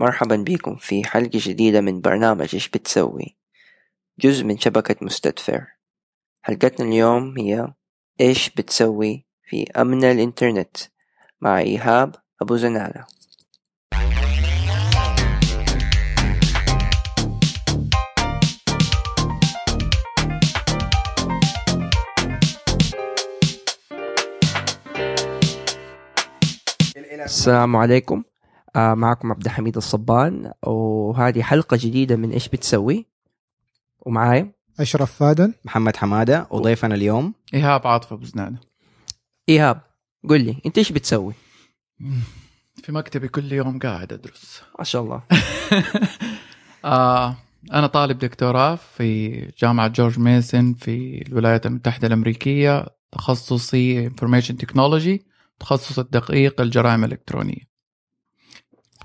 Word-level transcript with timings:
مرحبا 0.00 0.36
بكم 0.36 0.76
في 0.76 1.04
حلقة 1.04 1.30
جديدة 1.34 1.80
من 1.80 2.00
برنامج 2.00 2.48
إيش 2.54 2.68
بتسوي؟ 2.68 3.36
جزء 4.20 4.44
من 4.44 4.58
شبكة 4.58 4.96
مستدفر. 5.02 5.66
حلقتنا 6.42 6.88
اليوم 6.88 7.38
هي 7.38 7.74
إيش 8.20 8.50
بتسوي 8.50 9.26
في 9.42 9.64
أمن 9.76 10.04
الإنترنت. 10.04 10.76
مع 11.40 11.58
إيهاب 11.58 12.14
أبو 12.42 12.56
زنالة 12.56 13.06
السلام 27.24 27.76
عليكم. 27.76 28.24
معكم 28.76 29.32
عبد 29.32 29.44
الحميد 29.44 29.76
الصبان 29.76 30.52
وهذه 30.62 31.42
حلقة 31.42 31.76
جديدة 31.80 32.16
من 32.16 32.30
إيش 32.30 32.48
بتسوي؟ 32.48 33.06
ومعاي 34.00 34.54
أشرف 34.80 35.12
فادن. 35.12 35.54
محمد 35.64 35.96
حمادة 35.96 36.46
وضيفنا 36.50 36.94
اليوم. 36.94 37.34
إيهاب 37.54 37.86
عاطفة 37.86 38.16
بزنانه 38.16 38.58
إيهاب 39.48 39.80
قل 40.28 40.44
لي 40.44 40.56
أنت 40.66 40.78
إيش 40.78 40.92
بتسوي؟ 40.92 41.34
في 42.82 42.92
مكتبي 42.92 43.28
كل 43.28 43.52
يوم 43.52 43.78
قاعد 43.78 44.12
أدرس. 44.12 44.62
ما 44.78 44.84
شاء 44.84 45.02
الله. 45.02 45.22
آه 46.84 47.36
أنا 47.72 47.86
طالب 47.86 48.18
دكتوراه 48.18 48.74
في 48.74 49.30
جامعة 49.58 49.88
جورج 49.88 50.18
ميسون 50.18 50.74
في 50.74 51.24
الولايات 51.28 51.66
المتحدة 51.66 52.06
الأمريكية 52.06 52.86
تخصصي 53.12 54.06
information 54.06 54.56
technology 54.56 55.26
تخصص 55.60 55.98
الدقيق 55.98 56.60
الجرائم 56.60 57.04
الإلكترونية. 57.04 57.73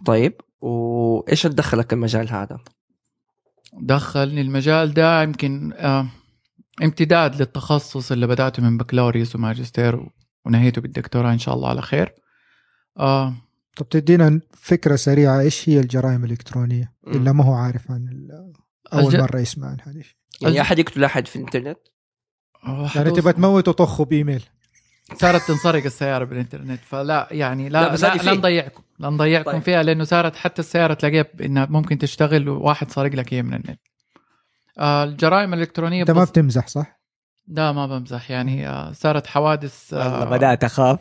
طيب 0.06 0.34
وإيش 0.62 1.44
دخلك 1.44 1.94
المجال 1.94 2.30
هذا؟ 2.30 2.58
دخلني 3.74 4.42
المجال 4.42 4.94
ده 4.94 5.24
يمكن 5.24 5.74
آه 5.76 6.08
امتداد 6.84 7.36
للتخصص 7.36 8.12
اللي 8.12 8.28
بدأته 8.28 8.64
من 8.64 8.78
بكالوريوس 8.78 9.36
وماجستير 9.36 10.10
ونهيته 10.46 10.82
بالدكتوراه 10.82 11.34
إن 11.34 11.40
شاء 11.40 11.56
الله 11.56 11.70
على 11.70 11.82
خير. 11.82 12.14
آه. 13.00 13.34
طب 13.78 13.90
تدينا 13.90 14.42
فكرة 14.54 14.96
سريعة 14.96 15.40
إيش 15.40 15.70
هي 15.70 15.80
الجرائم 15.80 16.26
الإلكترونية؟ 16.26 16.94
مم. 17.08 17.14
اللي 17.14 17.34
ما 17.34 17.44
هو 17.46 17.54
عارف 17.54 17.92
عن 17.92 18.28
أول 18.94 19.06
الج- 19.16 19.22
مرة 19.22 19.40
يسمع 19.40 19.68
عن 19.68 19.78
هذه 19.84 20.04
يعني 20.42 20.54
الج- 20.54 20.58
أحد 20.60 20.80
يقتل 20.80 21.04
أحد 21.04 21.28
في 21.28 21.36
الإنترنت؟ 21.36 21.78
آه، 22.66 22.90
يعني 22.96 23.12
تبغى 23.12 23.34
تموت 23.34 23.68
وطخه 23.68 24.06
بإيميل. 24.06 24.44
صارت 25.16 25.42
تنسرق 25.48 25.84
السيارة 25.84 26.24
بالإنترنت 26.24 26.80
فلا 26.84 27.28
يعني 27.32 27.70
لا 27.70 27.96
لا، 27.96 27.96
لا, 27.96 28.16
لا. 28.24 28.34
نضيعكم. 28.34 28.84
لا 29.00 29.10
نضيعكم 29.10 29.52
طيب. 29.52 29.62
فيها 29.62 29.84
لأنه 29.84 30.04
صارت 30.04 30.36
حتى 30.36 30.60
السيارة 30.62 30.94
تلاقيها 30.94 31.26
إنها 31.42 31.68
ممكن 31.70 31.98
تشتغل 31.98 32.50
وواحد 32.50 32.92
سارق 32.92 33.12
لك 33.16 33.34
إياه 33.34 33.42
من 33.42 33.54
النت. 33.54 33.80
آه 34.80 35.04
الجرائم 35.04 35.54
الإلكترونية 35.54 36.02
أنت 36.02 36.12
ما 36.12 36.24
بتمزح 36.24 36.68
صح؟ 36.68 37.00
لا 37.48 37.72
ما 37.72 37.88
بمزح. 37.88 38.32
يعني 38.32 38.68
آه 38.70 38.92
صارت 38.92 39.28
حوادث 39.28 39.94
آه 39.94 40.24
بدأت 40.26 40.64
أخاف. 40.64 41.00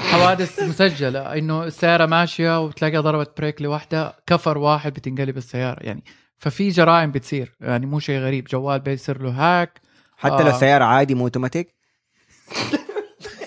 حوادث 0.00 0.62
مسجلة. 0.70 1.20
إنه 1.20 1.64
السيارة 1.64 2.06
ماشية 2.06 2.60
وتلاقيها 2.64 3.00
ضربت 3.00 3.38
بريك 3.38 3.62
لوحدة 3.62 4.14
كفر 4.26 4.58
واحد 4.58 4.92
بتنقلب 4.92 5.36
السيارة. 5.36 5.82
يعني 5.82 6.04
ففي 6.38 6.68
جرائم 6.68 7.12
بتصير. 7.12 7.56
يعني 7.60 7.86
مو 7.86 7.98
شيء 8.00 8.18
غريب. 8.20 8.44
جوال 8.44 8.80
بيصير 8.80 9.22
له 9.22 9.30
hack. 9.30 9.80
حتى 10.16 10.42
لو 10.42 10.50
آه. 10.50 10.58
سيارة 10.58 10.84
عادي 10.84 11.14
مو 11.14 11.24
أوتوماتيك؟ 11.24 11.74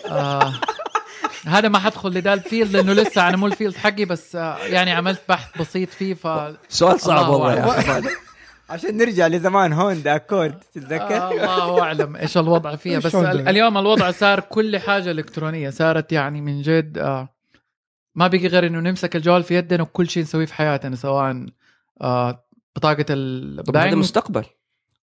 آه. 0.09 0.53
هذا 1.47 1.69
ما 1.69 1.79
حدخل 1.79 2.09
لده 2.09 2.33
ال 2.33 2.39
field 2.39 2.71
لأنه 2.75 2.93
لسه 2.93 3.29
أنا 3.29 3.37
مو 3.37 3.47
ال 3.47 3.52
field 3.52 3.75
حقي 3.75 4.05
بس 4.05 4.35
آه 4.35 4.57
يعني 4.57 4.91
عملت 4.91 5.21
بحث 5.29 5.61
بسيط 5.61 5.89
فيه 5.89 6.13
ف 6.13 6.27
سؤال 6.69 6.99
صعب 6.99 7.25
الله 7.25 7.29
والله 7.29 7.97
يا. 7.97 8.03
عشان 8.69 8.97
نرجع 8.97 9.27
لزمان 9.27 9.73
هوندا 9.73 10.15
أكورد 10.15 10.59
تتذكر؟ 10.73 11.15
آه 11.15 11.69
الله 11.69 11.81
أعلم 11.81 12.15
إيش 12.15 12.37
الوضع 12.37 12.75
فيها. 12.75 12.99
بس 12.99 13.15
اليوم 13.15 13.77
الوضع 13.77 14.11
صار 14.11 14.39
كل 14.39 14.77
حاجة 14.77 15.11
إلكترونية 15.11 15.69
صارت 15.69 16.11
يعني 16.11 16.41
من 16.41 16.61
جد 16.61 16.97
آه 16.97 17.29
ما 18.15 18.27
بقي 18.27 18.47
غير 18.47 18.67
إنه 18.67 18.79
نمسك 18.79 19.15
الجوال 19.15 19.43
في 19.43 19.55
يدنا 19.55 19.83
وكل 19.83 20.09
شيء 20.09 20.23
نسويه 20.23 20.45
في 20.45 20.53
حياتنا 20.53 20.95
سواء 20.95 21.45
آه 22.01 22.45
بطاقة 22.75 23.03
طب 23.03 23.77
هذا 23.77 23.83
البنك 23.83 23.93
مستقبل. 23.93 24.45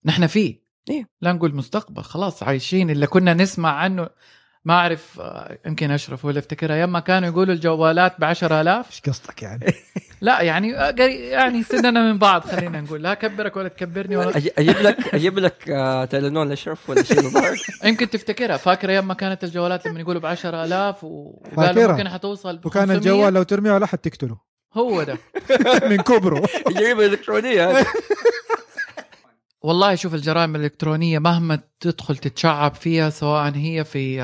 نحن 0.05 0.27
فيه. 0.27 0.63
إيه. 0.89 1.09
لا 1.21 1.33
نقول 1.33 1.55
مستقبل 1.55 2.01
خلاص 2.03 2.43
عايشين 2.43 2.89
اللي 2.89 3.07
كنا 3.07 3.33
نسمع 3.33 3.71
عنه. 3.71 4.09
ما 4.65 4.73
أعرف 4.73 5.19
آه، 5.19 5.57
يمكن 5.65 5.91
أشرف 5.91 6.25
ولا 6.25 6.39
افتكرها 6.39 6.75
أيام 6.75 6.91
ما 6.91 6.99
كانوا 6.99 7.29
يقولوا 7.29 7.53
الجوالات 7.53 8.19
ب 8.19 8.23
10000 8.23 8.87
إيش 8.87 9.01
قصدك 9.01 9.43
يعني؟ 9.43 9.65
لا 10.21 10.41
يعني 10.41 10.77
آه، 10.77 10.95
يعني 11.31 11.63
سننا 11.63 12.11
من 12.11 12.17
بعض 12.17 12.41
خلينا 12.41 12.81
نقول 12.81 13.03
لا 13.03 13.11
أكبرك 13.11 13.57
ولا 13.57 13.67
تكبرني 13.67 14.17
ولا 14.17 14.37
أجيب 14.37 14.77
لك 14.77 15.15
أجيب 15.15 15.39
لك 15.39 15.69
آه، 15.69 16.05
تيلانول 16.05 16.51
اشرف 16.51 16.89
ولا 16.89 17.03
شيء 17.03 17.31
يمكن 17.89 18.09
تفتكرها 18.09 18.57
فاكر 18.57 18.89
أيام 18.89 19.07
ما 19.07 19.13
كانت 19.13 19.43
الجوالات 19.43 19.87
لما 19.87 19.99
يقولوا 19.99 20.21
ب 20.21 20.25
10000 20.25 21.03
وقالوا 21.03 21.55
فاكرها. 21.55 21.87
ممكن 21.91 22.09
حتوصل 22.09 22.61
وكان 22.65 22.87
500. 22.87 22.97
الجوال 22.97 23.33
لو 23.33 23.43
ترميه 23.43 23.71
على 23.71 23.85
احد 23.85 23.97
تقتله 23.97 24.37
هو 24.73 25.03
ده 25.03 25.17
من 25.89 25.97
كبره 25.97 26.43
جريمه 26.67 27.05
إلكترونية 27.05 27.69
هذه. 27.69 27.85
والله 29.61 29.95
شوف 29.95 30.13
الجرائم 30.13 30.55
الإلكترونية 30.55 31.19
مهما 31.19 31.59
تدخل 31.79 32.17
تتشعب 32.17 32.75
فيها 32.75 33.09
سواء 33.09 33.51
هي 33.55 33.83
في 33.83 34.21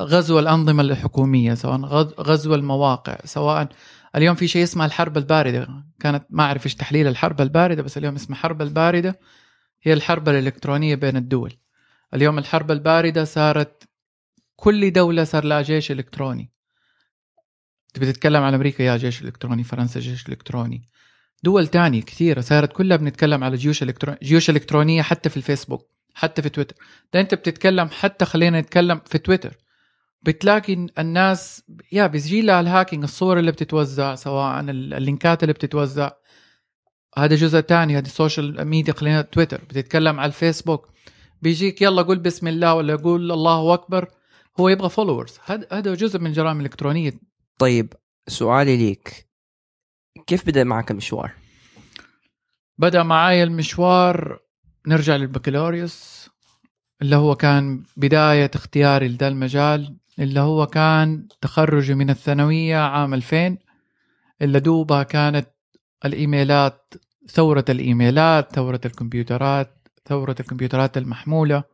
غزو 0.00 0.38
الأنظمة 0.38 0.82
الحكومية 0.82 1.54
سواء 1.54 1.80
غز- 1.80 2.14
غزو 2.20 2.54
المواقع 2.54 3.18
سواء 3.24 3.68
اليوم 4.16 4.34
في 4.34 4.48
شيء 4.48 4.62
اسمه 4.62 4.84
الحرب 4.84 5.16
الباردة. 5.18 5.68
كانت 6.00 6.26
ما 6.30 6.42
أعرف 6.42 6.66
إيش 6.66 6.74
تحليل 6.74 7.06
الحرب 7.06 7.40
الباردة 7.40 7.82
بس 7.82 7.98
اليوم 7.98 8.14
اسمها 8.14 8.38
حرب 8.38 8.62
الباردة. 8.62 9.20
هي 9.82 9.92
الحرب 9.92 10.28
الإلكترونية 10.28 10.94
بين 10.94 11.16
الدول. 11.16 11.54
اليوم 12.14 12.38
الحرب 12.38 12.70
الباردة 12.70 13.24
صارت 13.24 13.88
كل 14.56 14.92
دولة 14.92 15.24
صار 15.24 15.44
لها 15.44 15.62
جيش 15.62 15.90
إلكتروني. 15.90 16.52
تبي 17.94 18.12
تتكلم 18.12 18.42
عن 18.42 18.54
أمريكا 18.54 18.82
يا 18.82 18.96
جيش 18.96 19.22
إلكتروني 19.22 19.64
فرنسا 19.64 20.00
جيش 20.00 20.28
إلكتروني. 20.28 20.82
دول 21.42 21.66
تانية 21.66 22.02
كثيرة 22.02 22.40
صارت 22.40 22.72
كلها 22.72 22.96
بنتكلم 22.96 23.44
على 23.44 23.56
جيوش 23.56 23.82
الكترون 23.82 24.16
جيوش 24.22 24.50
إلكترونية 24.50 25.02
حتى 25.02 25.28
في 25.28 25.36
الفيسبوك. 25.36 25.97
حتى 26.18 26.42
في 26.42 26.48
تويتر. 26.48 26.76
ده 27.12 27.20
انت 27.20 27.34
بتتكلم 27.34 27.88
حتى 27.88 28.24
خلينا 28.24 28.60
نتكلم 28.60 29.00
في 29.06 29.18
تويتر. 29.18 29.56
بتلاقي 30.22 30.86
الناس 30.98 31.62
yeah 31.92 32.06
بيجي 32.06 32.42
لها 32.42 32.60
ال 32.60 32.65
hacking 32.65 33.02
الصور 33.02 33.38
اللي 33.38 33.52
بتتوزع 33.52 34.14
سواء 34.14 34.60
ال- 34.60 34.94
اللينكات 34.94 35.42
اللي 35.42 35.52
بتتوزع. 35.52 36.10
هذا 37.18 37.36
جزء 37.36 37.60
تاني 37.60 37.98
هذه 37.98 38.06
ال 38.06 38.14
social 38.14 38.64
media 38.64 38.92
خلينا 38.92 39.22
تويتر. 39.22 39.64
بتتكلم 39.64 40.20
على 40.20 40.28
الفيسبوك. 40.28 40.88
بيجيك 41.42 41.82
يلا 41.82 42.02
قول 42.02 42.18
بسم 42.18 42.48
الله 42.48 42.74
ولا 42.74 42.96
قول 42.96 43.32
الله 43.32 43.74
أكبر. 43.74 44.08
هو 44.60 44.68
يبغى 44.68 44.88
فولورز 44.88 45.38
هذا 45.44 45.66
هذا 45.72 45.94
جزء 45.94 46.18
من 46.18 46.26
الجرائم 46.26 46.60
الإلكترونية. 46.60 47.12
طيب 47.58 47.92
سؤالي 48.28 48.76
ليك. 48.76 49.28
كيف 50.26 50.46
بدأ 50.46 50.64
معك 50.64 50.90
المشوار؟ 50.90 51.32
بدأ 52.78 53.02
معايا 53.02 53.44
المشوار 53.44 54.38
نرجع 54.88 55.16
للبكالوريوس 55.16 56.28
اللي 57.02 57.16
هو 57.16 57.34
كان 57.34 57.82
بداية 57.96 58.50
اختياري 58.54 59.08
لده 59.08 59.28
المجال 59.28 59.96
اللي 60.18 60.40
هو 60.40 60.66
كان 60.66 61.28
تخرجي 61.40 61.94
من 61.94 62.10
الثانوية 62.10 62.76
عام 62.76 63.14
2000 63.14 63.56
اللي 64.42 64.60
دوبها 64.60 65.02
كانت 65.02 65.48
الإيميلات 66.04 66.94
ثورة 67.30 67.64
الإيميلات 67.68 68.52
ثورة 68.54 68.80
الكمبيوترات 68.84 69.88
ثورة 70.08 70.36
الكمبيوترات 70.40 70.98
المحمولة. 70.98 71.64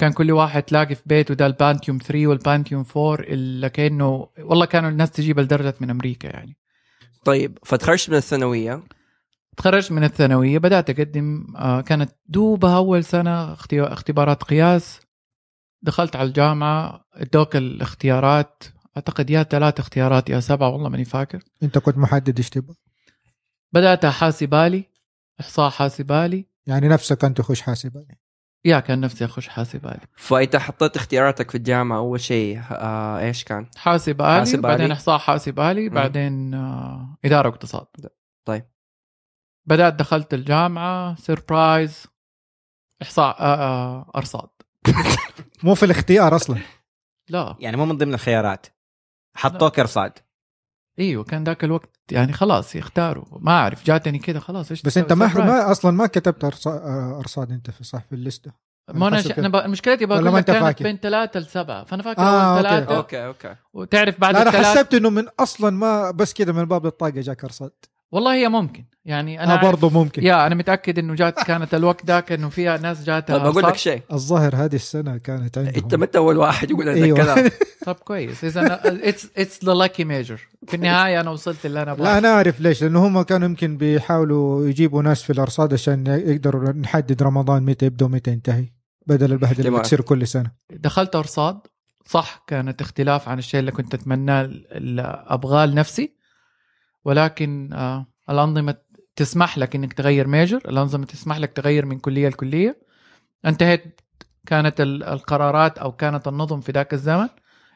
كان 0.00 0.12
كل 0.12 0.32
واحد 0.32 0.62
تلاقي 0.62 0.94
في 0.94 1.02
بيته 1.06 1.34
ده 1.34 1.46
البانتيوم 1.46 1.98
3 1.98 2.26
والبانتيوم 2.26 2.84
4 2.96 3.14
اللي 3.24 3.70
كأنه 3.70 4.28
والله 4.38 4.66
كانوا 4.66 4.90
الناس 4.90 5.10
تجيب 5.10 5.40
لدرجة 5.40 5.74
من 5.80 5.90
أمريكا 5.90 6.28
يعني. 6.28 6.56
طيب 7.24 7.58
فتخرجت 7.64 8.10
من 8.10 8.16
الثانوية 8.16 8.82
تخرجت 9.58 9.92
من 9.92 10.04
الثانوية 10.04 10.58
بدأت 10.58 10.90
أقدم 10.90 11.46
آه، 11.56 11.80
كانت 11.80 12.10
دوبها 12.26 12.76
أول 12.76 13.04
سنة 13.04 13.52
اختي- 13.52 13.82
اختبارات 13.82 14.42
قياس 14.44 15.00
دخلت 15.82 16.16
على 16.16 16.28
الجامعة 16.28 17.04
أدوك 17.14 17.56
الاختيارات 17.56 18.64
أعتقد 18.96 19.30
يا 19.30 19.42
ثلاث 19.42 19.78
اختيارات 19.80 20.30
يا 20.30 20.40
سبعة 20.40 20.68
والله 20.68 20.88
ماني 20.88 21.04
فاكر 21.04 21.42
أنت 21.62 21.78
كنت 21.78 21.98
محدد 21.98 22.38
إيش 22.38 22.50
تبغى 22.50 22.74
بدأت 23.72 24.06
حاسبالي 24.06 24.84
إحصاء 25.40 25.70
حاسبالي 25.70 26.46
يعني 26.66 26.88
نفسك 26.88 27.24
أنت 27.24 27.40
خش 27.40 27.60
حاسباني 27.60 28.18
يا 28.64 28.80
كان 28.80 29.00
نفسي 29.00 29.24
أخش 29.24 29.48
حاسبالي 29.48 30.00
فانت 30.16 30.56
حطيت 30.56 30.96
اختياراتك 30.96 31.50
في 31.50 31.56
الجامعة 31.58 31.98
أول 31.98 32.20
شيء 32.20 32.60
آه 32.70 33.18
إيش 33.18 33.44
كان؟ 33.44 33.66
حاسبالي, 33.76 34.28
حاسبالي. 34.38 34.62
بعدين 34.62 34.90
إحصاء 34.90 35.18
حاسبالي 35.18 35.88
مم. 35.88 35.94
بعدين 35.94 36.54
آه 36.54 37.16
إدارة 37.24 37.48
واقتصاد 37.48 37.86
طيب. 38.44 38.64
بدأت 39.68 39.94
دخلت 39.94 40.34
الجامعة 40.34 41.14
سيربرايز 41.14 42.06
إحصاء 43.02 43.36
آه 43.40 43.54
آه 43.54 44.10
أرصاد. 44.16 44.48
مو 45.64 45.74
في 45.74 45.82
الاختيار 45.84 46.36
أصلا. 46.36 46.58
لا. 47.28 47.56
يعني 47.60 47.76
مو 47.76 47.84
من 47.86 47.96
ضمن 47.96 48.14
الخيارات. 48.14 48.66
حطوك 49.36 49.78
أرصاد. 49.78 50.12
إيوه 50.98 51.24
كان 51.24 51.44
ذاك 51.44 51.64
الوقت 51.64 51.90
يعني 52.12 52.32
خلاص 52.32 52.76
يختاروا. 52.76 53.24
ما 53.40 53.52
أعرف 53.52 53.84
جاتني 53.84 54.18
كده 54.18 54.40
خلاص 54.40 54.70
إيش 54.70 54.82
بس؟ 54.82 54.98
أنت 54.98 55.12
ما, 55.12 55.70
أصلا 55.70 55.90
ما 55.90 56.06
كتبت 56.06 56.46
أرصا- 56.46 56.66
أرصاد 57.18 57.52
أنت 57.52 57.70
في 57.70 57.84
صح 57.84 58.04
في 58.04 58.14
الليستة. 58.14 58.52
ما 58.94 59.08
أنا 59.08 59.22
ش... 59.22 59.30
أنا 59.38 59.48
ب... 59.48 59.56
مشكلتي 59.56 60.06
بقول 60.06 60.24
لك 60.24 60.44
كانت 60.44 60.50
فاكر؟ 60.50 60.84
بين 60.84 60.96
ثلاثة 60.96 61.40
لسبعة. 61.40 61.84
فأنا 61.84 62.02
فاكر 62.02 62.22
آه، 62.22 62.54
اول. 62.56 62.62
ثلاثة. 62.62 62.96
أوكي 62.96 63.26
أوكي. 63.26 63.54
وتعرف 63.72 64.20
بعد 64.20 64.34
لا 64.34 64.42
أنا 64.42 64.50
حسبت 64.50 64.94
إنه 64.94 65.10
من 65.10 65.24
أصلا 65.40 65.70
ما 65.70 66.10
بس 66.10 66.34
كذا 66.34 66.52
من 66.52 66.64
باب 66.64 66.86
الطاقة 66.86 67.20
جاك 67.20 67.44
أرصاد. 67.44 67.72
والله 68.12 68.34
هي 68.34 68.48
ممكن. 68.48 68.84
يعني 69.04 69.44
أنا 69.44 69.58
أعرف- 69.58 69.62
برضه 69.64 69.90
ممكن. 69.90 70.24
يا 70.24 70.46
أنا 70.46 70.54
متأكد 70.54 70.98
إنه 70.98 71.14
جات 71.14 71.42
كانت 71.42 71.74
الوقت 71.74 72.06
ذاك 72.06 72.32
إنه 72.32 72.48
فيها 72.48 72.76
ناس 72.76 73.04
جاتها 73.04 73.38
طيب 73.38 73.52
بقول 73.52 73.62
لك. 73.64 73.76
شيء. 73.76 74.02
الظاهر 74.12 74.56
هذه 74.56 74.74
السنة 74.74 75.16
كانت 75.16 75.58
عندهم. 75.58 75.74
أنت 75.76 75.94
متى 75.94 76.18
أول 76.18 76.36
واحد 76.36 76.70
يقول 76.70 76.88
هذا 76.88 77.04
أيوة. 77.04 77.18
الكلام؟ 77.20 77.50
طب 77.86 77.94
كويس. 77.94 78.44
إذا 78.44 78.80
it's 79.08 79.28
it's 79.38 79.64
the 79.64 79.72
lucky 79.74 80.04
major 80.04 80.48
في 80.68 80.74
النهاية 80.74 81.20
أنا 81.20 81.30
وصلت 81.30 81.66
اللي 81.66 81.78
أنا 81.82 81.86
لا 81.86 81.92
ابغاه 81.92 82.18
أنا 82.18 82.28
أعرف 82.28 82.60
ليش 82.60 82.82
لأنه 82.82 83.06
هم 83.06 83.22
كانوا 83.22 83.48
يمكن 83.48 83.76
بيحاولوا 83.76 84.66
يجيبوا 84.68 85.02
ناس 85.02 85.22
في 85.22 85.32
الأرصاد 85.32 85.72
عشان 85.72 86.06
يقدروا 86.06 86.72
نحدد 86.72 87.22
رمضان 87.22 87.62
متى 87.62 87.86
يبدأ 87.86 88.04
ومتى 88.06 88.30
ينتهي 88.30 88.64
بدل 89.06 89.32
البهدلة 89.32 89.68
اللي. 89.68 89.78
بتصير 89.78 90.00
كل 90.00 90.26
سنة. 90.26 90.50
دخلت 90.70 91.16
أرصاد 91.16 91.58
صح 92.06 92.44
كانت 92.46 92.80
اختلاف 92.80 93.28
عن 93.28 93.38
الشيء 93.38 93.60
اللي 93.60 93.70
كنت 93.70 93.94
أتمناه 93.94 94.42
اللي 94.72 95.24
ابغاه 95.26 95.66
لنفسي 95.66 96.17
ولكن 97.08 97.72
آه 97.72 98.06
الأنظمة 98.30 98.74
تسمح 99.16 99.58
لك 99.58 99.74
إنك 99.76 99.92
تغير 99.92 100.26
major 100.26 100.56
الأنظمة 100.56 101.06
تسمح 101.06 101.38
لك 101.38 101.52
تغير 101.52 101.86
من 101.86 101.98
كلية 101.98 102.28
لكلية. 102.28 102.80
انتهت 103.44 104.00
كانت 104.46 104.80
ال- 104.80 105.04
القرارات 105.04 105.78
أو 105.78 105.92
كانت 105.92 106.28
النظم 106.28 106.60
في 106.60 106.72
ذاك 106.72 106.94
الزمن. 106.94 107.28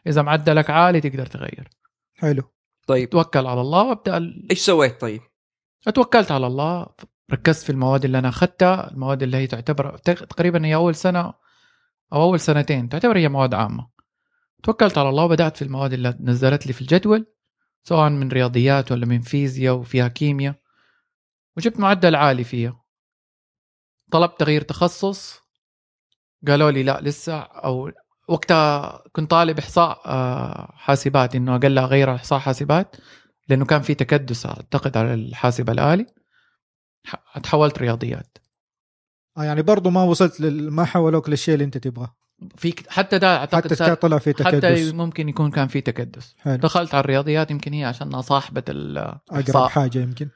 إذا 0.07 0.23
معدلك 0.23 0.71
عالي 0.71 1.01
تقدر 1.01 1.27
تغير. 1.27 1.69
حلو. 2.15 2.43
طيب. 2.87 3.11
توكل 3.11 3.47
على 3.47 3.61
الله 3.61 3.83
وابدأ 3.83 4.17
ال- 4.17 4.47
إيش 4.51 4.59
سويت 4.61 5.01
طيب؟ 5.01 5.21
اتوكلت 5.87 6.33
على 6.33 6.47
الله. 6.47 6.87
ركزت 7.33 7.65
في 7.65 7.71
المواد 7.71 8.05
اللي 8.05 8.19
أنا 8.19 8.29
أخذتها 8.29 8.91
المواد 8.91 9.23
اللي 9.23 9.37
هي 9.37 9.47
تعتبر 9.47 9.97
تق- 9.97 10.25
تقريبا 10.25 10.67
هي 10.67 10.75
أول 10.75 10.95
سنة 10.95 11.21
أو 12.13 12.23
أول 12.23 12.41
سنتين 12.41 12.89
تعتبر 12.89 13.19
هي 13.19 13.29
مواد 13.29 13.55
عامة. 13.55 13.89
توكلت 14.63 14.99
على 14.99 15.09
الله 15.09 15.25
وبدأت 15.25 15.57
في 15.57 15.63
المواد 15.63 15.93
اللي 15.93 16.17
نزلت 16.21 16.67
لي 16.67 16.73
في 16.73 16.81
الجدول. 16.83 17.27
سواء 17.85 18.11
من 18.11 18.29
رياضيات 18.29 18.93
ولا 18.93 19.07
من 19.07 19.21
فيزياء 19.21 19.75
وفيها 19.75 20.09
كيمياء 20.09 20.55
وجبت 21.57 21.81
معدل 21.81 22.15
عالي 22.15 22.45
فيها. 22.45 22.83
طلبت 24.11 24.41
تغيير 24.41 24.63
تخصص. 24.63 25.41
قالوا 26.47 26.71
لي 26.71 26.83
لا 26.83 27.01
لسه 27.01 27.39
أو 27.39 27.93
وقتها 28.29 29.03
كنت 29.13 29.31
طالب 29.31 29.59
إحصاء 29.59 30.03
آه، 30.07 30.73
حاسبات 30.75 31.35
إنه 31.35 31.57
أقل 31.57 31.79
أغير 31.79 32.11
على 32.11 32.17
إحصاء 32.17 32.39
حاسبات 32.39 32.97
لأنه 33.49 33.65
كان 33.65 33.83
في 33.83 33.95
تكدس 33.95 34.47
أعتقد 34.47 34.97
على 34.97 35.15
الحاسب 35.15 35.71
الآلي. 35.71 36.07
تحولت 37.43 37.79
رياضيات. 37.79 38.39
آه 39.39 39.45
يعني 39.45 39.63
برضه 39.63 39.91
ما 39.91 40.03
وصلت 40.03 40.41
لل... 40.41 40.71
ما 40.71 40.85
حولوك 40.85 41.29
للشيء 41.29 41.55
اللي 41.55 41.65
أنت 41.65 41.79
تبغاه. 41.79 42.17
في 42.57 42.75
حتى 42.89 43.19
ده 43.19 43.37
أعتقد 43.37 43.83
حتى 43.83 43.95
طلع 43.95 44.19
في 44.19 44.45
حتى 44.45 44.61
تكدس. 44.61 44.93
ممكن 44.93 45.29
يكون 45.29 45.51
كان 45.51 45.69
في 45.69 45.81
تكدس. 45.81 46.37
حلو. 46.39 46.57
دخلت 46.57 46.95
على 46.95 47.01
الرياضيات 47.01 47.51
يمكن 47.51 47.73
هي 47.73 47.85
عشان 47.85 48.23
صاحبة 48.23 48.65
أقرب 48.69 49.69
حاجة 49.69 49.99
يمكن. 49.99 50.29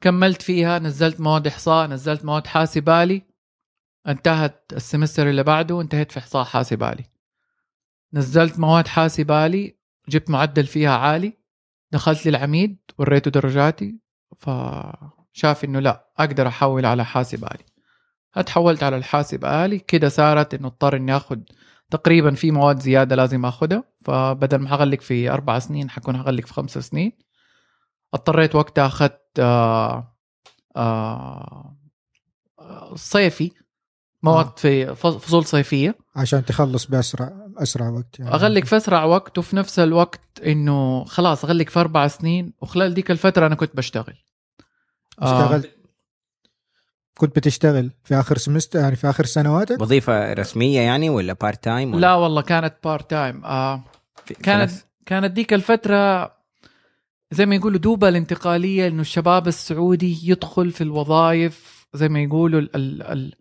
كملت 0.00 0.42
فيها 0.42 0.78
نزلت 0.78 1.20
مواد 1.20 1.46
إحصاء 1.46 1.88
نزلت 1.88 2.24
مواد 2.24 2.46
حاسب 2.46 2.88
آلي 2.88 3.22
انتهت 4.08 4.72
السمستر 4.72 5.30
اللي 5.30 5.42
بعده 5.42 5.80
انتهيت 5.80 6.12
في 6.12 6.18
إحصاء 6.18 6.44
حاسب 6.44 6.82
آلي 6.82 7.04
نزلت 8.12 8.58
مواد 8.58 8.86
حاسب 8.88 9.30
آلي 9.30 9.76
جبت 10.08 10.30
معدل 10.30 10.66
فيها 10.66 10.96
عالي. 10.96 11.32
دخلت 11.92 12.26
للعميد 12.26 12.78
وريته 12.98 13.30
درجاتي 13.30 13.98
فشاف 14.36 15.64
إنه 15.64 15.80
لا 15.80 16.10
أقدر 16.18 16.48
أحول 16.48 16.86
على 16.86 17.04
حاسب 17.04 17.44
آلي 17.44 17.64
أتحولت 18.36 18.82
على 18.82 18.96
الحاسب 18.96 19.44
آلي. 19.44 19.78
كده 19.78 20.08
صارت 20.08 20.54
إنه 20.54 20.66
اضطر 20.68 20.96
إني 20.96 21.16
آخذ 21.16 21.38
تقريبا 21.90 22.34
في 22.34 22.50
مواد 22.50 22.80
زيادة 22.80 23.16
لازم 23.16 23.44
آخذها. 23.46 23.84
فبدل 24.04 24.58
ما 24.58 24.74
هغلق 24.74 25.00
في 25.00 25.30
أربع 25.30 25.58
سنين 25.58 25.90
حكون 25.90 26.16
هغلق 26.16 26.46
في 26.46 26.52
خمس 26.52 26.78
سنين. 26.78 27.12
اضطريت 28.14 28.54
وقتها 28.54 28.86
أخذت 28.86 29.20
آه 29.38 30.16
آه 30.76 31.76
صيفي 32.94 33.50
مواد 34.22 34.46
آه. 34.46 34.54
في 34.56 34.94
فص- 34.94 35.16
فصول 35.16 35.44
صيفية. 35.44 35.94
عشان 36.16 36.44
تخلص 36.44 36.86
بأسرع 36.86 37.32
أسرع 37.58 37.88
وقت 37.88 38.18
يعني. 38.18 38.34
أغلق 38.34 38.64
في 38.64 38.76
أسرع 38.76 39.04
وقت 39.04 39.38
وفي 39.38 39.56
نفس 39.56 39.78
الوقت 39.78 40.40
إنه 40.46 41.04
خلاص 41.04 41.44
أغلق 41.44 41.68
في 41.68 41.80
أربع 41.80 42.08
سنين. 42.08 42.52
وخلال 42.60 42.94
ديك 42.94 43.10
الفترة 43.10 43.46
أنا 43.46 43.54
كنت 43.54 43.76
بشتغل. 43.76 44.14
اشتغلت 45.18 45.75
كنت 47.18 47.36
بتشتغل 47.36 47.90
في 48.04 48.14
آخر 48.14 48.38
semester 48.38 48.78
يعني 48.78 48.96
في 48.96 49.10
آخر 49.10 49.24
سنواتك؟ 49.24 49.80
وظيفة 49.80 50.32
رسمية 50.32 50.80
يعني 50.80 51.10
ولا 51.10 51.32
part 51.32 51.64
time 51.64 51.92
ولا 51.94 52.00
لا 52.00 52.14
والله 52.14 52.42
كانت 52.42 52.74
part 52.84 53.10
time 53.10 53.44
آه 53.44 53.84
كانت 54.42 54.70
كانت 55.06 55.30
ديك 55.32 55.52
الفترة 55.54 56.32
زي 57.30 57.46
ما 57.46 57.54
يقولوا 57.54 57.78
دوبة 57.78 58.08
الانتقالية 58.08 58.86
إنه 58.88 59.00
الشباب 59.00 59.48
السعودي 59.48 60.18
يدخل 60.30 60.70
في 60.70 60.80
الوظائف 60.80 61.86
زي 61.94 62.08
ما 62.08 62.20
يقولوا 62.22 62.60
ال 62.60 62.76
ال 62.76 63.02
ال 63.12 63.32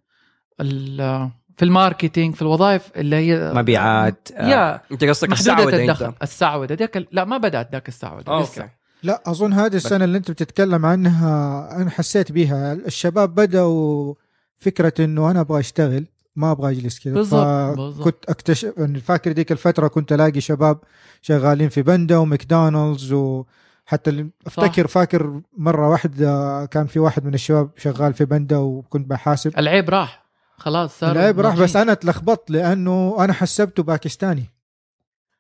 ال 0.62 1.30
في 1.58 1.66
ال 1.66 1.73
marketing 1.73 2.36
في 2.36 2.42
الوظائف 2.42 2.92
اللي 2.96 3.16
هي 3.16 3.54
مبيعات 3.54 4.30
آه، 4.36 4.48
yeah 4.50 4.82
أنت 4.92 5.04
قصدك 5.04 5.32
السعودة 5.32 5.78
الدخل. 5.78 6.06
انت 6.06 6.24
السعودة 6.24 6.76
ديك 6.76 6.98
ال- 6.98 7.08
لا 7.12 7.26
ما 7.26 7.38
بدأت 7.38 7.72
ذاك 7.72 7.88
السعودة 7.88 8.32
آه، 8.32 8.42
لسه. 8.42 8.62
okay 8.62 8.74
لا 9.06 9.24
أظن 9.26 9.54
هذه 9.54 9.76
السنة 9.76 10.06
اللي 10.06 10.18
أنت 10.18 10.32
بتتكلم 10.32 10.86
عنها 10.86 11.70
أنا 11.82 11.90
حسيت 11.90 12.32
بيها. 12.32 12.74
الشباب 12.74 13.36
بدأوا 13.36 14.14
فكرة 14.58 14.94
إنه 15.00 15.32
أنا 15.32 15.40
أبغى 15.42 15.60
أشتغل 15.60 16.06
ما 16.36 16.52
أبغى 16.52 16.72
أجلس 16.72 17.00
كذا. 17.00 17.14
بالضبط، 17.14 17.78
بالضبط. 17.78 18.04
كنت 18.04 18.26
اكتشف 18.30 18.74
فاكر 19.04 19.32
ديك 19.32 19.52
الفترة 19.52 19.88
كنت 19.88 20.14
ألاقي 20.14 20.42
شباب 20.42 20.80
شغالين 21.22 21.70
في 21.70 21.82
بندا 21.82 22.18
وماكدونالدز 22.18 23.14
وحتى 23.14 24.30
أفتكر 24.48 24.88
فاكر 24.88 25.42
مرة 25.58 25.90
واحدة 25.90 26.66
كان 26.66 26.88
في 26.88 27.00
واحد 27.00 27.26
من 27.26 27.34
الشباب 27.34 27.70
شغال 27.78 28.14
في 28.14 28.26
بندا 28.26 28.58
وكنت 28.58 29.10
بحاسب. 29.10 29.60
العيب 29.60 29.90
راح. 29.90 30.26
خلاص 30.58 31.00
صار 31.00 31.12
العيب 31.12 31.40
راح 31.40 31.56
بس. 31.56 31.76
أنا 31.76 31.92
اتلخبطت 31.92 32.52
لأنه 32.52 33.16
أنا 33.20 33.34
حسبته 33.34 33.84
باكستاني. 33.84 34.46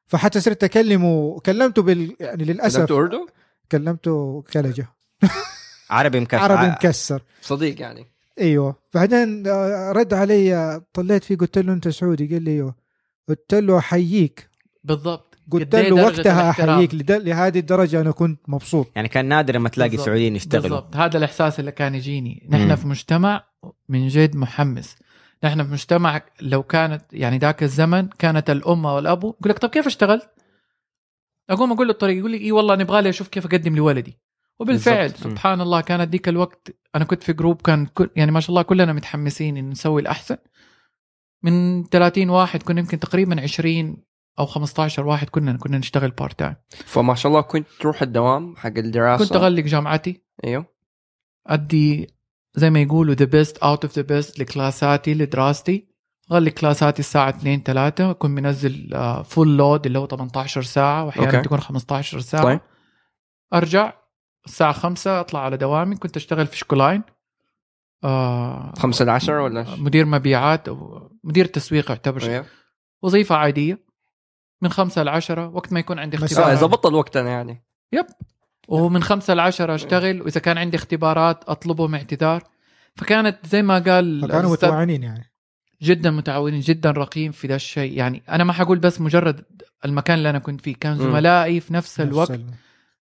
فحتى 0.07 0.39
صرت 0.39 0.63
أكلمه 0.63 1.39
كلمته 1.39 1.81
بال 1.81 2.15
يعني 2.19 2.43
للأسف. 2.43 2.77
كلمت 2.77 2.91
اردو 2.91 3.27
كلمته 3.71 4.43
كلجة. 4.53 4.87
عربي 5.89 6.19
مكسر. 6.19 6.39
عربي 6.41 6.71
مكسر. 6.71 7.21
صديق 7.41 7.81
يعني. 7.81 8.05
أيوه. 8.41 8.75
بعدين 8.93 9.47
آه، 9.47 9.91
رد 9.91 10.13
علي 10.13 10.81
طلعت 10.93 11.23
فيه 11.23 11.37
قلت 11.37 11.57
له 11.57 11.73
أنت 11.73 11.87
سعودي؟ 11.87 12.27
قال 12.27 12.43
لي 12.43 12.51
أيوه. 12.51 12.75
قلت 13.29 13.53
له 13.53 13.77
أحييك. 13.77 14.49
بالضبط. 14.83 15.35
قلت 15.51 15.75
له 15.75 16.03
وقتها. 16.03 16.49
أحييك. 16.49 16.93
لد- 16.95 17.11
لهذه 17.11 17.59
الدرجة 17.59 18.01
أنا 18.01 18.11
كنت 18.11 18.39
مبسوط. 18.47 18.87
يعني 18.95 19.07
كان 19.07 19.25
نادر 19.25 19.55
لما 19.55 19.69
تلاقي 19.69 19.89
بالضبط. 19.89 20.05
سعوديين 20.05 20.35
يشتغلوا. 20.35 20.61
بالضبط. 20.63 20.95
هذا 20.95 21.17
الإحساس 21.17 21.59
اللي 21.59 21.71
كان 21.71 21.95
يجيني. 21.95 22.47
نحن 22.49 22.69
مم. 22.69 22.75
في 22.75 22.87
مجتمع 22.87 23.43
من 23.89 24.07
جد 24.07 24.35
محمس. 24.35 24.95
نحن 25.43 25.63
في 25.63 25.71
مجتمع 25.71 26.21
لو 26.41 26.63
كانت 26.63 27.01
يعني 27.13 27.37
ذاك 27.37 27.63
الزمن 27.63 28.07
كانت 28.07 28.49
الام 28.49 28.85
والابو 28.85 29.27
يقول 29.39 29.49
لك 29.49 29.59
طب 29.59 29.69
كيف 29.69 29.85
اشتغلت؟ 29.87 30.29
أقوم 31.49 31.71
أقول 31.71 31.87
له 31.87 31.93
الطريق 31.93 32.17
يقول 32.17 32.31
لي 32.31 32.37
اي 32.37 32.51
والله 32.51 32.75
نبغى 32.75 33.01
لي 33.01 33.09
أشوف 33.09 33.27
كيف 33.27 33.45
أقدم 33.45 33.75
لولدي. 33.75 34.19
وبالفعل. 34.59 35.09
سبحان 35.09 35.61
الله 35.61 35.81
كانت 35.81 36.09
ديك 36.09 36.29
الوقت 36.29 36.75
أنا 36.95 37.05
كنت 37.05 37.23
في 37.23 37.33
group 37.33 37.61
كان 37.61 37.85
كل 37.85 38.09
يعني 38.15 38.31
ما 38.31 38.39
شاء 38.39 38.49
الله 38.49 38.61
كلنا 38.61 38.93
متحمسين 38.93 39.57
إن 39.57 39.69
نسوي 39.69 40.01
الأحسن. 40.01 40.37
من 41.43 41.83
30 41.83 42.29
واحد 42.29 42.63
كنا 42.63 42.79
يمكن 42.79 42.99
تقريبا 42.99 43.41
20 43.41 43.97
أو 44.39 44.45
15 44.45 45.07
واحد 45.07 45.29
كنا 45.29 45.57
كنا 45.57 45.77
نشتغل 45.77 46.11
part 46.11 46.39
time 46.39 46.55
فما 46.69 47.15
شاء 47.15 47.29
الله 47.29 47.41
كنت 47.41 47.67
تروح 47.79 48.01
الدوام 48.01 48.55
حق 48.55 48.77
الدراسة؟ 48.77 49.25
كنت 49.25 49.35
أغلق 49.35 49.63
جامعتي. 49.63 50.23
أيوه. 50.43 50.65
أدي 51.47 52.07
زي 52.55 52.69
ما 52.69 52.81
يقولوا 52.81 53.13
the 53.13 53.25
best 53.25 53.57
out 53.57 53.85
of 53.85 53.95
the 53.95 54.01
best 54.01 54.39
لكلاساتي 54.39 55.13
لدراستي. 55.13 55.94
غلق 56.31 56.51
كلاساتي 56.51 56.99
الساعة 56.99 57.29
2 57.29 57.63
3 57.63 58.11
أكون 58.11 58.31
منزل 58.31 58.89
full 59.25 59.57
load 59.57 59.85
اللي 59.85 59.99
هو 59.99 60.07
18 60.07 60.61
ساعة 60.61 61.05
وأحيانا 61.05 61.29
okay. 61.31 61.41
تكون 61.41 61.59
15 61.59 62.19
ساعة. 62.19 62.43
طيب. 62.43 62.59
أرجع 63.53 63.93
الساعة 64.45 64.71
5 64.71 65.19
أطلع 65.19 65.39
على 65.39 65.57
دوامي 65.57 65.95
كنت 65.95 66.17
أشتغل 66.17 66.47
في 66.47 66.57
شكولاين 66.57 67.03
آه 68.03 68.73
خمسة 68.77 69.05
لعشرة 69.05 69.43
ولا 69.43 69.59
إيش؟ 69.59 69.79
مدير 69.79 70.05
مبيعات 70.05 70.67
أو 70.67 71.09
مدير 71.23 71.45
تسويق 71.45 71.91
يعتبر. 71.91 72.23
أيوة. 72.23 72.45
وظيفة 73.01 73.35
عادية. 73.35 73.85
من 74.61 74.69
5 74.69 75.03
ل 75.03 75.09
10 75.09 75.47
وقت 75.47 75.73
ما 75.73 75.79
يكون 75.79 75.99
عندي 75.99 76.17
آه، 76.17 76.55
ظبطت 76.55 76.85
الوقت 76.85 77.17
أنا 77.17 77.29
يعني. 77.29 77.65
يب. 77.91 78.05
ومن 78.67 79.03
خمسة 79.03 79.33
لعشرة 79.33 79.75
أشتغل 79.75 80.21
وإذا 80.21 80.39
كان 80.39 80.57
عندي 80.57 80.77
اختبارات 80.77 81.43
أطلبهم 81.43 81.95
اعتذار. 81.95 82.43
فكانت 82.95 83.45
زي 83.45 83.61
ما 83.61 83.79
قال 83.79 84.21
فكانوا 84.21 84.51
متوعنين 84.51 85.03
يعني. 85.03 85.34
جدا 85.81 86.11
متعاونين 86.11 86.59
جدا 86.59 86.91
رقيم 86.91 87.31
في 87.31 87.47
ذا 87.47 87.55
الشيء. 87.55 87.93
يعني 87.97 88.23
أنا 88.29 88.43
ما 88.43 88.53
حقول 88.53 88.79
بس 88.79 89.01
مجرد 89.01 89.45
المكان 89.85 90.17
اللي 90.17 90.29
أنا 90.29 90.39
كنت 90.39 90.61
فيه 90.61 90.75
كان. 90.75 90.97
زملائي 90.97 91.59
في 91.59 91.73
نفس 91.73 92.01
الوقت 92.01 92.31
ال- 92.31 92.45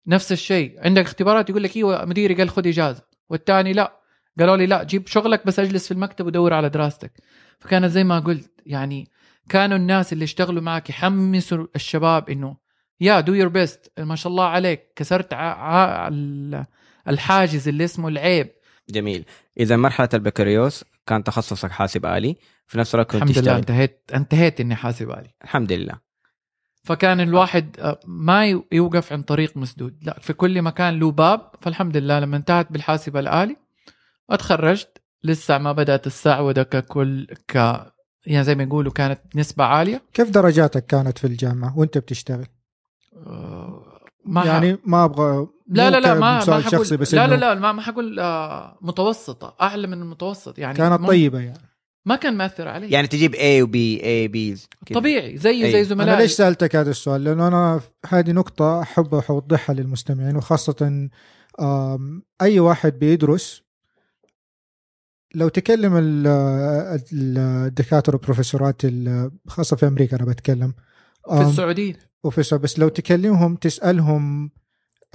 نفس 0.07 0.31
الشيء. 0.31 0.75
عندك 0.79 1.01
اختبارات 1.01 1.49
يقول 1.49 1.63
لك 1.63 1.77
إيوه 1.77 2.05
مديري 2.05 2.33
قال 2.33 2.49
خذ 2.49 2.67
إجازة. 2.67 3.01
والثاني 3.29 3.73
لا. 3.73 3.99
قالوا 4.39 4.57
لي 4.57 4.65
لا 4.65 4.83
جيب 4.83 5.07
شغلك 5.07 5.45
بس 5.45 5.59
أجلس 5.59 5.85
في 5.87 5.93
المكتب 5.93 6.25
ودور 6.25 6.53
على 6.53 6.69
دراستك. 6.69 7.11
فكانت 7.59 7.85
زي 7.85 8.03
ما 8.03 8.19
قلت 8.19 8.51
يعني 8.65 9.07
كانوا 9.49 9.77
الناس 9.77 10.13
اللي 10.13 10.23
اشتغلوا 10.23 10.61
معك 10.61 10.89
يحمسوا 10.89 11.65
الشباب 11.75 12.29
إنه 12.29 12.57
yeah 13.01 13.19
do 13.19 13.33
your 13.33 13.47
best 13.47 13.91
ما 13.99 14.15
شاء 14.15 14.31
الله 14.31 14.45
عليك 14.45 14.93
كسرت 14.95 15.33
ع... 15.33 15.37
ع... 15.41 16.07
ال- 16.07 16.65
الحاجز 17.07 17.67
اللي 17.67 17.83
اسمه 17.83 18.07
العيب. 18.07 18.49
جميل. 18.89 19.25
إذا 19.59 19.77
مرحلة 19.77 20.09
البكالوريوس 20.13 20.85
كان 21.05 21.23
تخصصك 21.23 21.71
حاسب 21.71 22.05
آلي 22.05 22.35
في 22.67 22.77
نفس 22.77 22.95
الوقت 22.95 23.11
كنت 23.11 23.23
الحمد 23.23 23.37
لله 23.37 23.57
انتهيت 23.57 24.11
انتهيت 24.15 24.61
إني 24.61 24.75
حاسب 24.75 25.09
آلي. 25.09 25.35
الحمد 25.43 25.71
لله. 25.71 25.99
فكان 26.83 27.19
الواحد 27.19 27.79
آه، 27.79 27.99
ما 28.05 28.63
يوقف 28.71 29.13
عند 29.13 29.23
طريق 29.23 29.57
مسدود. 29.57 29.97
لا 30.01 30.19
في 30.19 30.33
كل 30.33 30.61
مكان 30.61 30.99
له 30.99 31.11
باب. 31.11 31.51
فالحمد 31.61 31.97
لله 31.97 32.19
لما 32.19 32.37
انتهت 32.37 32.71
بالحاسب 32.71 33.17
الآلي 33.17 33.57
اتخرجت. 34.29 35.01
لسه 35.23 35.57
ما 35.57 35.71
بدأت 35.71 36.07
السعودة 36.07 36.63
ككل 36.63 37.27
ك 37.47 37.55
يعني 38.25 38.43
زي 38.43 38.55
ما 38.55 38.63
يقولوا 38.63 38.91
كانت 38.91 39.19
نسبة 39.35 39.63
عالية. 39.63 40.01
كيف 40.13 40.29
درجاتك 40.29 40.85
كانت 40.85 41.17
في 41.17 41.27
الجامعة 41.27 41.77
وانت 41.77 41.97
بتشتغل؟ 41.97 42.47
آه، 43.27 43.82
ما 44.25 44.45
يعني 44.45 44.77
ما 44.85 45.03
أبغى 45.05 45.47
لا 45.67 45.89
لا 45.89 45.99
لا 45.99 46.13
ما 46.13 46.19
ما 46.19 46.39
سؤال 46.45 46.63
حقول 46.63 46.71
شخصي 46.71 46.97
بس 46.97 47.13
لا 47.13 47.27
لا 47.27 47.35
لا 47.35 47.53
ما 47.53 47.71
ما 47.71 47.81
حقول 47.81 48.19
آه، 48.19 48.77
متوسطة 48.81 49.55
أعلى 49.61 49.87
من 49.87 50.01
المتوسط 50.01 50.59
يعني 50.59 50.77
كانت 50.77 51.07
طيبة 51.07 51.39
يعني. 51.39 51.57
ما 52.05 52.15
كان 52.15 52.37
مأثر 52.37 52.67
علي. 52.67 52.89
يعني 52.89 53.07
تجيب 53.07 53.35
A 53.35 53.61
وبي 53.63 53.99
A 53.99 54.29
B 54.31 54.59
طبيعي 54.93 55.37
زي 55.37 55.49
أي. 55.65 55.71
زي 55.71 55.77
أنا 55.77 55.83
زملائي 55.83 56.21
ليش 56.21 56.31
سألتك 56.31 56.75
هذا 56.75 56.91
السؤال؟ 56.91 57.23
لأنه 57.23 57.47
أنا 57.47 57.81
هذه 58.09 58.31
نقطة 58.31 58.81
أحب 58.81 59.15
أوضحها 59.29 59.73
للمستمعين 59.73 60.35
وخاصة 60.35 61.09
أي 62.41 62.59
واحد 62.59 62.99
بيدرس 62.99 63.63
لو 65.35 65.47
تكلم 65.47 65.97
ال- 65.97 66.27
ال- 67.13 67.37
الدكاترة 67.67 68.15
والبروفيسورات 68.15 68.85
ال- 68.85 69.31
خاصة 69.47 69.75
في 69.75 69.87
أمريكا 69.87 70.17
أنا 70.17 70.25
بتكلم 70.25 70.73
في 71.27 71.31
آم، 71.33 71.51
بروفيسور 72.23 72.59
بس 72.59 72.79
لو 72.79 72.89
تكلمهم 72.89 73.55
تسألهم 73.55 74.51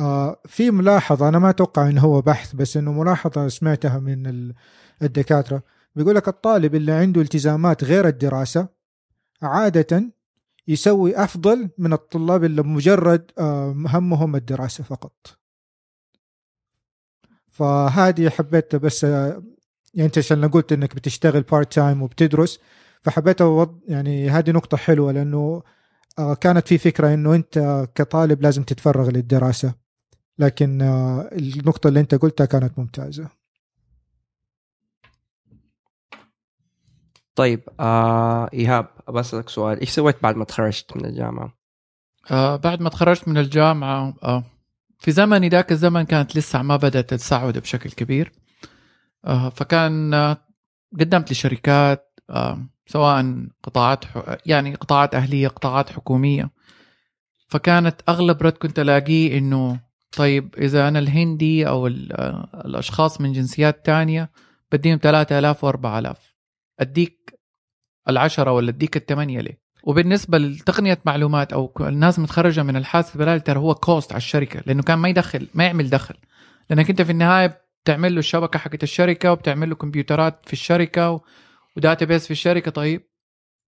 آه، 0.00 0.40
في 0.46 0.70
ملاحظة 0.70 1.28
أنا 1.28 1.38
ما 1.38 1.50
أتوقع 1.50 1.88
إنه 1.88 2.00
هو 2.00 2.20
بحث 2.20 2.54
بس 2.54 2.76
إنه 2.76 2.92
ملاحظة 2.92 3.48
سمعتها 3.48 3.98
من 3.98 4.26
ال- 4.26 4.54
الدكاترة. 5.02 5.62
بيقول 5.96 6.14
لك 6.14 6.28
الطالب 6.28 6.74
اللي 6.74 6.92
عنده 6.92 7.20
التزامات 7.20 7.84
غير 7.84 8.08
الدراسة 8.08 8.68
عادة 9.42 10.12
يسوي 10.68 11.16
أفضل 11.16 11.70
من 11.78 11.92
الطلاب 11.92 12.44
اللي 12.44 12.62
مجرد 12.62 13.30
آه، 13.38 13.70
همهم 13.70 14.36
الدراسة 14.36 14.84
فقط. 14.84 15.38
فهذه 17.46 18.28
حبيت 18.28 18.76
بس 18.76 19.04
آه، 19.04 19.42
يعني 19.94 20.06
أنت 20.06 20.18
عشان 20.18 20.48
قلت 20.48 20.72
إنك 20.72 20.94
بتشتغل 20.96 21.42
part 21.42 21.72
time 21.72 22.02
وبتدرس 22.02 22.60
فحبيت 23.02 23.38
يعني 23.88 24.30
هذه 24.30 24.50
نقطة 24.50 24.76
حلوة 24.76 25.12
لأنه 25.12 25.62
كانت 26.40 26.68
في 26.68 26.78
فكرة 26.78 27.14
إنه 27.14 27.34
أنت 27.34 27.86
كطالب 27.94 28.42
لازم 28.42 28.62
تتفرغ 28.62 29.10
للدراسة. 29.10 29.74
لكن 30.38 30.82
آه، 30.82 31.30
النقطة 31.32 31.88
اللي 31.88 32.00
أنت 32.00 32.14
قلتها 32.14 32.44
كانت 32.44 32.78
ممتازة. 32.78 33.28
طيب 37.34 37.60
آه 37.80 38.50
إيهاب 38.54 38.86
بسألك 39.08 39.48
سؤال. 39.48 39.80
إيش 39.80 39.90
سويت 39.90 40.22
بعد 40.22 40.36
ما 40.36 40.44
تخرجت 40.44 40.96
من 40.96 41.04
الجامعة؟ 41.04 41.52
آه 42.30 42.56
بعد 42.56 42.80
ما 42.80 42.88
تخرجت 42.88 43.28
من 43.28 43.38
الجامعة 43.38 44.14
آه 44.22 44.44
في 44.98 45.12
زمني 45.12 45.48
ذاك 45.48 45.72
الزمن 45.72 46.02
كانت 46.02 46.36
لسه 46.36 46.62
ما 46.62 46.76
بدأت 46.76 47.12
السعودة 47.12 47.60
بشكل 47.60 47.90
كبير. 47.90 48.32
آه 49.24 49.48
فكان 49.48 50.14
آه 50.14 50.36
قدمت 51.00 51.32
لشركات 51.32 52.20
آه 52.30 52.66
سواء 52.88 53.46
قطاعات 53.62 54.04
يعني 54.46 54.74
قطاعات 54.74 55.14
أهلية 55.14 55.48
قطاعات 55.48 55.90
حكومية. 55.90 56.50
فكانت 57.48 58.00
أغلب 58.08 58.42
رد 58.42 58.52
كنت 58.52 58.78
ألاقيه 58.78 59.38
إنه 59.38 59.80
طيب 60.16 60.54
إذا 60.58 60.88
أنا 60.88 60.98
الهندي 60.98 61.68
أو 61.68 61.86
ال- 61.86 62.12
آه، 62.12 62.62
الأشخاص 62.64 63.20
من 63.20 63.32
جنسيات 63.32 63.86
تانية 63.86 64.30
بديهم 64.72 64.98
3000 65.02 65.64
و4000 65.66 66.16
أديك 66.80 67.38
العشرة 68.08 68.52
ولا 68.52 68.68
أديك 68.70 68.96
الثمانية 68.96 69.40
ليه؟ 69.40 69.60
وبالنسبة 69.84 70.38
لتقنية 70.38 70.98
معلومات 71.04 71.52
أو 71.52 71.72
الناس 71.80 72.18
متخرجة 72.18 72.62
من 72.62 72.76
الحاسب 72.76 73.22
الآلي 73.22 73.40
ترى 73.40 73.58
هو 73.58 73.74
كوست 73.74 74.12
على 74.12 74.18
الشركة 74.18 74.62
لأنه 74.66 74.82
كان 74.82 74.98
ما 74.98 75.08
يدخل 75.08 75.48
ما 75.54 75.64
يعمل 75.64 75.90
دخل. 75.90 76.14
لأنك 76.70 76.90
أنت 76.90 77.02
في 77.02 77.12
النهاية 77.12 77.60
بتعمل 77.84 78.12
له 78.12 78.18
الشبكة 78.18 78.58
حقت 78.58 78.82
الشركة 78.82 79.32
وبتعمل 79.32 79.68
له 79.68 79.74
كمبيوترات 79.74 80.40
في 80.46 80.52
الشركة 80.52 81.20
وداتا 81.78 82.04
بيس 82.06 82.24
في 82.24 82.30
الشركة 82.30 82.70
طيب 82.70 83.02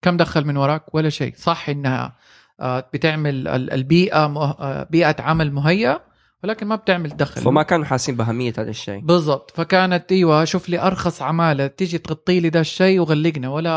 كم 0.02 0.18
دخل 0.18 0.46
من 0.46 0.58
وراك؟ 0.58 0.96
ولا 0.96 1.10
شيء. 1.10 1.34
صح 1.38 1.70
إنها 1.70 2.16
آه، 2.60 2.90
بتعمل 2.94 3.48
ال- 3.48 3.74
البيئة 3.74 4.28
مه- 4.28 4.52
آه، 4.60 4.88
بيئة 4.90 5.16
عمل 5.22 5.52
مهيئه 5.54 6.02
ولكن 6.44 6.68
ما 6.68 6.76
بتعمل 6.76 7.10
دخل. 7.10 7.42
فما 7.42 7.64
كانوا 7.64 7.86
حاسين 7.86 8.16
بأهمية 8.16 8.54
هذا 8.58 8.70
الشيء. 8.70 9.00
بالضبط. 9.00 9.52
فكانت 9.52 10.12
أيوه 10.12 10.46
شوف 10.46 10.70
لي 10.70 10.80
أرخص 10.82 11.22
عمالة 11.22 11.68
تيجي 11.68 11.98
تغطي 11.98 12.40
لي 12.40 12.50
ده 12.50 12.60
الشيء 12.60 13.00
وغلقنا 13.00 13.50
ولا 13.50 13.72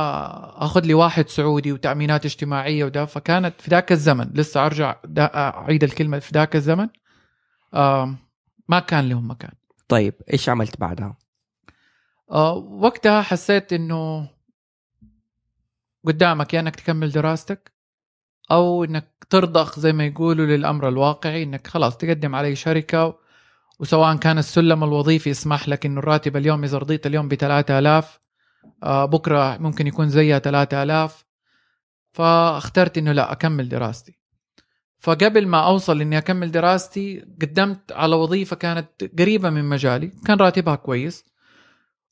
آخذ 0.64 0.80
لي 0.84 0.94
واحد 0.94 1.28
سعودي 1.28 1.72
وتأمينات 1.72 2.24
اجتماعية 2.24 2.84
وده. 2.84 3.04
فكانت 3.04 3.54
في 3.60 3.70
ذاك 3.70 3.92
الزمن 3.92 4.30
لسه 4.34 4.66
أرجع 4.66 4.96
أعيد 5.18 5.84
الكلمة 5.84 6.18
في 6.18 6.30
ذاك 6.34 6.56
الزمن 6.56 6.88
ما 8.68 8.78
كان 8.86 9.08
لهم 9.08 9.30
مكان. 9.30 9.50
طيب 9.88 10.14
إيش 10.32 10.48
عملت 10.48 10.80
بعدها؟ 10.80 11.16
آه 12.30 12.54
وقتها 12.56 13.22
حسيت 13.22 13.72
إنه 13.72 14.28
قدامك 16.06 16.54
يا 16.54 16.60
إنك 16.60 16.76
تكمل 16.76 17.10
دراستك 17.10 17.72
أو 18.50 18.84
إنك 18.84 19.26
ترضخ 19.30 19.78
زي 19.78 19.92
ما 19.92 20.06
يقولوا 20.06 20.46
للأمر 20.46 20.88
الواقعي 20.88 21.42
إنك 21.42 21.66
خلاص 21.66 21.96
تقدم 21.96 22.34
على 22.34 22.56
شركة 22.56 23.18
وسواء 23.80 24.16
كان 24.16 24.38
السلم 24.38 24.84
الوظيفي 24.84 25.30
يسمح 25.30 25.68
لك 25.68 25.86
إنه 25.86 25.98
الراتب 25.98 26.36
اليوم 26.36 26.64
إذا 26.64 26.78
رضيت 26.78 27.06
اليوم 27.06 27.28
ب 27.28 27.34
3000 27.34 28.20
آه 28.82 29.04
بكرة 29.04 29.56
ممكن 29.56 29.86
يكون 29.86 30.08
زيها 30.08 30.38
3000 30.38 31.24
فاخترت 32.12 32.98
إنه 32.98 33.12
لا 33.12 33.32
أكمل 33.32 33.68
دراستي. 33.68 34.18
فقبل 34.98 35.46
ما 35.46 35.66
أوصل 35.66 36.00
إني 36.00 36.18
أكمل 36.18 36.50
دراستي 36.50 37.20
قدمت 37.42 37.92
على 37.92 38.16
وظيفة 38.16 38.56
كانت 38.56 38.88
قريبة 39.18 39.50
من 39.50 39.64
مجالي 39.64 40.12
كان 40.26 40.38
راتبها 40.38 40.74
كويس. 40.76 41.24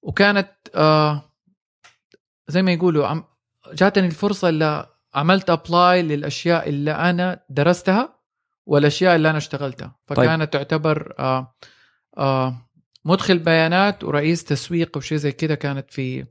وكانت 0.04 0.50
آه 0.75 1.32
زي 2.49 2.62
ما 2.62 2.73
يقولوا 2.73 3.06
عم 3.06 3.25
جاتني 3.73 4.06
الفرصة 4.06 4.49
اللي 4.49 4.87
عملت 5.14 5.50
apply 5.50 6.02
للأشياء 6.02 6.68
اللي 6.68 6.90
أنا 6.90 7.40
درستها 7.50 8.20
والأشياء 8.66 9.16
اللي 9.16 9.30
أنا 9.30 9.38
اشتغلتها. 9.38 9.96
فكانت 10.06 10.52
تعتبر 10.52 11.14
آه 11.18 11.54
آه 12.18 12.68
مدخل 13.04 13.38
بيانات 13.38 14.04
ورئيس 14.04 14.44
تسويق 14.44 14.96
وشيء 14.96 15.18
زي 15.18 15.32
كده 15.32 15.54
كانت 15.54 15.90
في 15.90 16.26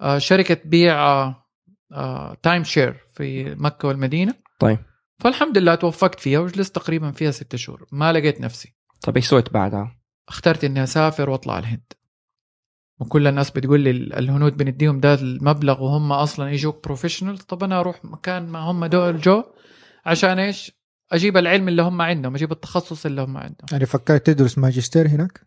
آه 0.00 0.18
شركة 0.18 0.56
بيع 0.64 0.94
آه 1.06 1.44
آه 1.92 2.36
time 2.42 2.64
share 2.64 3.04
في 3.14 3.54
مكة 3.54 3.88
والمدينة. 3.88 4.34
طيب. 4.58 4.78
فالحمد 5.18 5.58
لله 5.58 5.74
توفقت 5.74 6.20
فيها 6.20 6.38
وجلست 6.38 6.74
تقريبا 6.74 7.10
فيها 7.10 7.30
ستة 7.30 7.58
شهور. 7.58 7.86
ما 7.92 8.12
لقيت 8.12 8.40
نفسي. 8.40 8.74
طيب 9.02 9.16
إيش 9.16 9.26
سويت 9.26 9.52
بعدها؟ 9.52 9.96
اخترت 10.28 10.64
إني 10.64 10.82
أسافر 10.82 11.30
وأطلع 11.30 11.58
الهند. 11.58 11.92
وكل 13.00 13.26
الناس 13.26 13.50
بتقول 13.50 13.80
لي 13.80 13.90
الهنود 13.90 14.56
بنديهم 14.56 15.00
ده 15.00 15.14
المبلغ 15.14 15.82
وهم 15.82 16.12
أصلا 16.12 16.50
يجوك 16.50 16.84
professional 16.84 17.38
طب 17.38 17.64
أنا 17.64 17.80
أروح 17.80 18.04
مكان 18.04 18.48
ما 18.48 18.58
هم 18.58 18.84
دول 18.84 19.20
جو 19.20 19.42
عشان 20.06 20.38
إيش؟ 20.38 20.72
أجيب 21.12 21.36
العلم 21.36 21.68
اللي 21.68 21.82
هم 21.82 22.02
عندهم 22.02 22.34
أجيب 22.34 22.52
التخصص 22.52 23.06
اللي 23.06 23.22
هم 23.22 23.36
عندهم. 23.36 23.66
يعني 23.72 23.86
فكرت 23.86 24.26
تدرس 24.26 24.58
ماجستير 24.58 25.08
هناك؟ 25.08 25.40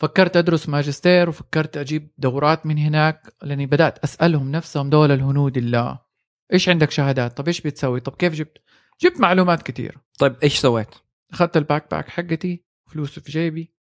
فكرت 0.00 0.36
أدرس 0.36 0.68
ماجستير 0.68 1.28
وفكرت 1.28 1.76
أجيب 1.76 2.10
دورات 2.18 2.66
من 2.66 2.78
هناك 2.78 3.34
لأني 3.42 3.66
بدأت 3.66 3.98
أسألهم 3.98 4.50
نفسهم 4.50 4.90
دول 4.90 5.12
الهنود 5.12 5.56
اللي 5.56 5.98
إيش 6.52 6.68
عندك 6.68 6.90
شهادات؟ 6.90 7.36
طب 7.36 7.46
إيش 7.46 7.60
بتسوي؟ 7.60 8.00
طب 8.00 8.14
كيف 8.14 8.34
جبت؟ 8.34 8.58
جبت 9.02 9.20
معلومات 9.20 9.62
كثير 9.62 9.98
طيب 10.18 10.36
إيش 10.42 10.58
سويت؟ 10.58 10.88
أخذت 11.32 11.56
ال 11.56 11.90
backpack 11.90 12.08
حقتي 12.08 12.64
فلوسي 12.90 13.20
في 13.20 13.32
جيبي 13.32 13.73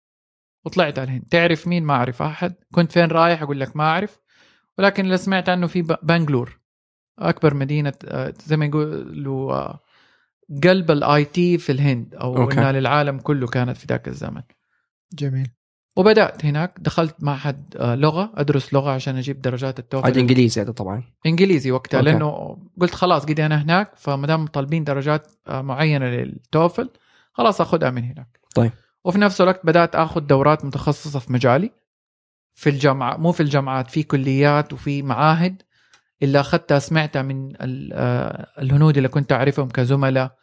وطلعت 0.65 0.99
على 0.99 1.09
الهند 1.09 1.23
تعرف 1.29 1.67
مين؟ 1.67 1.83
ما 1.83 1.93
أعرف 1.93 2.21
أحد. 2.21 2.55
كنت 2.73 2.91
فين 2.91 3.07
رايح؟ 3.07 3.41
أقول 3.41 3.59
لك 3.59 3.75
ما 3.75 3.83
أعرف. 3.83 4.19
ولكن 4.77 5.05
اللي 5.05 5.17
سمعت 5.17 5.49
عنه 5.49 5.67
في 5.67 5.81
بنغلور. 6.03 6.59
أكبر 7.19 7.53
مدينة 7.53 7.93
آه، 8.05 8.33
زي 8.45 8.57
ما 8.57 8.65
يقولوا 8.65 9.53
آه، 9.53 9.79
قلب 10.63 10.91
ال 10.91 11.25
IT 11.25 11.57
في 11.57 11.71
الهند 11.71 12.15
أو 12.15 12.37
okay. 12.37 12.59
إنها 12.59 12.71
للعالم 12.71 13.19
كله 13.19 13.47
كانت 13.47 13.77
في 13.77 13.85
ذاك 13.89 14.07
الزمن. 14.07 14.41
جميل. 15.13 15.47
وبدأت 15.95 16.45
هناك. 16.45 16.73
دخلت 16.79 17.15
معهد 17.19 17.75
آه، 17.79 17.95
لغة 17.95 18.31
أدرس 18.35 18.73
لغة 18.73 18.91
عشان 18.91 19.17
أجيب 19.17 19.41
درجات 19.41 19.73
هذا 19.73 19.79
التوفل 19.79 20.19
إنجليزي 20.19 20.61
هذا 20.61 20.71
طبعا. 20.71 21.03
إنجليزي 21.25 21.71
وقتها 21.71 21.97
okay. 21.97 22.11
لأنه 22.11 22.57
قلت 22.81 22.93
خلاص 22.93 23.25
قد 23.25 23.39
أنا 23.39 23.61
هناك 23.61 23.91
فما 23.95 24.27
دام 24.27 24.47
طالبين 24.47 24.83
درجات 24.83 25.31
معينة 25.49 26.05
للتوفل 26.05 26.89
خلاص 27.33 27.61
أخذها 27.61 27.89
من 27.89 28.03
هناك. 28.03 28.39
طيب. 28.55 28.71
وفي 29.03 29.17
نفس 29.17 29.41
الوقت 29.41 29.65
بدأت 29.65 29.95
آخذ 29.95 30.21
دورات 30.21 30.65
متخصصة 30.65 31.19
في 31.19 31.33
مجالي. 31.33 31.71
في 32.53 32.69
الجامعة 32.69 33.17
مو 33.17 33.31
في 33.31 33.43
الجامعات 33.43 33.91
في 33.91 34.03
كليات 34.03 34.73
وفي 34.73 35.01
معاهد. 35.01 35.61
اللي 36.21 36.39
أخذتها 36.39 36.79
سمعتها 36.79 37.21
من 37.21 37.53
آه، 37.93 38.47
الهنود 38.59 38.97
اللي 38.97 39.09
كنت 39.09 39.31
أعرفهم 39.31 39.69
كزملاء 39.69 40.35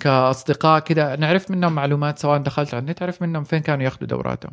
كأصدقاء 0.00 0.80
كده. 0.80 1.14
أنا 1.14 1.26
عرفت 1.26 1.50
منهم 1.50 1.72
معلومات 1.72 2.18
سواء 2.18 2.38
دخلت 2.38 2.74
على 2.74 2.80
النت 2.80 3.02
عرفت 3.02 3.22
منهم 3.22 3.44
فين 3.44 3.58
كانوا 3.58 3.84
ياخذوا 3.84 4.08
دوراتهم. 4.08 4.52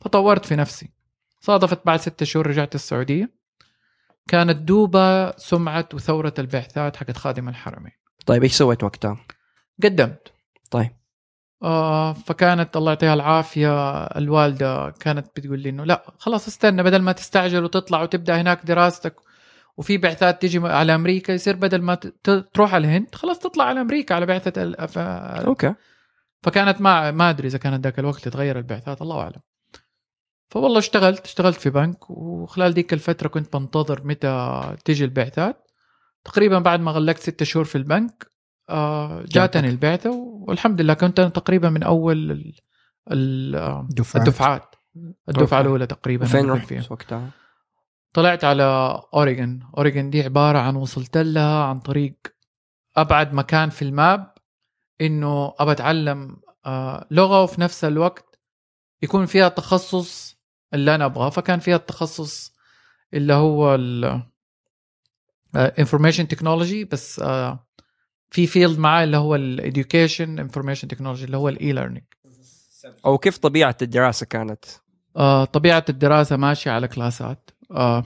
فطورت 0.00 0.44
في 0.44 0.56
نفسي. 0.56 0.90
صادفت 1.40 1.86
بعد 1.86 2.00
ستة 2.00 2.26
شهور 2.26 2.46
رجعت 2.46 2.74
السعودية. 2.74 3.34
كانت 4.28 4.56
دوبة 4.56 5.36
سمعة 5.36 5.88
وثورة 5.94 6.34
البعثات 6.38 6.96
حقت 6.96 7.16
خادم 7.16 7.48
الحرمين. 7.48 7.92
طيب 8.26 8.42
إيش 8.42 8.52
سويت 8.52 8.84
وقتها؟ 8.84 9.26
قدمت. 9.82 10.32
طيب. 10.70 10.90
فكانت 12.12 12.76
الله 12.76 12.90
يعطيها 12.92 13.14
العافية 13.14 14.02
الوالدة 14.04 14.90
كانت 14.90 15.26
بتقول 15.36 15.60
لي 15.60 15.68
إنه 15.68 15.84
لا 15.84 16.02
خلاص 16.18 16.46
استنى 16.46 16.82
بدل 16.82 17.02
ما 17.02 17.12
تستعجل 17.12 17.64
وتطلع 17.64 18.02
وتبدأ 18.02 18.40
هناك 18.40 18.66
دراستك 18.66 19.14
وفي 19.76 19.98
بعثات 19.98 20.40
تيجي 20.40 20.58
على 20.58 20.94
أمريكا 20.94 21.32
يصير 21.32 21.56
بدل 21.56 21.82
ما 21.82 21.94
تروح 22.54 22.74
على 22.74 22.86
الهند 22.86 23.14
خلاص 23.14 23.38
تطلع 23.38 23.64
على 23.64 23.80
أمريكا 23.80 24.14
على 24.14 24.26
بعثة 24.26 24.62
ال- 24.62 24.88
ف... 24.88 24.98
okay. 24.98 25.74
فكانت 26.42 26.80
ما 26.80 27.10
ما 27.10 27.30
أدري 27.30 27.48
إذا 27.48 27.58
كانت 27.58 27.84
ذاك 27.84 27.98
الوقت 27.98 28.24
تتغير 28.24 28.58
البعثات 28.58 29.02
الله 29.02 29.20
أعلم. 29.20 29.40
فوالله 30.50 30.78
اشتغلت 30.78 31.24
اشتغلت 31.24 31.60
في 31.60 31.70
بنك 31.70 32.10
وخلال 32.10 32.74
ديك 32.74 32.92
الفترة 32.92 33.28
كنت 33.28 33.56
بنتظر 33.56 34.00
متى 34.06 34.62
تيجي 34.84 35.04
البعثات. 35.04 35.70
تقريبا 36.24 36.58
بعد 36.58 36.80
ما 36.80 36.90
غلقت 36.90 37.18
ستة 37.18 37.44
شهور 37.44 37.64
في 37.64 37.78
البنك 37.78 38.26
آه، 38.70 39.24
جاتني 39.28 39.68
البعثة 39.68 40.10
والحمد 40.48 40.80
لله 40.80 40.94
كنت 40.94 41.20
أنا 41.20 41.28
تقريبا 41.28 41.70
من 41.70 41.82
أول 41.82 42.30
ال- 42.30 42.54
ال- 43.12 43.54
آه، 43.56 43.86
دفعات. 43.90 44.28
الدفعات 44.28 44.74
الدفعة 45.28 45.58
okay. 45.58 45.66
الأولى 45.66 45.86
تقريبا 45.86 46.24
كنت 46.26 46.34
رحت 46.36 46.66
فيها. 46.66 46.82
وقتها؟ 46.90 47.30
طلعت 48.12 48.44
على 48.44 48.62
اوريجن 49.14 49.60
اوريجن 49.76 50.10
دي 50.10 50.22
عبارة 50.22 50.58
عن 50.58 50.76
وصلت 50.76 51.16
لها 51.18 51.64
عن 51.64 51.80
طريق 51.80 52.14
أبعد 52.96 53.32
مكان 53.32 53.70
في 53.70 53.82
ال 53.82 53.95
map 53.95 54.34
إنه 55.00 55.54
أبى 55.58 55.72
أتعلم 55.72 56.36
آه، 56.66 57.06
لغة 57.10 57.42
وفي 57.42 57.60
نفس 57.60 57.84
الوقت 57.84 58.38
يكون 59.02 59.26
فيها 59.26 59.48
تخصص 59.48 60.36
اللي 60.74 60.94
أنا 60.94 61.04
أبغاه 61.04 61.30
فكان 61.30 61.58
فيها 61.58 61.76
التخصص 61.76 62.54
اللي 63.14 63.32
هو 63.34 63.74
ال 63.74 64.22
information 65.56 66.28
technology 66.28 66.84
بس 66.84 67.20
آه، 67.20 67.66
في 68.30 68.46
field 68.46 68.78
معاه 68.78 69.04
اللي 69.04 69.16
هو 69.16 69.34
ال 69.34 69.44
education 69.44 70.38
information 70.38 70.88
technology 70.88 71.24
اللي 71.24 71.36
هو 71.36 71.48
ال 71.48 71.72
e-learning 71.72 72.04
أو 73.06 73.18
كيف 73.18 73.38
طبيعة 73.38 73.76
الدراسة 73.82 74.26
كانت؟ 74.26 74.64
آه، 75.16 75.44
طبيعة 75.44 75.84
الدراسة 75.88 76.36
ماشية 76.36 76.70
على 76.70 76.88
كلاسات. 76.88 77.50
آه، 77.70 78.04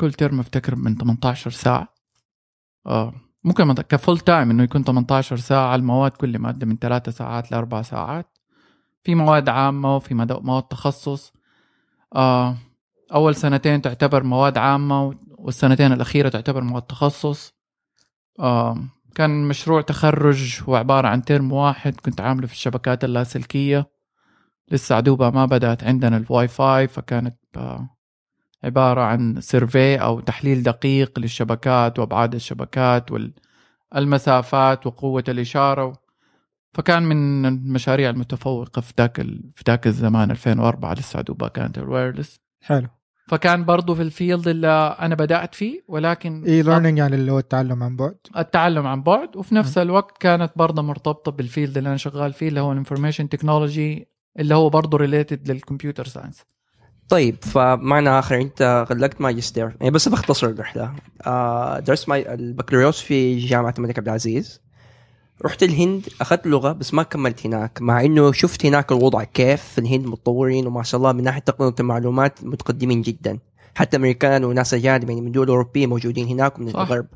كل 0.00 0.12
ترم 0.12 0.40
أفتكر 0.40 0.76
من 0.76 0.96
18 0.96 1.50
ساعة. 1.50 1.94
آه، 2.86 3.14
ممكن 3.44 3.72
ك 3.74 3.83
full 3.83 4.18
time 4.18 4.50
إنه 4.50 4.62
يكون 4.62 4.84
18 4.84 5.36
ساعة 5.36 5.74
المواد 5.74 6.10
كل 6.10 6.38
مادة 6.38 6.66
من 6.66 6.78
3 6.78 7.12
ساعات 7.12 7.52
لأربع 7.52 7.82
ساعات. 7.82 8.38
في 9.04 9.14
مواد 9.14 9.48
عامة 9.48 9.96
وفي 9.96 10.14
مواد 10.14 10.62
تخصص. 10.62 11.32
آه، 12.14 12.56
أول 13.14 13.34
سنتين 13.34 13.82
تعتبر 13.82 14.22
مواد 14.22 14.58
عامة 14.58 15.18
والسنتين 15.28 15.92
الأخيرة 15.92 16.28
تعتبر 16.28 16.60
مواد 16.62 16.82
تخصص. 16.82 17.54
آه، 18.40 18.78
كان 19.18 19.48
مشروع 19.48 19.80
تخرج 19.80 20.62
هو 20.62 20.76
عبارة 20.76 21.08
عن 21.08 21.22
ترم 21.22 21.52
واحد 21.52 22.00
كنت 22.00 22.20
عامله 22.20 22.46
في 22.46 22.52
الشبكات 22.52 23.04
اللاسلكية. 23.04 23.90
لسه 24.70 24.94
عاد 24.94 25.06
دوبه 25.06 25.30
ما 25.30 25.46
بدأت 25.46 25.84
عندنا 25.84 26.16
الواي 26.16 26.48
فاي 26.48 26.88
فكانت 26.88 27.36
آه، 27.56 27.96
عبارة 28.64 29.00
عن 29.00 29.40
survey 29.40 29.96
أو 29.96 30.20
تحليل 30.20 30.62
دقيق 30.62 31.18
للشبكات 31.18 31.98
وأبعاد 31.98 32.34
الشبكات 32.34 33.10
والمسافات 33.94 34.86
وقوة 34.86 35.24
الإشارة 35.28 35.92
فكان 36.74 37.02
من 37.02 37.46
المشاريع 37.46 38.10
المتفوقة 38.10 38.80
في 38.80 38.92
ذاك 38.98 39.16
في 39.56 39.64
ذاك 39.66 39.86
الزمان 39.86 40.30
2004 40.30 40.94
لسه 40.94 41.18
عدوبة 41.18 41.48
كانت 41.48 41.78
ال 41.78 41.85
wireless 41.85 42.40
حلو. 42.60 42.97
فكان 43.28 43.64
برضو 43.64 43.94
في 43.94 44.02
ال 44.02 44.10
field 44.10 44.48
اللي 44.48 44.96
أنا 45.00 45.14
بدأت 45.14 45.54
فيه 45.54 45.84
ولكن 45.88 46.44
e-learning 46.44 46.98
يعني 46.98 47.16
اللي 47.16 47.32
هو 47.32 47.38
التعلم 47.38 47.82
عن 47.82 47.96
بعد؟ 47.96 48.16
التعلم 48.36 48.86
عن 48.86 49.02
بعد. 49.02 49.36
وفي 49.36 49.54
نفس 49.54 49.78
الوقت 49.78 50.18
كانت 50.18 50.52
برضه 50.56 50.82
مرتبطة 50.82 51.32
بال 51.32 51.45
field 51.45 51.76
اللي 51.76 51.88
أنا 51.88 51.96
شغال 51.96 52.32
فيه 52.32 52.48
اللي 52.48 52.60
هو 52.60 52.72
ال 52.72 52.77
information 52.77 53.28
technology 53.28 54.08
اللي 54.38 54.54
هو 54.54 54.68
برضه 54.70 54.98
related 54.98 55.50
لل 55.50 55.61
computer 55.61 56.06
science 56.06 56.44
طيب 57.08 57.36
فمعنى 57.42 58.08
آخر 58.08 58.40
أنت 58.40 58.86
غلقت 58.90 59.20
ماجستير. 59.20 59.76
يعني 59.80 59.90
بس 59.90 60.08
بختصر 60.08 60.46
الرحلة. 60.46 60.92
آه 61.26 61.78
درست 61.78 62.08
ماي 62.08 62.34
البكالوريوس 62.34 63.00
في 63.00 63.38
جامعة 63.38 63.74
الملك 63.78 63.98
عبد 63.98 64.08
العزيز. 64.08 64.60
رحت 65.44 65.62
الهند 65.62 66.08
أخذت 66.20 66.46
لغة 66.46 66.72
بس 66.72 66.94
ما 66.94 67.02
كملت 67.02 67.46
هناك 67.46 67.82
مع 67.82 68.04
إنه 68.04 68.32
شفت 68.32 68.66
هناك 68.66 68.92
الوضع 68.92 69.24
كيف 69.24 69.62
في 69.62 69.78
الهند 69.78 70.06
متطورين 70.06 70.66
وما 70.66 70.82
شاء 70.82 70.98
الله 70.98 71.12
من 71.12 71.24
ناحية 71.24 71.40
تقنية 71.40 71.74
المعلومات 71.80 72.44
متقدمين 72.44 73.02
جدا 73.02 73.38
حتى 73.74 73.96
أمريكان 73.96 74.44
وناس 74.44 74.74
أجانب 74.74 75.08
يعني 75.08 75.20
من 75.20 75.32
دول 75.32 75.48
أوروبية 75.48 75.86
موجودين 75.86 76.26
هناك 76.28 76.58
ومن 76.58 76.70
صح. 76.70 76.78
الغرب 76.80 77.06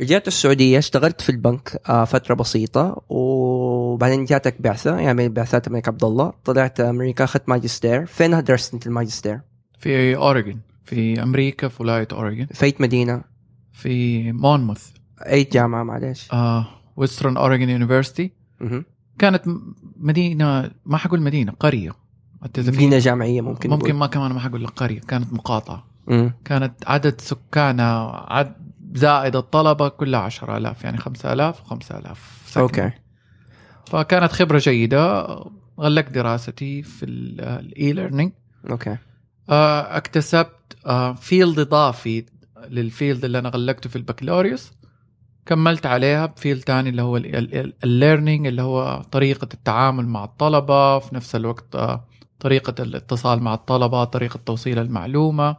رجعت 0.00 0.28
السعودية 0.28 0.78
اشتغلت 0.78 1.20
في 1.20 1.28
البنك 1.28 1.80
آه 1.88 2.04
فترة 2.04 2.34
بسيطة 2.34 3.02
وبعدين 3.08 4.24
جاتك 4.24 4.62
بعثة 4.62 4.98
يعني 4.98 5.28
بعثات 5.28 5.66
الملك 5.66 5.88
عبد 5.88 6.04
الله 6.04 6.32
طلعت 6.44 6.80
أمريكا 6.80 7.24
أخذت 7.24 7.48
ماجستير 7.48 8.06
فين 8.06 8.42
درست 8.44 8.74
أنت 8.74 8.86
الماجستير؟ 8.86 9.40
في 9.78 10.16
اوريجن 10.16 10.58
في 10.84 11.22
أمريكا 11.22 11.68
في 11.68 11.82
ولاية 11.82 12.08
اوريجن 12.12 12.46
في 12.46 12.74
مدينة؟ 12.80 13.24
في 13.72 14.32
مونموث 14.32 14.88
أي 15.26 15.44
جامعة 15.44 15.82
معلش؟ 15.82 16.28
آه 16.32 16.66
Western 16.96 17.36
Oregon 17.36 17.68
University. 17.68 18.32
كانت 19.18 19.42
مدينة 19.96 20.70
ما 20.86 20.96
حقول 20.96 21.22
مدينة 21.22 21.52
قرية. 21.52 21.92
مدينة 22.58 22.98
جامعية 22.98 23.40
ممكن 23.40 23.70
ممكن 23.70 23.88
نقول. 23.88 23.98
ما 23.98 24.06
كمان 24.06 24.32
ما 24.32 24.40
حقول 24.40 24.64
لك 24.64 24.70
قرية 24.70 25.00
كانت 25.00 25.32
مقاطعة. 25.32 25.86
مم. 26.06 26.32
كانت 26.44 26.74
عدد 26.86 27.20
سكانها 27.20 28.26
عد 28.32 28.54
زائد 28.94 29.36
الطلبة 29.36 29.88
كلها 29.88 30.20
10000 30.20 30.84
يعني 30.84 30.98
5000 30.98 31.60
و5000 31.60 32.16
سكن 32.46 32.60
okay. 32.60 32.90
فكانت 33.86 34.32
خبرة 34.32 34.58
جيدة 34.58 35.26
غلقت 35.80 36.12
دراستي 36.12 36.82
في 36.82 37.04
ال 37.04 37.92
e-learning 37.92 38.32
okay. 38.70 38.96
اكتسبت 39.48 40.76
field 41.20 41.58
إضافي 41.58 42.24
لل 42.68 42.84
field 42.84 43.24
اللي 43.24 43.38
أنا 43.38 43.48
غلقته 43.48 43.90
في 43.90 43.96
البكالوريوس. 43.96 44.72
كملت 45.46 45.86
عليها 45.86 46.26
ب 46.26 46.32
field 46.32 46.62
تاني 46.62 46.88
اللي 46.88 47.02
هو 47.02 47.16
ال 47.84 47.91
learning 47.91 48.46
اللي 48.46 48.62
هو 48.62 49.02
طريقة 49.12 49.48
التعامل 49.54 50.06
مع 50.06 50.24
الطلبة 50.24 50.98
في 50.98 51.14
نفس 51.14 51.36
الوقت 51.36 51.74
آه، 51.74 52.04
طريقة 52.40 52.82
الاتصال 52.82 53.42
مع 53.42 53.54
الطلبة 53.54 54.04
طريقة 54.04 54.40
توصيل 54.46 54.78
المعلومة. 54.78 55.56